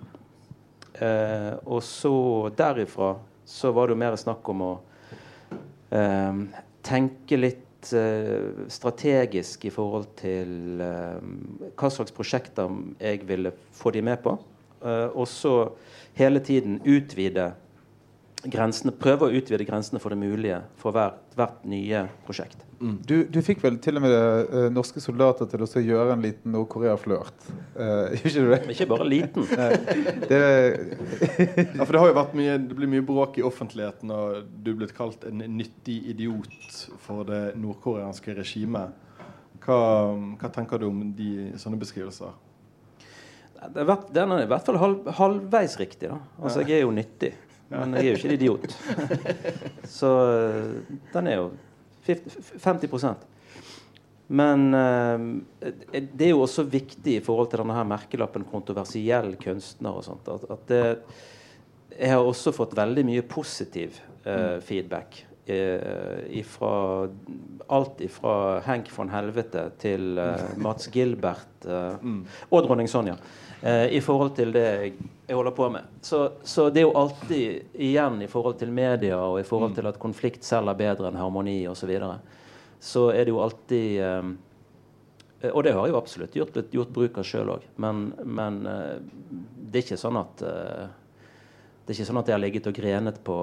Uh, 1.01 1.59
og 1.67 1.83
så 1.83 2.15
derifra 2.55 3.17
så 3.49 3.73
var 3.75 3.89
det 3.89 3.97
jo 3.97 4.03
mer 4.05 4.17
snakk 4.21 4.53
om 4.53 4.63
å 4.63 4.73
uh, 5.91 6.63
tenke 6.87 7.41
litt 7.41 7.69
strategisk 7.83 9.65
i 9.67 9.73
forhold 9.75 10.13
til 10.21 10.79
hva 10.79 11.89
slags 11.91 12.15
prosjekter 12.15 12.71
jeg 13.03 13.25
ville 13.27 13.51
få 13.75 13.91
de 13.91 14.05
med 14.07 14.21
på. 14.23 14.37
Uh, 14.83 15.09
og 15.15 15.29
så 15.31 15.73
hele 16.19 16.41
tiden 16.43 16.81
utvide 16.85 17.53
grensene, 18.51 18.93
prøve 18.97 19.29
å 19.29 19.35
utvide 19.39 19.67
grensene 19.67 20.01
for 20.03 20.15
det 20.15 20.19
mulige 20.19 20.59
for 20.81 20.95
hvert, 20.97 21.21
hvert 21.39 21.63
nye 21.69 22.07
prosjekt. 22.27 22.65
Du, 22.83 23.15
du 23.31 23.39
fikk 23.47 23.61
vel 23.63 23.77
til 23.83 24.01
og 24.01 24.03
med 24.03 24.13
uh, 24.51 24.67
norske 24.75 24.99
soldater 25.03 25.47
til 25.51 25.63
å 25.63 25.83
gjøre 25.87 26.17
en 26.17 26.25
liten 26.25 26.51
Nord-Korea-flørt. 26.57 27.47
Uh, 27.77 28.11
ikke 28.19 28.47
det? 28.49 28.59
Ikke 28.75 28.89
bare 28.91 29.07
liten. 29.07 29.47
det 30.27 30.41
Ja, 31.77 31.85
for 31.85 31.95
det 31.95 32.03
har 32.03 32.11
jo 32.11 32.17
vært 32.19 32.35
mye, 32.39 32.57
det 32.59 32.79
blir 32.79 32.91
mye 32.91 33.07
bråk 33.07 33.39
i 33.39 33.47
offentligheten, 33.47 34.11
og 34.11 34.49
du 34.51 34.73
er 34.73 34.81
blitt 34.83 34.97
kalt 34.97 35.27
en 35.29 35.45
nyttig 35.55 36.01
idiot 36.11 36.81
for 37.05 37.29
det 37.29 37.53
nordkoreanske 37.63 38.35
regimet. 38.41 38.99
Hva, 39.63 39.79
hva 40.41 40.51
tenker 40.51 40.83
du 40.83 40.89
om 40.89 41.05
de 41.15 41.53
sånne 41.63 41.79
beskrivelser? 41.79 42.35
Det 43.63 43.79
har 43.79 43.87
vært, 43.87 44.09
den 44.11 44.35
er 44.35 44.43
i 44.43 44.51
hvert 44.51 44.67
fall 44.67 44.79
halv, 44.81 45.09
halvveis 45.21 45.77
riktig. 45.79 46.11
da. 46.11 46.19
Altså, 46.43 46.65
Jeg 46.67 46.81
er 46.81 46.83
jo 46.83 46.95
nyttig, 46.95 47.31
men 47.73 47.97
jeg 47.97 48.05
er 48.05 48.11
jo 48.11 48.21
ikke 48.21 48.31
en 48.31 48.37
idiot. 48.37 48.79
Så 49.99 50.13
eh, 50.29 50.97
den 51.15 51.31
er 51.31 51.39
jo 51.41 51.51
50, 52.07 52.55
50 52.63 53.27
Men 54.29 54.69
eh, 54.79 55.27
det 56.03 56.29
er 56.29 56.33
jo 56.33 56.45
også 56.45 56.67
viktig 56.69 57.19
i 57.19 57.25
forhold 57.25 57.51
til 57.51 57.63
denne 57.63 57.77
her 57.77 57.89
merkelappen 57.89 58.45
'kontroversiell 58.45 59.37
kunstner' 59.41 59.99
og 59.99 60.05
sånt, 60.05 60.29
at, 60.29 60.49
at 60.51 60.69
det, 60.69 60.83
jeg 61.99 62.11
har 62.11 62.25
også 62.25 62.53
fått 62.57 62.77
veldig 62.77 63.05
mye 63.05 63.23
positiv 63.29 64.01
eh, 64.25 64.59
feedback. 64.61 65.25
Eh, 65.47 66.39
ifra, 66.39 67.09
alt 67.67 68.01
ifra 68.01 68.61
Henk 68.63 68.91
von 68.95 69.11
Helvete 69.11 69.65
til 69.83 70.19
eh, 70.23 70.45
Mats 70.65 70.87
Gilbert 70.95 71.67
eh, 71.67 72.13
og 72.49 72.69
dronning 72.69 72.91
Sonja. 72.91 73.17
Eh, 73.63 73.95
I 73.97 74.01
forhold 74.03 74.35
til 74.37 74.51
det 74.53 74.63
jeg, 74.67 74.93
jeg 75.29 75.37
holder 75.39 75.55
på 75.55 75.69
med. 75.71 75.83
Så, 76.03 76.23
så 76.43 76.69
det 76.71 76.83
er 76.83 76.89
jo 76.89 76.97
alltid 76.99 77.77
igjen 77.79 78.23
i 78.23 78.27
forhold 78.31 78.57
til 78.59 78.73
media 78.75 79.21
og 79.23 79.39
i 79.41 79.45
forhold 79.47 79.77
til 79.77 79.87
at 79.87 80.01
konflikt 80.03 80.43
selger 80.45 80.75
bedre 80.75 81.09
enn 81.13 81.21
harmoni 81.21 81.61
osv. 81.71 81.85
Så, 81.85 81.91
videre, 81.93 82.17
så 82.83 83.05
er 83.15 83.25
det 83.29 83.35
jo 83.37 83.43
alltid 83.45 84.01
Eh, 85.43 85.51
Og 85.51 85.65
det 85.67 85.73
har 85.75 85.87
jeg 85.89 85.91
jo 85.91 85.99
absolutt 85.99 86.35
gjort, 86.39 86.55
gjort 86.71 86.91
bruk 86.95 87.17
av 87.19 87.25
sjøl 87.27 87.49
òg. 87.57 87.63
Men, 87.83 88.13
men 88.23 88.61
eh, 88.67 88.99
det 89.73 89.81
er 89.81 89.83
ikke 89.89 89.97
sånn 89.99 90.19
at 90.21 90.43
eh, 90.47 90.85
det 91.83 91.91
er 91.91 91.97
ikke 91.97 92.07
sånn 92.13 92.21
at 92.21 92.29
jeg 92.31 92.37
har 92.37 92.43
ligget 92.45 92.69
og 92.71 92.77
grenet 92.77 93.17
på, 93.27 93.39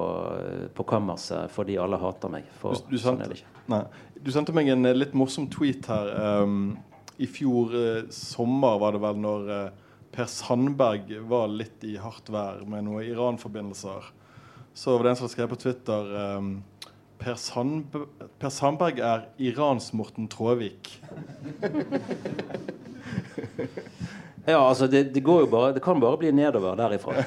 på 0.78 0.86
kammerset 0.88 1.52
fordi 1.52 1.76
alle 1.76 2.00
hater 2.00 2.32
meg. 2.32 2.46
For 2.62 2.72
Du- 2.88 2.94
du 2.96 3.02
sånn 3.04 3.20
ikke. 3.26 3.44
Nei. 3.68 3.82
Du 4.24 4.32
sendte 4.32 4.56
meg 4.56 4.72
en 4.72 4.88
litt 4.96 5.12
morsom 5.14 5.50
tweet 5.52 5.90
her. 5.92 6.08
Um, 6.44 6.78
I 7.20 7.28
fjor 7.28 7.76
uh, 7.76 8.08
sommer 8.16 8.80
var 8.80 8.96
det 8.96 9.02
vel 9.04 9.20
når 9.20 9.52
eh, 9.58 9.70
Per 10.12 10.26
Sandberg 10.26 11.12
var 11.30 11.48
litt 11.52 11.84
i 11.86 11.96
hardt 12.02 12.32
vær 12.34 12.64
med 12.70 12.88
noen 12.88 13.06
Iran-forbindelser. 13.06 14.10
Så 14.74 14.98
var 14.98 15.06
det 15.06 15.14
en 15.14 15.22
som 15.22 15.32
skrev 15.32 15.52
på 15.52 15.60
Twitter 15.60 16.14
um, 16.38 16.52
Per, 17.20 17.36
Sandb 17.36 17.98
per 18.40 18.54
Sandberg 18.54 19.02
er 19.04 19.28
Irans 19.38 19.92
Morten 19.94 20.30
Tråvik. 20.32 20.96
Ja, 24.50 24.70
altså 24.70 24.88
det, 24.88 25.04
det 25.14 25.22
går 25.22 25.44
jo 25.44 25.48
bare 25.52 25.74
Det 25.76 25.82
kan 25.84 26.00
bare 26.02 26.18
bli 26.18 26.32
nedover 26.34 26.74
derifra. 26.80 27.22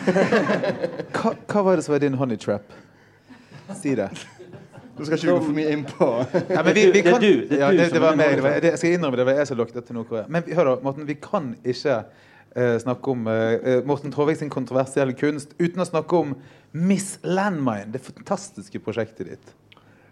Hva, 1.14 1.32
hva 1.46 1.62
var 1.62 1.78
det 1.78 1.84
som 1.86 1.94
var 1.94 2.00
din 2.02 2.16
honey 2.18 2.40
trap? 2.40 2.72
Si 3.78 3.92
det. 3.94 4.08
Nå 4.96 5.06
skal 5.06 5.16
ikke 5.16 5.28
vi 5.28 5.32
gå 5.32 5.44
for 5.44 5.56
mye 5.56 5.70
inn 5.72 5.84
på 5.88 6.08
Ja, 6.50 6.64
men 6.64 6.74
vi, 6.74 6.82
vi 6.92 7.02
Det 7.04 7.14
er 7.14 7.22
du, 7.22 7.30
det 7.48 7.56
er 7.56 7.62
ja, 7.62 7.70
det, 7.76 7.86
det 7.94 8.02
var 8.02 8.18
meg. 8.18 8.42
Jeg 8.66 8.80
skal 8.80 8.96
innrømme 8.96 9.20
det 9.20 9.28
var 9.28 9.38
jeg 9.38 9.50
som 9.52 9.60
lokket 9.60 9.86
til 9.86 9.98
Nord-Korea. 10.00 10.26
Men 10.28 10.50
hør 10.50 10.72
da, 10.72 10.74
Morten, 10.84 11.06
vi 11.08 11.16
kan 11.22 11.52
ikke 11.62 12.00
eh, 12.56 12.76
snakke 12.82 13.10
om 13.14 13.26
eh, 13.28 13.80
Morten 13.88 14.12
Tråvik 14.14 14.38
sin 14.40 14.52
kontroversielle 14.52 15.16
kunst 15.18 15.54
uten 15.58 15.82
å 15.82 15.88
snakke 15.88 16.20
om 16.20 16.36
Miss 16.72 17.18
Landmine, 17.22 17.90
det 17.92 18.00
fantastiske 18.04 18.80
prosjektet 18.84 19.28
ditt. 19.28 19.54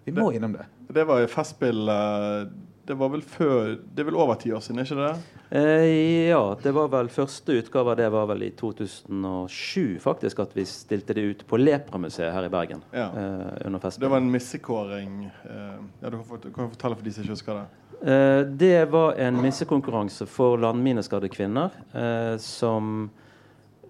Vi 0.04 0.12
må 0.16 0.30
innom 0.32 0.52
det. 0.56 0.66
Det 0.88 1.04
var 1.08 1.20
jo 1.22 1.28
festspill 1.30 1.88
eh, 1.92 2.48
Det 2.88 2.96
var 2.98 3.10
vel 3.12 3.20
før 3.22 3.76
Det 3.94 4.02
er 4.02 4.08
vel 4.08 4.16
over 4.18 4.38
ti 4.40 4.50
år 4.56 4.62
siden, 4.64 4.80
ikke 4.82 4.96
det? 4.98 5.10
Eh, 5.50 6.28
ja, 6.30 6.40
det 6.62 6.72
var 6.74 6.88
vel 6.92 7.10
første 7.12 7.56
utgave 7.58 7.96
det 7.98 8.06
var 8.14 8.28
vel 8.30 8.44
i 8.46 8.50
2007 8.58 9.98
faktisk 10.02 10.40
at 10.44 10.52
vi 10.54 10.64
stilte 10.68 11.14
det 11.16 11.24
ut 11.26 11.44
på 11.46 11.58
Lepra-museet 11.58 12.32
her 12.34 12.46
i 12.46 12.52
Bergen. 12.52 12.82
Ja. 12.94 13.08
eh, 13.10 13.66
under 13.66 13.82
Det 13.98 14.08
var 14.08 14.16
en 14.22 14.30
missekåring. 14.30 15.24
eh, 15.26 15.78
ja, 16.00 16.10
du 16.10 16.16
kan 16.54 16.70
fortelle 16.70 16.96
for 16.96 17.04
de 17.04 17.12
som 17.12 17.24
ikke 17.24 17.36
husker 17.36 17.60
det. 17.60 17.66
Eh, 18.04 18.40
det 18.40 18.84
var 18.84 19.12
en 19.12 19.42
missekonkurranse 19.42 20.26
for 20.26 20.58
landmineskadde 20.58 21.28
kvinner 21.28 21.70
eh, 21.92 22.36
som 22.40 23.10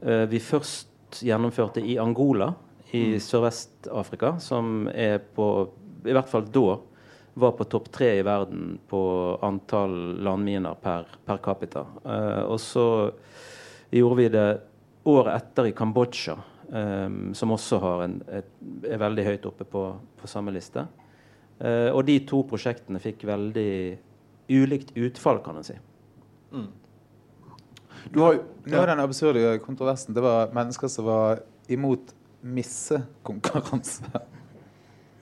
eh, 0.03 0.27
vi 0.27 0.41
først 0.43 1.23
gjennomførte 1.23 1.81
i 1.81 1.95
Angola 1.99 2.53
i 2.91 3.21
Sørvest-Afrika, 3.23 4.35
som 4.43 4.89
er 4.91 5.21
på 5.35 5.47
I 6.03 6.15
hvert 6.17 6.31
fall 6.31 6.49
da 6.51 6.81
var 7.39 7.53
på 7.55 7.67
topp 7.71 7.87
tre 7.95 8.09
i 8.19 8.25
verden 8.27 8.81
på 8.91 9.03
antall 9.47 9.95
landminer 10.27 10.75
per, 10.83 11.07
per 11.25 11.39
capita. 11.39 11.85
Og 12.51 12.59
så 12.61 12.87
gjorde 13.95 14.17
vi 14.19 14.27
det 14.35 14.49
året 15.07 15.37
etter 15.37 15.69
i 15.71 15.75
Kambodsja, 15.77 16.35
som 17.39 17.55
også 17.55 17.79
har 17.85 18.03
en, 18.09 18.17
et, 18.27 18.51
er 18.91 18.99
veldig 18.99 19.27
høyt 19.29 19.47
oppe 19.53 19.69
på, 19.71 19.85
på 20.19 20.31
samme 20.31 20.51
liste. 20.57 20.83
Eh, 21.61 21.89
og 21.93 22.05
de 22.09 22.19
to 22.29 22.43
prosjektene 22.49 23.01
fikk 23.03 23.27
veldig 23.29 23.73
ulikt 24.51 24.95
utfall, 24.99 25.43
kan 25.45 25.61
en 25.61 25.67
si. 25.67 25.77
Du 28.11 28.21
har 28.25 28.35
jo 28.35 28.43
ja. 28.67 28.87
den 28.89 29.01
absurde 29.01 29.59
kontroversen 29.63 30.17
det 30.17 30.23
var 30.25 30.55
mennesker 30.57 30.89
som 30.91 31.07
var 31.07 31.43
imot 31.71 32.15
missekonkurranse. 32.41 34.09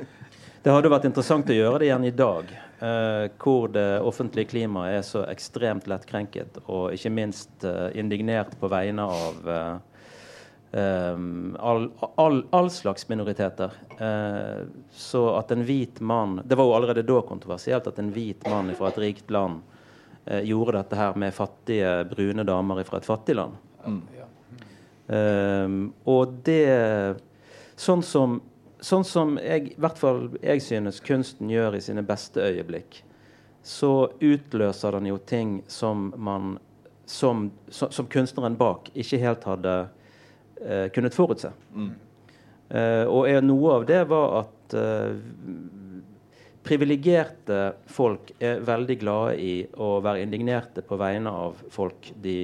Det 0.66 0.74
hadde 0.74 0.89
vært 0.89 1.03
interessant 1.05 1.49
å 1.53 1.53
gjøre 1.53 1.78
det 1.84 1.86
igjen 1.91 2.07
i 2.07 2.13
dag, 2.18 2.47
eh, 2.82 3.26
hvor 3.38 3.68
det 3.70 3.99
offentlige 4.01 4.49
klimaet 4.49 4.95
er 4.95 5.03
så 5.05 5.22
ekstremt 5.30 5.86
lettkrenket 5.86 6.57
og 6.63 6.95
ikke 6.95 7.11
minst 7.13 7.68
eh, 7.70 7.91
indignert 7.93 8.55
på 8.57 8.72
vegne 8.74 9.05
av 9.05 9.51
eh, 9.53 9.76
um, 10.76 11.57
all, 11.59 11.91
all, 12.15 12.47
all 12.49 12.69
slags 12.69 13.09
minoriteter. 13.09 13.71
Eh, 13.99 14.67
så 14.91 15.36
at 15.36 15.51
en 15.51 15.63
hvit 15.63 15.99
mann 15.99 16.41
Det 16.45 16.55
var 16.55 16.65
jo 16.65 16.73
allerede 16.73 17.03
da 17.07 17.21
kontroversielt 17.21 17.88
at 17.88 17.99
en 17.99 18.11
hvit 18.11 18.43
mann 18.49 18.73
fra 18.76 18.89
et 18.91 18.97
rikt 18.99 19.32
land 19.32 19.61
eh, 20.26 20.43
gjorde 20.43 20.78
dette 20.78 20.99
her 20.99 21.15
med 21.15 21.34
fattige, 21.34 21.93
brune 22.11 22.43
damer 22.43 22.84
fra 22.84 22.99
et 22.99 23.07
fattig 23.07 23.38
land. 23.39 23.55
Um, 25.07 25.93
og 26.03 26.41
det 26.43 27.21
Sånn 27.76 28.01
som, 28.07 28.38
sånn 28.80 29.03
som 29.03 29.34
jeg, 29.36 29.73
i 29.76 29.82
hvert 29.84 29.97
fall 29.99 30.30
jeg 30.39 30.61
synes 30.63 31.01
kunsten 31.03 31.49
gjør 31.51 31.76
i 31.76 31.82
sine 31.84 32.05
beste 32.07 32.39
øyeblikk, 32.39 33.01
så 33.63 34.07
utløser 34.23 34.95
den 34.95 35.09
jo 35.09 35.17
ting 35.19 35.57
som 35.67 36.13
man 36.15 36.55
som, 37.05 37.51
som, 37.67 37.91
som 37.91 38.07
kunstneren 38.07 38.55
bak 38.57 38.88
ikke 38.95 39.19
helt 39.21 39.43
hadde 39.43 39.73
eh, 40.62 40.88
kunnet 40.95 41.16
forutse. 41.16 41.51
Eh, 42.70 43.03
og 43.06 43.30
er, 43.30 43.41
noe 43.45 43.80
av 43.80 43.88
det 43.89 44.01
var 44.10 44.39
at 44.43 44.76
eh, 44.80 45.18
privilegerte 46.66 47.60
folk 47.93 48.32
er 48.41 48.64
veldig 48.66 48.97
glade 49.01 49.36
i 49.41 49.56
å 49.78 49.99
være 50.03 50.24
indignerte 50.26 50.82
på 50.86 50.97
vegne 50.97 51.34
av 51.45 51.60
folk 51.74 52.10
de, 52.22 52.39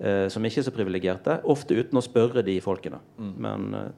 eh, 0.00 0.26
som 0.32 0.44
ikke 0.44 0.62
er 0.62 0.68
så 0.70 0.74
privilegerte, 0.74 1.40
ofte 1.44 1.76
uten 1.76 2.00
å 2.00 2.04
spørre 2.04 2.44
de 2.46 2.56
folkene. 2.64 3.02
Men 3.18 3.74
eh, 3.76 3.92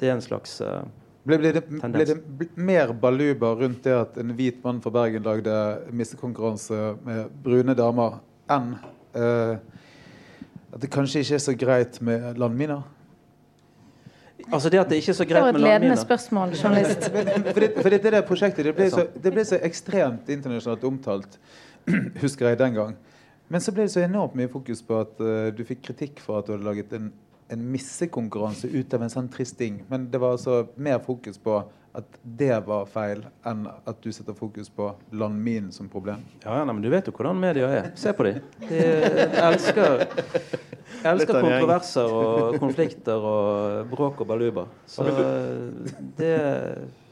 det 0.00 0.08
er 0.08 0.16
en 0.16 0.24
slags 0.24 0.60
eh, 0.64 0.82
Ble, 1.22 1.36
ble, 1.38 1.52
det, 1.54 1.60
ble 1.70 2.02
det 2.02 2.48
mer 2.58 2.90
baluba 2.98 3.52
rundt 3.54 3.84
det 3.86 3.92
at 3.94 4.16
en 4.18 4.32
hvit 4.34 4.56
mann 4.64 4.80
fra 4.82 4.90
Bergen 4.90 5.22
lagde 5.22 5.52
missekonkurranse 5.94 6.96
med 7.06 7.36
brune 7.44 7.76
damer, 7.78 8.16
enn 8.50 8.72
eh, 9.14 9.52
at 10.72 10.82
det 10.82 10.90
kanskje 10.90 11.22
ikke 11.22 11.34
er 11.34 11.44
så 11.44 11.54
greit 11.58 12.00
med 12.02 12.38
landminer? 12.40 12.82
Altså 14.52 14.70
det 14.72 14.80
at 14.80 14.90
det 14.90 14.98
ikke 15.02 15.12
er 15.12 15.18
så 15.18 15.26
greit 15.28 15.44
med 15.44 15.60
landminer. 15.60 15.60
Det 15.60 15.70
var 15.70 15.74
et 15.74 15.80
ledende 15.80 15.96
spørsmål, 16.00 16.54
journalist. 16.56 17.10
For 17.52 17.60
det, 17.60 17.72
for 17.76 17.90
det, 17.90 18.02
det 18.02 18.12
der 18.12 18.24
prosjektet 18.26 18.64
det 18.64 18.74
ble, 18.76 18.90
så, 18.90 19.06
det 19.24 19.32
ble 19.32 19.44
så 19.46 19.58
ekstremt 19.62 20.28
internasjonalt 20.32 20.84
omtalt, 20.88 21.38
husker 22.24 22.48
jeg 22.48 22.58
den 22.58 22.78
gang. 22.78 22.96
Men 23.52 23.60
så 23.60 23.74
ble 23.74 23.84
det 23.84 23.92
så 23.92 24.00
enormt 24.00 24.34
mye 24.38 24.48
fokus 24.48 24.80
på 24.86 24.96
at 25.04 25.20
uh, 25.20 25.50
du 25.52 25.60
fikk 25.68 25.84
kritikk 25.90 26.24
for 26.24 26.40
at 26.40 26.48
du 26.48 26.54
hadde 26.54 26.64
laget 26.64 26.92
en, 26.96 27.10
en 27.52 27.64
missekonkurranse 27.74 28.70
ut 28.72 28.94
av 28.96 29.04
en 29.04 29.12
sånn 29.12 29.28
trist 29.32 29.58
ting. 29.60 29.82
Men 29.92 30.08
det 30.10 30.20
var 30.22 30.38
altså 30.38 30.62
mer 30.80 31.02
fokus 31.04 31.36
på 31.36 31.60
at 31.92 32.14
det 32.24 32.54
var 32.64 32.86
feil, 32.88 33.20
enn 33.44 33.66
at 33.68 33.98
du 34.00 34.08
setter 34.14 34.36
fokus 34.36 34.70
på 34.72 34.86
landminen 35.12 35.72
som 35.74 35.90
problem. 35.92 36.22
Ja, 36.40 36.54
ja, 36.56 36.64
nei, 36.64 36.72
men 36.72 36.84
Du 36.84 36.88
vet 36.92 37.08
jo 37.08 37.12
hvordan 37.12 37.40
media 37.40 37.68
er. 37.68 37.90
Se 38.00 38.14
på 38.16 38.24
dem. 38.24 38.38
De 38.64 38.80
elsker, 39.42 40.06
elsker 41.12 41.34
kontroverser 41.36 42.16
og 42.16 42.56
konflikter 42.62 43.28
og 43.32 43.92
bråk 43.92 44.24
og 44.24 44.30
baluba. 44.32 44.66
Så 44.88 45.04
det 46.16 46.34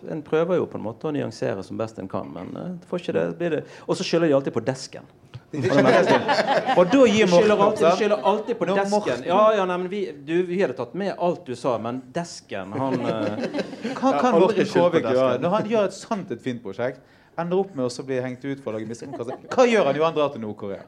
En 0.08 0.22
prøver 0.24 0.56
jo 0.56 0.64
på 0.64 0.78
en 0.78 0.86
måte 0.86 1.10
å 1.10 1.12
nyansere 1.12 1.60
som 1.60 1.76
best 1.76 1.98
en 2.00 2.08
kan, 2.08 2.30
men 2.32 2.54
eh, 2.56 2.70
det 2.80 2.88
får 2.88 3.02
ikke 3.02 3.12
det, 3.18 3.48
det. 3.52 3.58
Og 3.84 3.98
så 3.98 4.06
skylder 4.08 4.30
de 4.30 4.36
alltid 4.38 4.54
på 4.54 4.62
desken. 4.64 5.04
Og 5.50 6.90
da 6.92 7.00
gir 7.10 7.26
skylder 7.26 7.56
Morten 7.58 7.62
alltid, 7.64 7.84
du 7.84 7.96
skylder 7.98 8.26
alltid 8.30 8.58
på 8.58 8.68
desken. 8.70 9.24
Ja, 9.26 9.40
ja, 9.56 9.64
nei, 9.66 9.78
men 9.82 9.88
vi, 9.90 10.02
du, 10.26 10.34
vi 10.46 10.60
hadde 10.62 10.76
tatt 10.78 10.92
med 10.98 11.14
alt 11.18 11.48
du 11.48 11.56
sa, 11.58 11.74
men 11.82 12.02
desken, 12.14 12.74
han 12.78 13.00
eh, 13.00 13.48
Hva 13.96 14.12
kan 14.20 14.38
Morten 14.38 14.68
Kåvik 14.70 15.08
gjøre 15.08 15.40
når 15.42 15.56
han 15.56 15.72
gjør 15.72 15.88
et 15.90 15.96
sant 15.96 16.30
et 16.30 16.44
fint 16.44 16.62
prosjekt? 16.62 17.02
Ender 17.40 17.62
opp 17.62 17.74
med 17.74 17.86
å 17.86 18.04
bli 18.04 18.18
hengt 18.20 18.42
ut 18.44 18.58
for 18.60 18.70
å 18.72 18.76
lage 18.76 18.88
missekonkurranse. 18.90 19.50
Hva 19.54 19.66
gjør 19.66 19.86
han? 19.88 19.98
Jo, 19.98 20.06
han 20.06 20.16
drar 20.16 20.32
til 20.34 20.42
Nord-Korea. 20.44 20.82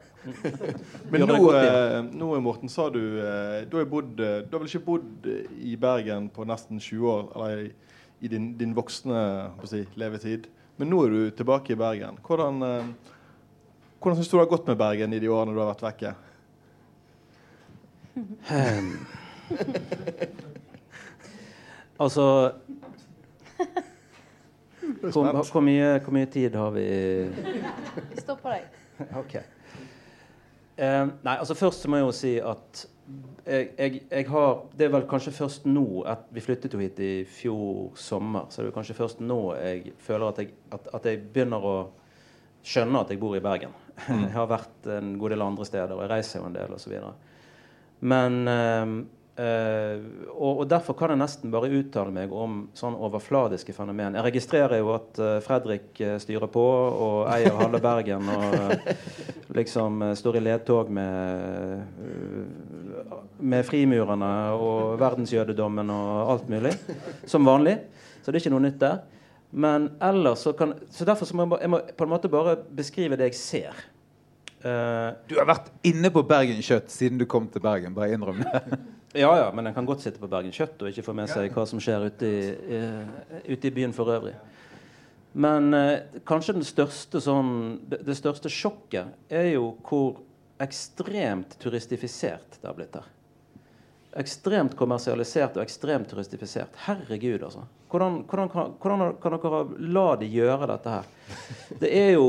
Men 1.11 1.25
nå, 1.27 1.39
eh, 1.59 1.99
nå 2.13 2.33
Morten, 2.43 2.71
sa 2.71 2.87
du 2.93 3.01
eh, 3.19 3.63
Du 3.67 3.79
har, 3.79 3.87
bodd, 3.89 4.19
eh, 4.19 4.43
du 4.45 4.53
har 4.55 4.61
vel 4.61 4.69
ikke 4.69 4.85
bodd 4.85 5.27
i 5.59 5.75
Bergen 5.79 6.29
på 6.31 6.45
nesten 6.47 6.79
20 6.79 7.09
år? 7.15 7.25
Eller 7.35 7.63
i, 7.65 7.71
i 8.23 8.31
din, 8.31 8.53
din 8.59 8.75
voksne 8.77 9.23
si, 9.67 9.83
levetid. 9.99 10.47
Men 10.79 10.89
nå 10.89 11.03
er 11.05 11.13
du 11.13 11.33
tilbake 11.37 11.75
i 11.75 11.79
Bergen. 11.79 12.17
Hvordan, 12.25 12.61
eh, 12.65 13.12
hvordan 14.03 14.19
syns 14.19 14.29
du 14.29 14.35
det 14.35 14.43
har 14.43 14.51
gått 14.51 14.67
med 14.67 14.79
Bergen 14.79 15.15
i 15.15 15.21
de 15.23 15.31
årene 15.31 15.55
du 15.55 15.61
har 15.63 15.71
vært 15.71 15.85
vekke? 15.87 16.13
Um. 18.51 18.89
Altså 22.03 22.23
hvor, 25.11 25.51
hvor, 25.51 25.61
mye, 25.61 25.99
hvor 26.03 26.13
mye 26.15 26.25
tid 26.25 26.55
har 26.55 26.71
vi 26.75 26.85
Vi 28.09 28.21
stopper 28.21 28.55
deg. 28.55 28.79
Ok. 29.19 29.35
Um, 30.73 31.13
nei, 31.23 31.35
altså 31.37 31.53
først 31.53 31.85
må 31.87 31.99
jeg 31.99 32.05
jo 32.07 32.13
si 32.17 32.31
at 32.41 32.83
jeg, 33.45 33.67
jeg, 33.77 34.01
jeg 34.09 34.27
har 34.31 34.63
Det 34.77 34.87
er 34.87 34.93
vel 34.93 35.05
kanskje 35.09 35.35
først 35.35 35.67
nå 35.69 36.01
at 36.07 36.23
Vi 36.33 36.41
flyttet 36.41 36.73
jo 36.73 36.79
hit 36.81 36.99
i 37.03 37.11
fjor 37.29 37.91
sommer, 37.99 38.47
så 38.49 38.63
det 38.63 38.71
er 38.71 38.77
kanskje 38.77 38.97
først 38.97 39.21
nå 39.21 39.39
jeg 39.59 39.93
føler 39.99 40.27
at 40.27 40.41
jeg, 40.41 40.53
at, 40.71 40.87
at 40.93 41.05
jeg 41.05 41.21
begynner 41.33 41.67
å 41.67 41.75
skjønne 42.63 43.03
at 43.03 43.11
jeg 43.11 43.19
bor 43.19 43.35
i 43.35 43.43
Bergen. 43.43 43.75
Jeg 44.07 44.31
har 44.33 44.47
vært 44.49 44.87
en 44.89 45.17
god 45.21 45.33
del 45.35 45.43
andre 45.45 45.67
steder, 45.67 45.95
og 45.95 46.05
jeg 46.05 46.11
reiser 46.11 46.41
jo 46.41 46.47
en 46.49 46.55
del 46.55 46.73
osv. 46.75 46.95
Men 48.03 48.39
øh, 48.51 48.93
øh, 49.39 50.01
og, 50.33 50.63
og 50.63 50.65
derfor 50.69 50.97
kan 50.97 51.13
jeg 51.13 51.21
nesten 51.21 51.53
bare 51.53 51.71
uttale 51.71 52.13
meg 52.15 52.33
om 52.33 52.65
sånn 52.77 52.97
overfladiske 52.97 53.75
fenomen. 53.75 54.17
Jeg 54.17 54.27
registrerer 54.27 54.81
jo 54.81 54.91
at 54.97 55.21
eh, 55.21 55.37
Fredrik 55.45 56.01
eh, 56.03 56.17
styrer 56.21 56.51
på 56.51 56.63
og 56.63 57.31
eier 57.31 57.55
halve 57.61 57.79
Bergen 57.83 58.27
og 58.33 58.75
liksom 59.59 60.03
står 60.19 60.41
i 60.41 60.43
ledtog 60.49 60.91
med, 60.91 61.81
eh, 62.09 63.17
med 63.39 63.65
frimurerne 63.69 64.35
og 64.57 64.99
verdensjødedommen 65.01 65.93
og 65.93 66.35
alt 66.35 66.51
mulig. 66.51 66.75
Som 67.29 67.47
vanlig. 67.47 67.77
Så 68.23 68.31
det 68.31 68.39
er 68.39 68.45
ikke 68.45 68.55
noe 68.57 68.67
nytt 68.67 68.81
der. 68.81 69.03
Men 69.53 69.91
ellers 70.01 70.39
så 70.39 70.53
kan 70.57 70.73
Så 70.89 71.05
derfor 71.05 71.29
så 71.29 71.35
må 71.37 71.45
jeg, 71.45 71.61
jeg 71.61 71.69
må 71.69 71.79
på 71.97 72.07
en 72.07 72.09
måte 72.09 72.29
bare 72.31 72.55
beskrive 72.73 73.17
det 73.19 73.29
jeg 73.31 73.37
ser. 73.37 73.83
Uh, 74.63 75.13
Du 75.29 75.35
har 75.37 75.45
vært 75.45 75.69
inne 75.85 76.09
på 76.13 76.23
Bergen 76.25 76.61
Kjøtt 76.63 76.89
siden 76.89 77.19
du 77.21 77.27
kom 77.29 77.45
til 77.51 77.61
Bergen. 77.61 77.93
Bare 77.93 78.15
innrøm 78.15 78.43
det. 78.43 78.63
Ja, 79.13 79.29
ja, 79.37 79.51
men 79.53 79.67
en 79.69 79.75
kan 79.75 79.85
godt 79.85 80.01
sitte 80.01 80.17
på 80.17 80.25
Bergen 80.25 80.49
Kjøtt 80.49 80.79
og 80.81 80.89
ikke 80.89 81.03
få 81.05 81.13
med 81.13 81.29
seg 81.29 81.51
hva 81.53 81.67
som 81.69 81.77
skjer 81.77 82.07
ute 82.09 82.25
i, 82.25 82.37
uh, 82.73 83.35
ute 83.45 83.69
i 83.69 83.71
byen 83.75 83.93
for 83.93 84.09
øvrig. 84.09 84.33
Men 85.37 85.67
uh, 85.69 86.17
kanskje 86.25 86.55
den 86.57 86.65
største 86.65 87.21
sånn, 87.21 87.51
det, 87.91 87.99
det 88.07 88.15
største 88.17 88.49
sjokket 88.49 89.13
er 89.29 89.51
jo 89.51 89.75
hvor 89.85 90.17
ekstremt 90.65 91.53
turistifisert 91.61 92.57
det 92.57 92.65
har 92.65 92.73
blitt 92.79 92.97
her. 92.97 93.05
Ekstremt 94.19 94.75
kommersialisert 94.77 95.57
og 95.57 95.63
ekstremt 95.63 96.11
turistifisert. 96.11 96.75
Herregud, 96.85 97.43
altså. 97.47 97.63
Hvordan, 97.93 98.23
hvordan, 98.29 98.49
kan, 98.49 98.73
hvordan 98.81 99.15
kan 99.21 99.37
dere 99.37 99.63
la 99.93 100.09
de 100.21 100.29
gjøre 100.33 100.69
dette 100.69 100.97
her? 100.97 101.07
Det 101.81 101.93
er 101.93 102.13
jo 102.17 102.27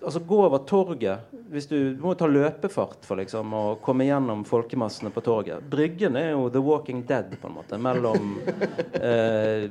Altså, 0.00 0.22
gå 0.24 0.38
over 0.46 0.62
torget 0.64 1.32
hvis 1.52 1.66
du, 1.68 1.76
du 1.94 2.00
må 2.00 2.14
ta 2.16 2.24
løpefart 2.24 3.04
for 3.04 3.20
liksom 3.20 3.52
å 3.52 3.62
komme 3.84 4.06
gjennom 4.06 4.40
folkemassene 4.48 5.10
på 5.12 5.20
torget. 5.26 5.66
Bryggen 5.68 6.16
er 6.16 6.30
jo 6.30 6.46
The 6.48 6.62
Walking 6.64 7.02
Dead, 7.08 7.34
på 7.40 7.50
en 7.50 7.56
måte, 7.58 7.76
mellom 7.82 8.38
eh, 9.10 9.66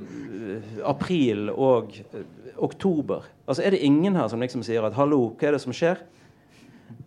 april 0.85 1.49
og 1.49 1.97
eh, 2.03 2.27
oktober. 2.61 3.25
Altså, 3.47 3.65
er 3.65 3.73
det 3.73 3.81
ingen 3.87 4.19
her 4.19 4.29
som 4.29 4.43
liksom 4.43 4.61
sier 4.67 4.85
at 4.85 4.93
'hallo, 4.93 5.31
hva 5.33 5.49
er 5.49 5.57
det 5.57 5.63
som 5.65 5.73
skjer'? 5.73 6.03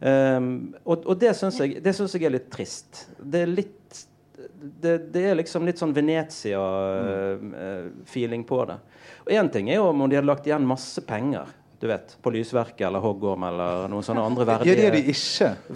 Um, 0.00 0.74
og, 0.82 1.04
og 1.06 1.18
det 1.20 1.36
syns 1.38 1.60
jeg, 1.60 1.78
jeg 1.84 2.24
er 2.24 2.34
litt 2.34 2.50
trist. 2.52 3.06
Det 3.20 3.44
er 3.44 3.52
litt 3.52 4.00
det, 4.80 4.98
det 5.14 5.24
er 5.30 5.34
liksom 5.38 5.66
litt 5.66 5.78
sånn 5.80 5.96
Venezia-feeling 5.96 8.42
på 8.48 8.58
det. 8.70 8.78
Og 9.24 9.30
én 9.32 9.48
ting 9.52 9.66
er 9.70 9.76
jo 9.80 9.84
om 9.90 10.08
de 10.08 10.16
hadde 10.18 10.30
lagt 10.30 10.46
igjen 10.48 10.66
masse 10.68 11.00
penger 11.06 11.46
du 11.84 11.88
vet, 11.88 12.22
på 12.22 12.30
Lysverket 12.30 12.86
eller 12.86 12.98
Hoggorm 12.98 13.42
eller 13.44 13.88
noen 13.92 14.04
sånne 14.06 14.22
andre 14.24 14.44
verdige, 14.48 14.72
Ja, 14.72 14.76
det 14.78 14.84
er 14.88 14.94
de 14.94 15.00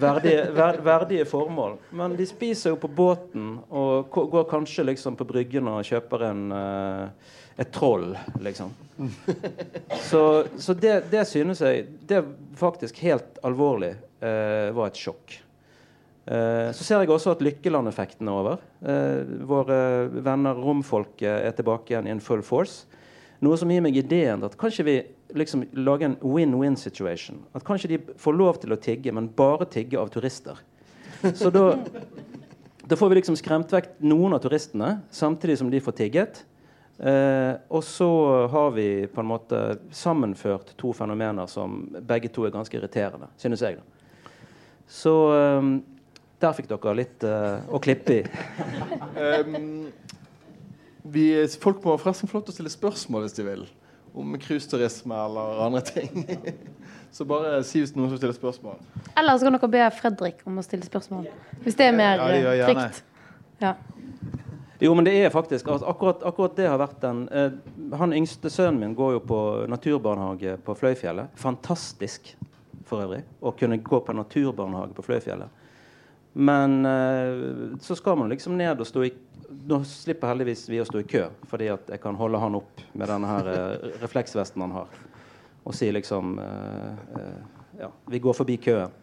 verdige, 0.01 0.45
ver, 0.57 0.79
verdige 0.81 1.25
formål. 1.29 1.75
Men 1.93 2.15
de 2.17 2.25
spiser 2.25 2.73
jo 2.73 2.79
på 2.81 2.89
båten 2.89 3.61
og 3.69 4.09
går 4.09 4.47
kanskje 4.49 4.87
liksom 4.89 5.13
på 5.19 5.27
bryggen 5.29 5.69
og 5.69 5.85
kjøper 5.85 6.23
en, 6.31 6.49
uh, 6.49 7.13
et 7.61 7.69
troll, 7.75 8.17
liksom. 8.41 8.73
Så, 10.09 10.23
så 10.57 10.73
det, 10.73 11.05
det 11.11 11.27
synes 11.29 11.61
jeg 11.63 11.85
Det 12.09 12.23
faktisk 12.57 12.97
helt 13.05 13.37
alvorlig 13.45 13.93
uh, 14.23 14.73
var 14.73 14.89
et 14.89 14.97
sjokk. 14.97 15.37
Eh, 16.29 16.69
så 16.77 16.85
ser 16.85 17.01
jeg 17.01 17.09
også 17.09 17.33
at 17.33 17.41
Lykkeland-effekten 17.41 18.29
er 18.29 18.37
over. 18.37 18.59
Eh, 18.85 19.25
våre 19.49 19.79
venner 20.13 20.59
romfolket 20.61 21.47
er 21.47 21.55
tilbake 21.57 21.95
igjen 21.95 22.09
in 22.11 22.21
full 22.21 22.43
force. 22.45 22.85
Noe 23.41 23.57
som 23.57 23.71
gir 23.71 23.81
meg 23.81 23.97
ideen 23.97 24.43
at 24.45 24.57
kanskje 24.59 24.85
vi 24.85 24.95
liksom 25.37 25.63
lager 25.79 26.09
en 26.09 26.19
win-win 26.21 26.77
situation. 26.77 27.39
At 27.55 27.65
kanskje 27.65 27.93
de 27.93 27.99
får 28.19 28.37
lov 28.37 28.59
til 28.61 28.75
å 28.75 28.79
tigge, 28.81 29.13
men 29.15 29.31
bare 29.33 29.65
tigge 29.69 29.97
av 29.97 30.11
turister. 30.13 30.59
Så 31.39 31.49
da, 31.53 31.65
da 32.85 32.97
får 32.99 33.09
vi 33.09 33.19
liksom 33.19 33.37
skremt 33.39 33.73
vekk 33.73 33.95
noen 34.05 34.35
av 34.37 34.43
turistene, 34.43 34.99
samtidig 35.11 35.57
som 35.59 35.71
de 35.71 35.81
får 35.81 35.97
tigget. 35.97 36.43
Eh, 36.99 37.53
og 37.71 37.83
så 37.87 38.09
har 38.51 38.73
vi 38.75 38.89
på 39.07 39.23
en 39.23 39.31
måte 39.31 39.59
sammenført 39.95 40.75
to 40.77 40.91
fenomener 40.93 41.47
som 41.49 41.85
begge 42.05 42.29
to 42.33 42.45
er 42.45 42.53
ganske 42.53 42.75
irriterende, 42.75 43.31
synes 43.39 43.63
jeg. 43.65 43.79
da. 43.79 44.27
Så 44.89 45.15
eh, 45.31 45.69
der 46.39 46.55
fikk 46.55 46.69
dere 46.71 46.95
litt 46.97 47.25
uh, 47.27 47.65
å 47.67 47.81
klippe 47.83 48.19
i. 48.19 48.21
Um, 49.19 49.89
vi, 51.09 51.25
folk 51.61 51.83
må 51.83 51.97
forresten 51.99 52.29
få 52.29 52.39
lov 52.39 52.47
til 52.47 52.53
å 52.53 52.57
stille 52.59 52.73
spørsmål 52.73 53.25
hvis 53.25 53.37
de 53.39 53.45
vil. 53.47 53.65
Om 54.19 54.33
cruiseturisme 54.41 55.15
eller 55.25 55.61
andre 55.67 55.83
ting. 55.85 56.25
Så 57.11 57.25
bare 57.25 57.59
si 57.65 57.81
hvis 57.81 57.95
noen 57.97 58.11
som 58.11 58.19
stiller 58.19 58.35
spørsmål. 58.37 58.77
Eller 59.17 59.37
så 59.37 59.47
kan 59.47 59.55
dere 59.55 59.69
be 59.73 59.85
Fredrik 59.97 60.43
om 60.45 60.59
å 60.61 60.65
stille 60.65 60.85
spørsmål. 60.85 61.25
Hvis 61.63 61.77
det 61.79 61.87
er 61.89 61.95
mer 61.97 62.21
Ja, 62.21 62.53
ja, 62.53 62.67
eh, 62.67 62.69
trygt. 62.69 63.03
Ja. 63.59 63.73
Jo, 64.79 64.93
men 64.95 65.07
det 65.07 65.15
er 65.17 65.33
faktisk 65.33 65.67
altså, 65.67 65.89
akkurat, 65.89 66.21
akkurat 66.23 66.53
det 66.55 66.69
har 66.69 66.77
vært 66.79 67.01
den 67.01 67.25
eh, 67.35 67.57
Han 67.99 68.13
yngste 68.15 68.51
sønnen 68.53 68.79
min 68.79 68.93
går 68.95 69.17
jo 69.17 69.23
på 69.25 69.39
naturbarnehage 69.73 70.55
på 70.63 70.75
Fløyfjellet. 70.77 71.33
Fantastisk 71.41 72.29
for 72.87 73.03
øvrig 73.03 73.23
å 73.41 73.51
kunne 73.57 73.81
gå 73.83 73.99
på 74.05 74.15
naturbarnehage 74.15 74.95
på 74.97 75.07
Fløyfjellet. 75.09 75.58
Men 76.39 76.85
eh, 76.85 77.77
så 77.81 77.95
skal 77.95 78.17
man 78.17 78.29
liksom 78.29 78.57
ned 78.57 78.79
og 78.79 78.87
stå 78.87 79.03
i 79.03 79.13
Nå 79.67 79.79
slipper 79.83 80.29
heldigvis 80.29 80.61
vi 80.69 80.77
å 80.79 80.85
stå 80.85 81.01
i 81.01 81.07
kø, 81.09 81.23
fordi 81.49 81.67
at 81.73 81.89
jeg 81.89 81.99
kan 81.99 82.15
holde 82.15 82.39
han 82.39 82.53
opp 82.55 82.79
med 82.93 83.09
denne 83.11 83.27
her 83.27 83.49
eh, 83.51 83.87
refleksvesten 83.99 84.61
han 84.61 84.75
har, 84.77 84.93
og 85.65 85.75
si 85.75 85.89
liksom 85.91 86.37
eh, 86.39 87.25
Ja, 87.81 87.89
vi 88.07 88.21
går 88.23 88.37
forbi 88.37 88.55
køen. 88.61 88.93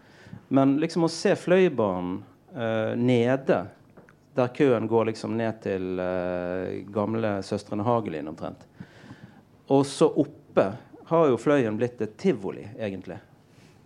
Men 0.49 0.77
liksom 0.81 1.05
å 1.05 1.13
se 1.13 1.35
Fløibanen 1.37 2.23
nede 2.97 3.59
der 4.37 4.51
køen 4.57 4.89
går 4.89 5.11
liksom 5.11 5.37
ned 5.37 5.61
til 5.65 6.01
gamle 6.93 7.35
Søstrene 7.45 7.85
Hagelin 7.85 8.29
omtrent. 8.33 8.65
Og 9.73 9.85
så 9.89 10.09
oppe 10.09 10.71
har 11.13 11.29
jo 11.33 11.41
Fløyen 11.41 11.77
blitt 11.77 12.01
et 12.05 12.17
tivoli, 12.21 12.65
egentlig. 12.79 13.19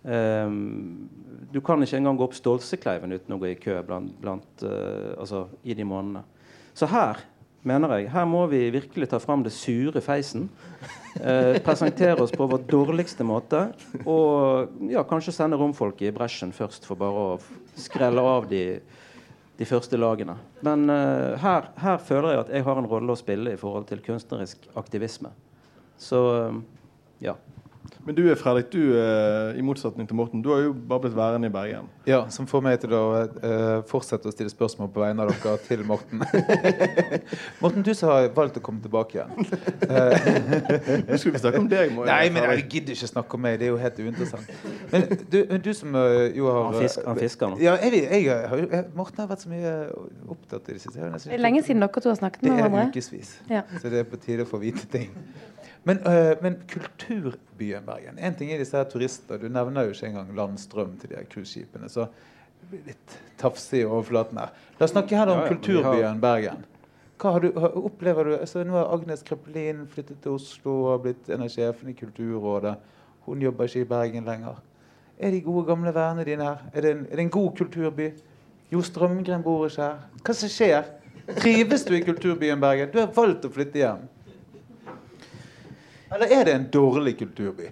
Ehm, 0.03 1.09
du 1.51 1.59
kan 1.61 1.81
ikke 1.83 1.99
engang 1.99 2.17
gå 2.19 2.27
opp 2.29 2.37
Stolsekleiven 2.37 3.13
uten 3.13 3.35
å 3.35 3.39
gå 3.41 3.51
i 3.51 3.59
kø 3.59 3.75
blant, 3.85 4.13
blant, 4.21 4.63
eh, 4.63 5.11
altså, 5.17 5.47
i 5.63 5.75
de 5.77 5.85
månedene. 5.87 6.23
Så 6.73 6.87
her 6.89 7.19
mener 7.67 7.97
jeg, 7.97 8.09
her 8.09 8.25
må 8.25 8.45
vi 8.49 8.63
virkelig 8.73 9.11
ta 9.11 9.19
fram 9.21 9.43
det 9.45 9.53
sure 9.53 10.01
feisen. 10.01 10.49
Eh, 11.19 11.59
presentere 11.59 12.23
oss 12.23 12.31
på 12.31 12.47
vår 12.47 12.63
dårligste 12.71 13.25
måte. 13.27 13.65
Og 14.05 14.71
ja, 14.89 15.03
kanskje 15.03 15.35
sende 15.35 15.59
romfolket 15.59 16.07
i 16.07 16.15
bresjen 16.15 16.55
først 16.55 16.87
for 16.87 16.97
bare 16.97 17.25
å 17.25 17.39
skrelle 17.75 18.23
av 18.23 18.47
de 18.49 18.63
de 19.61 19.67
første 19.69 19.97
lagene. 19.99 20.35
Men 20.65 20.89
eh, 20.89 21.37
her, 21.41 21.69
her 21.77 22.01
føler 22.01 22.33
jeg 22.33 22.43
at 22.45 22.51
jeg 22.55 22.65
har 22.65 22.81
en 22.81 22.89
rolle 22.89 23.13
å 23.13 23.19
spille 23.19 23.53
i 23.53 23.59
forhold 23.59 23.85
til 23.91 24.01
kunstnerisk 24.01 24.65
aktivisme. 24.79 25.29
Så 26.01 26.21
eh, 26.37 26.61
ja. 27.27 27.35
Men 28.05 28.15
du 28.17 28.23
Fredrik, 28.35 28.71
du, 28.73 28.97
eh, 28.97 29.59
i 29.59 29.61
motsetning 29.61 30.07
til 30.09 30.15
Morten, 30.17 30.41
du 30.41 30.49
har 30.49 30.63
jo 30.63 30.71
bare 30.73 31.03
blitt 31.03 31.15
værende 31.15 31.47
i 31.47 31.53
Bergen. 31.53 31.89
Ja, 32.07 32.23
Som 32.33 32.47
får 32.49 32.63
meg 32.65 32.79
til 32.81 32.93
å 32.97 33.01
uh, 33.21 33.83
fortsette 33.85 34.25
å 34.25 34.33
stille 34.33 34.49
spørsmål 34.49 34.89
på 34.93 35.03
vegne 35.03 35.27
av 35.27 35.29
dere 35.29 35.57
til 35.67 35.83
Morten. 35.85 36.23
Morten, 37.61 37.85
du 37.85 37.91
som 37.93 38.09
har 38.09 38.29
valgt 38.33 38.57
å 38.57 38.63
komme 38.65 38.81
tilbake 38.81 39.19
igjen. 39.19 39.45
Nå 41.11 41.19
skulle 41.21 41.35
vi 41.35 41.43
snakke 41.43 41.61
om 41.61 41.69
deg. 41.69 41.93
må 41.93 42.07
Nei, 42.09 42.31
men 42.33 42.47
jeg 42.49 42.65
gidder 42.73 42.97
ikke 42.97 43.11
snakke 43.11 43.37
om 43.37 43.45
meg. 43.45 43.59
Det 43.61 43.69
er 43.69 43.73
jo 43.75 43.77
helt 43.83 44.01
uinteressant. 44.01 44.49
Men 44.91 45.07
du, 45.21 45.39
men 45.51 45.61
du 45.61 45.71
som 45.77 45.99
uh, 45.99 46.25
jo 46.33 46.49
har 46.49 46.61
Han, 46.71 46.79
fisk, 46.81 47.05
han 47.05 47.21
fisker 47.21 47.53
nå. 47.53 47.61
Ja, 47.61 47.77
jeg, 47.85 48.01
jeg, 48.07 48.41
har 48.49 48.65
jeg, 48.65 48.83
Morten 48.97 49.21
har 49.21 49.29
vært 49.29 49.45
så 49.45 49.53
mye 49.53 49.75
opptatt 50.25 50.71
i 50.71 50.79
det 50.79 50.81
siste. 50.87 51.11
Det 51.27 51.37
er 51.37 51.45
lenge 51.45 51.61
siden 51.67 51.85
dere 51.85 52.01
to 52.01 52.09
har 52.09 52.17
snakket 52.17 52.47
Det 52.47 52.49
med 52.49 52.57
er 52.57 52.69
hverandre. 52.69 52.89
ukevis. 52.89 53.37
Ja. 53.51 53.61
Så 53.77 53.93
det 53.93 54.01
er 54.01 54.09
på 54.09 54.17
tide 54.25 54.47
å 54.47 54.49
få 54.49 54.61
vite 54.63 54.89
ting. 54.89 55.13
Men, 55.83 55.99
øh, 56.07 56.35
men 56.41 56.59
kulturbyen 56.69 57.85
Bergen. 57.85 58.19
En 58.19 58.35
ting 58.37 58.51
er 58.51 58.57
disse 58.61 58.77
her 58.77 58.83
turister. 58.89 59.37
Du 59.37 59.47
nevner 59.49 59.87
jo 59.87 59.95
ikke 59.95 60.11
engang 60.11 60.35
landstrøm 60.37 60.97
til 61.01 61.09
de 61.09 61.15
her 61.15 61.25
cruiseskipene. 61.25 61.89
Så 61.89 62.05
litt 62.71 63.15
tafsig 63.41 63.81
i 63.81 63.87
overflaten 63.87 64.37
her. 64.37 64.51
La 64.79 64.85
oss 64.85 64.93
snakke 64.93 65.17
her 65.17 65.31
om 65.31 65.39
Ja, 65.39 65.45
ja, 65.45 65.55
kulturbyen 65.55 66.21
Bergen. 66.21 66.65
Hva 67.21 67.35
har 67.35 67.43
du, 67.43 67.51
opplever 67.85 68.25
du, 68.25 68.35
altså 68.37 68.63
Nå 68.65 68.73
har 68.73 68.93
Agnes 68.93 69.21
Kreppelin 69.25 69.83
flyttet 69.89 70.21
til 70.23 70.37
Oslo 70.37 70.73
og 70.85 70.91
har 70.91 71.01
blitt 71.03 71.29
en 71.29 71.45
av 71.45 71.51
sjefene 71.53 71.93
i 71.93 71.97
Kulturrådet. 71.97 72.75
Hun 73.27 73.41
jobber 73.41 73.69
ikke 73.69 73.83
i 73.83 73.89
Bergen 73.89 74.25
lenger. 74.25 74.61
Er 75.21 75.33
de 75.33 75.41
gode, 75.45 75.67
gamle 75.67 75.93
vennene 75.93 76.25
dine 76.25 76.47
her? 76.47 76.63
Er 76.73 76.81
det 76.81 76.93
en, 76.95 77.03
er 77.05 77.19
det 77.19 77.25
en 77.27 77.33
god 77.33 77.51
kulturby? 77.57 78.07
Jo 78.73 78.81
Strømgren 78.81 79.43
bor 79.45 79.67
ikke 79.67 79.83
her. 79.83 79.99
Hva 80.25 80.33
som 80.37 80.49
skjer? 80.49 80.89
Trives 81.37 81.85
du 81.85 81.93
i 81.93 82.01
kulturbyen 82.01 82.61
Bergen? 82.61 82.89
Du 82.89 82.97
har 83.03 83.11
valgt 83.13 83.45
å 83.45 83.53
flytte 83.53 83.83
hjem. 83.83 84.07
Eller 86.11 86.33
er 86.35 86.45
det 86.45 86.53
en 86.57 86.67
dårlig 86.71 87.15
kulturby? 87.19 87.71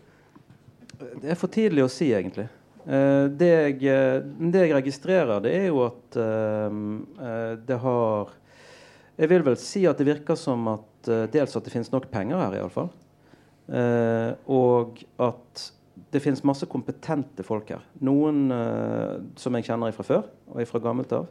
Det 1.00 1.32
er 1.32 1.38
for 1.40 1.52
tidlig 1.52 1.84
å 1.84 1.92
si, 1.92 2.10
egentlig. 2.16 2.48
Eh, 2.90 3.26
det, 3.38 3.50
jeg, 3.50 3.80
eh, 3.92 4.20
det 4.52 4.64
jeg 4.64 4.76
registrerer, 4.78 5.42
det 5.44 5.52
er 5.58 5.68
jo 5.68 5.84
at 5.86 6.20
eh, 6.20 6.78
det 7.68 7.80
har 7.84 8.36
Jeg 9.20 9.30
vil 9.34 9.44
vel 9.44 9.58
si 9.60 9.84
at 9.90 10.00
det 10.00 10.08
virker 10.08 10.38
som 10.40 10.64
at 10.72 10.86
dels 11.34 11.56
at 11.56 11.66
det 11.66 11.74
finnes 11.74 11.92
nok 11.92 12.06
penger 12.12 12.40
her, 12.40 12.54
iallfall. 12.56 12.88
Og 14.48 15.02
at 15.20 15.64
det 16.12 16.22
finnes 16.24 16.44
masse 16.48 16.68
kompetente 16.72 17.44
folk 17.44 17.74
her. 17.74 17.84
Noen 18.00 18.48
som 19.40 19.58
jeg 19.58 19.68
kjenner 19.68 19.92
fra 19.96 20.06
før, 20.08 20.30
og 20.48 20.64
fra 20.72 20.82
gammelt 20.84 21.16
av. 21.18 21.28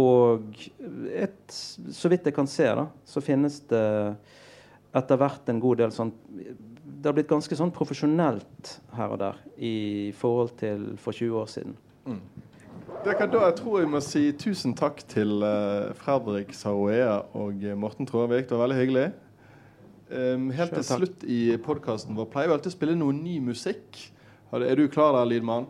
Og 0.00 0.60
et, 1.12 1.58
så 2.00 2.12
vidt 2.12 2.28
jeg 2.28 2.36
kan 2.36 2.48
se, 2.48 2.68
da, 2.80 2.86
så 3.04 3.24
finnes 3.24 3.60
det 3.68 3.84
etter 4.96 5.16
hvert 5.20 5.48
en 5.52 5.60
god 5.60 5.78
del 5.82 5.90
sånn 5.92 6.12
Det 6.32 7.06
har 7.06 7.14
blitt 7.14 7.28
ganske 7.30 7.54
sånn 7.58 7.70
profesjonelt 7.74 8.70
her 8.96 9.12
og 9.14 9.18
der 9.20 9.36
i 9.62 10.10
forhold 10.18 10.54
til 10.58 10.96
for 10.98 11.12
20 11.12 11.36
år 11.42 11.46
siden. 11.52 11.76
Det 13.04 13.14
kan 13.18 13.30
da, 13.30 13.44
jeg 13.46 13.56
tror 13.60 13.80
jeg 13.82 13.90
må 13.92 14.00
si 14.02 14.22
tusen 14.40 14.72
takk 14.74 15.04
til 15.12 15.44
uh, 15.44 15.92
Fredrik 16.00 16.54
Saroea 16.56 17.20
og 17.38 17.62
Morten 17.78 18.08
Tråvik. 18.08 18.48
Det 18.48 18.56
var 18.56 18.64
veldig 18.66 18.78
hyggelig. 18.80 19.06
Um, 20.08 20.48
helt 20.56 20.72
til 20.72 20.86
slutt 20.88 21.24
i 21.28 21.38
podkasten 21.62 22.16
vår 22.16 22.30
pleier 22.32 22.48
vi 22.48 22.54
alltid 22.56 22.72
å 22.72 22.76
spille 22.78 22.96
noe 22.98 23.12
ny 23.14 23.38
musikk. 23.44 24.00
Er 24.56 24.74
du 24.80 24.86
klar 24.88 25.12
der, 25.18 25.28
lydmann? 25.28 25.68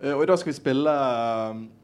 Uh, 0.00 0.14
og 0.14 0.22
i 0.22 0.30
dag 0.30 0.38
skal 0.38 0.52
vi 0.54 0.58
spille 0.62 0.94
k- 0.94 1.81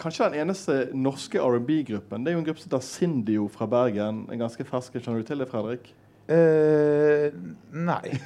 kanskje 0.00 0.30
den 0.30 0.40
eneste 0.46 0.76
norske 0.94 1.38
R&B-gruppen. 1.42 2.24
Det 2.24 2.32
er 2.32 2.36
jo 2.36 2.42
en 2.42 2.48
gruppe 2.48 2.60
som 2.62 2.70
heter 2.70 2.84
Sindio 2.86 3.46
fra 3.52 3.66
Bergen. 3.70 4.24
En 4.32 4.42
ganske 4.42 4.64
fersk. 4.66 4.98
Kjenner 4.98 5.22
du 5.22 5.28
til 5.28 5.38
det, 5.42 5.48
Fredrik? 5.52 5.92
Eh, 6.28 7.30
nei. 7.70 8.16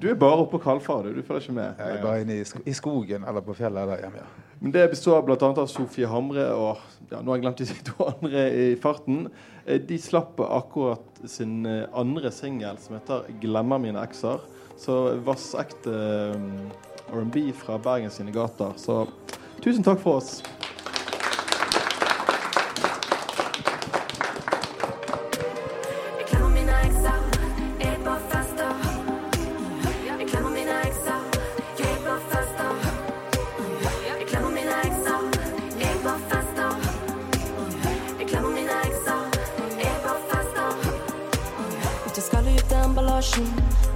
Du 0.00 0.10
er 0.10 0.18
bare 0.20 0.42
oppe 0.42 0.58
på 0.58 0.62
Kalfaret. 0.66 1.14
Du 1.16 1.22
følger 1.24 1.46
ikke 1.46 1.54
med. 1.56 1.78
Jeg 1.80 1.94
er 1.96 2.02
bare 2.02 2.20
inne 2.20 2.34
i, 2.36 2.44
sk 2.44 2.58
i 2.68 2.74
skogen 2.76 3.24
eller 3.24 3.40
på 3.44 3.54
fjellet 3.56 3.86
eller 3.86 4.02
hjemme. 4.04 4.20
ja. 4.20 4.42
Men 4.60 4.72
det 4.72 4.82
består 4.92 5.22
bl.a. 5.24 5.36
av 5.48 5.66
Sofie 5.68 6.08
Hamre 6.08 6.46
og 6.56 6.78
ja, 7.10 7.20
nå 7.20 7.28
har 7.32 7.36
jeg 7.38 7.42
glemt 7.44 7.58
de 7.60 7.66
to 7.90 8.06
andre 8.08 8.44
i 8.56 8.66
farten. 8.80 9.26
Eh, 9.64 9.80
De 9.88 9.98
slapp 10.00 10.40
akkurat 10.44 11.22
sin 11.28 11.64
eh, 11.68 11.86
andre 11.96 12.30
singel 12.32 12.76
som 12.80 12.96
heter 12.98 13.24
'Glemmer 13.40 13.80
mine 13.80 14.00
ekser'. 14.04 14.40
Så 14.76 15.16
vassekte 15.24 15.92
um, 16.36 16.68
R&B 17.12 17.52
fra 17.56 17.78
Bergen 17.80 18.10
sine 18.12 18.32
gater. 18.32 18.74
Så 18.76 19.06
tusen 19.62 19.82
takk 19.82 20.00
for 20.00 20.16
oss. 20.16 20.42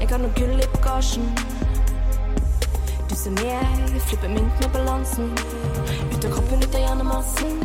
Jeg 0.01 0.09
har 0.09 0.19
noe 0.25 0.33
gull 0.35 0.59
i 0.59 0.67
bagasjen. 0.73 1.60
Du 3.21 3.25
ser 3.25 3.33
meg, 3.37 3.97
flipper 4.09 4.31
mynt 4.33 4.61
med 4.63 4.71
balansen. 4.73 5.27
Ut 6.09 6.25
av 6.25 6.31
kroppen, 6.33 6.63
ut 6.63 6.75
av 6.79 6.81
hjernemassen. 6.81 7.59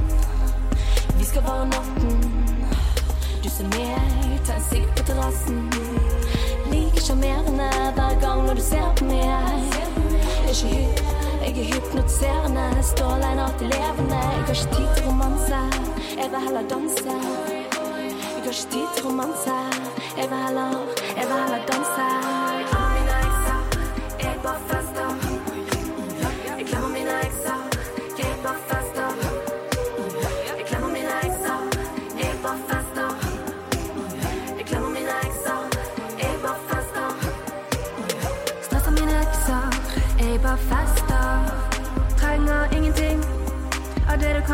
Vi 1.16 1.28
skal 1.30 1.46
være 1.46 1.70
natten. 1.70 2.18
Du 3.40 3.48
ser 3.48 3.70
meg, 3.72 4.34
ta 4.44 4.58
en 4.58 4.66
sigg 4.66 4.84
på 4.98 5.06
terrassen. 5.08 5.62
Like 6.74 7.06
sjarmerende 7.06 7.70
hver 7.96 8.20
gang 8.26 8.44
når 8.50 8.60
du 8.60 8.64
ser 8.68 8.92
på 9.00 9.08
meg. 9.08 9.24
Jeg 9.24 10.44
er 10.44 10.52
ikke 10.52 10.76
hypp, 10.76 11.02
jeg 11.46 11.56
er 11.56 11.72
hypnotiserende. 11.72 12.68
Står 12.92 13.16
aleine 13.16 13.48
alltid 13.48 13.72
levende. 13.78 14.20
Jeg 14.20 14.28
har 14.28 14.56
ikke 14.58 14.76
tid 14.76 14.94
til 14.98 15.08
romanse, 15.08 15.66
jeg 16.20 16.32
vil 16.36 16.48
heller 16.50 16.72
danse. 16.76 17.08
Jeg 17.08 17.64
har 18.20 18.44
ikke 18.44 18.60
tid 18.60 18.88
til 19.00 19.08
romanse, 19.08 19.60
jeg 20.20 20.28
vil 20.28 20.48
heller, 20.50 20.80
jeg 21.16 21.30
vil 21.30 21.38
heller 21.40 21.70
danse. 21.72 22.25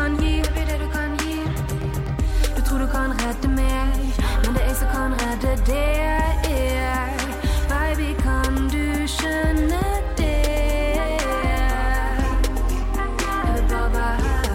Kan 0.02 0.16
gi. 0.18 0.42
Du 2.56 2.62
tror 2.62 2.78
du 2.78 2.86
kan 2.86 3.10
redde 3.22 3.48
meg, 3.48 3.94
men 4.42 4.54
det 4.54 4.62
er 4.62 4.66
jeg 4.66 4.76
som 4.76 4.88
kan 4.94 5.12
redde 5.22 5.52
deg. 5.68 7.20
Baby, 7.70 8.08
kan 8.22 8.52
du 8.74 9.06
skjønne 9.06 9.82
det? 10.18 10.42
Jeg 12.98 13.48
vil 13.54 13.64
bare 13.70 13.90
være 13.94 14.16
her. 14.24 14.48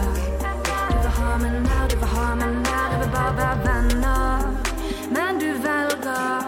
Du 0.90 0.98
vil 1.04 1.12
ha 1.18 1.30
meg 1.42 1.52
nær, 1.68 1.84
du 1.88 1.96
vil 1.96 2.10
ha 2.16 2.26
meg 2.34 2.52
nær. 2.66 2.86
Jeg 2.92 3.00
vil 3.02 3.10
bare 3.16 3.32
være 3.40 3.58
venner. 3.66 4.38
Men 5.16 5.32
du 5.40 5.50
velger. 5.64 6.44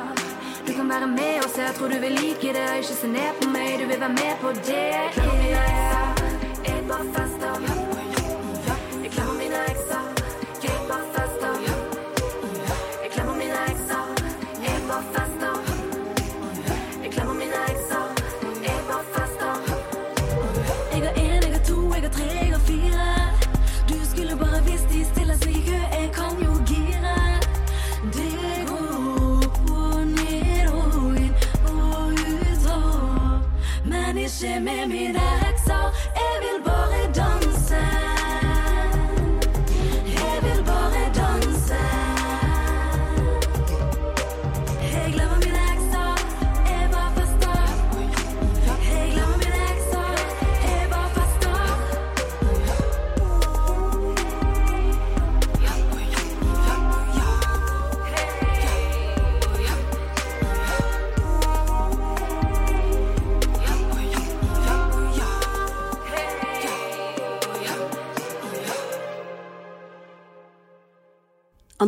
Du 0.67 0.73
kan 0.77 0.89
være 0.93 1.09
med 1.17 1.35
og 1.45 1.51
se, 1.55 1.63
jeg 1.63 1.75
tror 1.79 1.89
du 1.89 1.99
vil 2.05 2.13
like 2.21 2.53
det. 2.59 2.69
Ikke 2.83 2.95
se 3.01 3.09
ned 3.17 3.33
på 3.41 3.49
meg, 3.57 3.81
du 3.81 3.87
vil 3.87 4.01
være 4.01 4.15
med 4.21 4.35
på 4.45 4.49
det. 4.69 5.60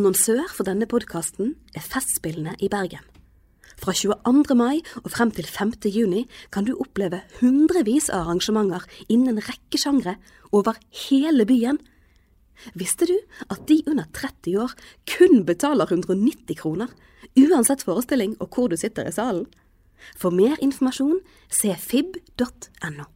Annonsør 0.03 0.49
for 0.51 0.67
denne 0.67 0.83
podkasten 0.83 1.53
er 1.79 1.83
Festspillene 1.87 2.57
i 2.59 2.67
Bergen. 2.67 3.05
Fra 3.79 3.93
22. 3.95 4.51
mai 4.59 4.81
og 4.99 5.13
frem 5.13 5.29
til 5.31 5.47
5. 5.47 5.77
juni 5.95 6.25
kan 6.51 6.67
du 6.67 6.73
oppleve 6.75 7.21
hundrevis 7.37 8.09
av 8.11 8.25
arrangementer 8.25 8.83
innen 9.07 9.37
en 9.37 9.45
rekke 9.47 9.79
sjangre 9.79 10.17
over 10.51 10.75
hele 11.05 11.47
byen. 11.47 11.79
Visste 12.75 13.07
du 13.07 13.15
at 13.47 13.63
de 13.71 13.79
under 13.87 14.11
30 14.11 14.59
år 14.65 14.75
kun 15.07 15.45
betaler 15.47 15.87
190 15.87 16.59
kroner, 16.59 16.91
uansett 17.39 17.87
forestilling 17.87 18.35
og 18.43 18.51
hvor 18.51 18.67
du 18.67 18.75
sitter 18.75 19.07
i 19.07 19.15
salen? 19.15 19.47
For 20.19 20.35
mer 20.35 20.59
informasjon 20.59 21.23
se 21.47 21.71
fib.no. 21.79 23.07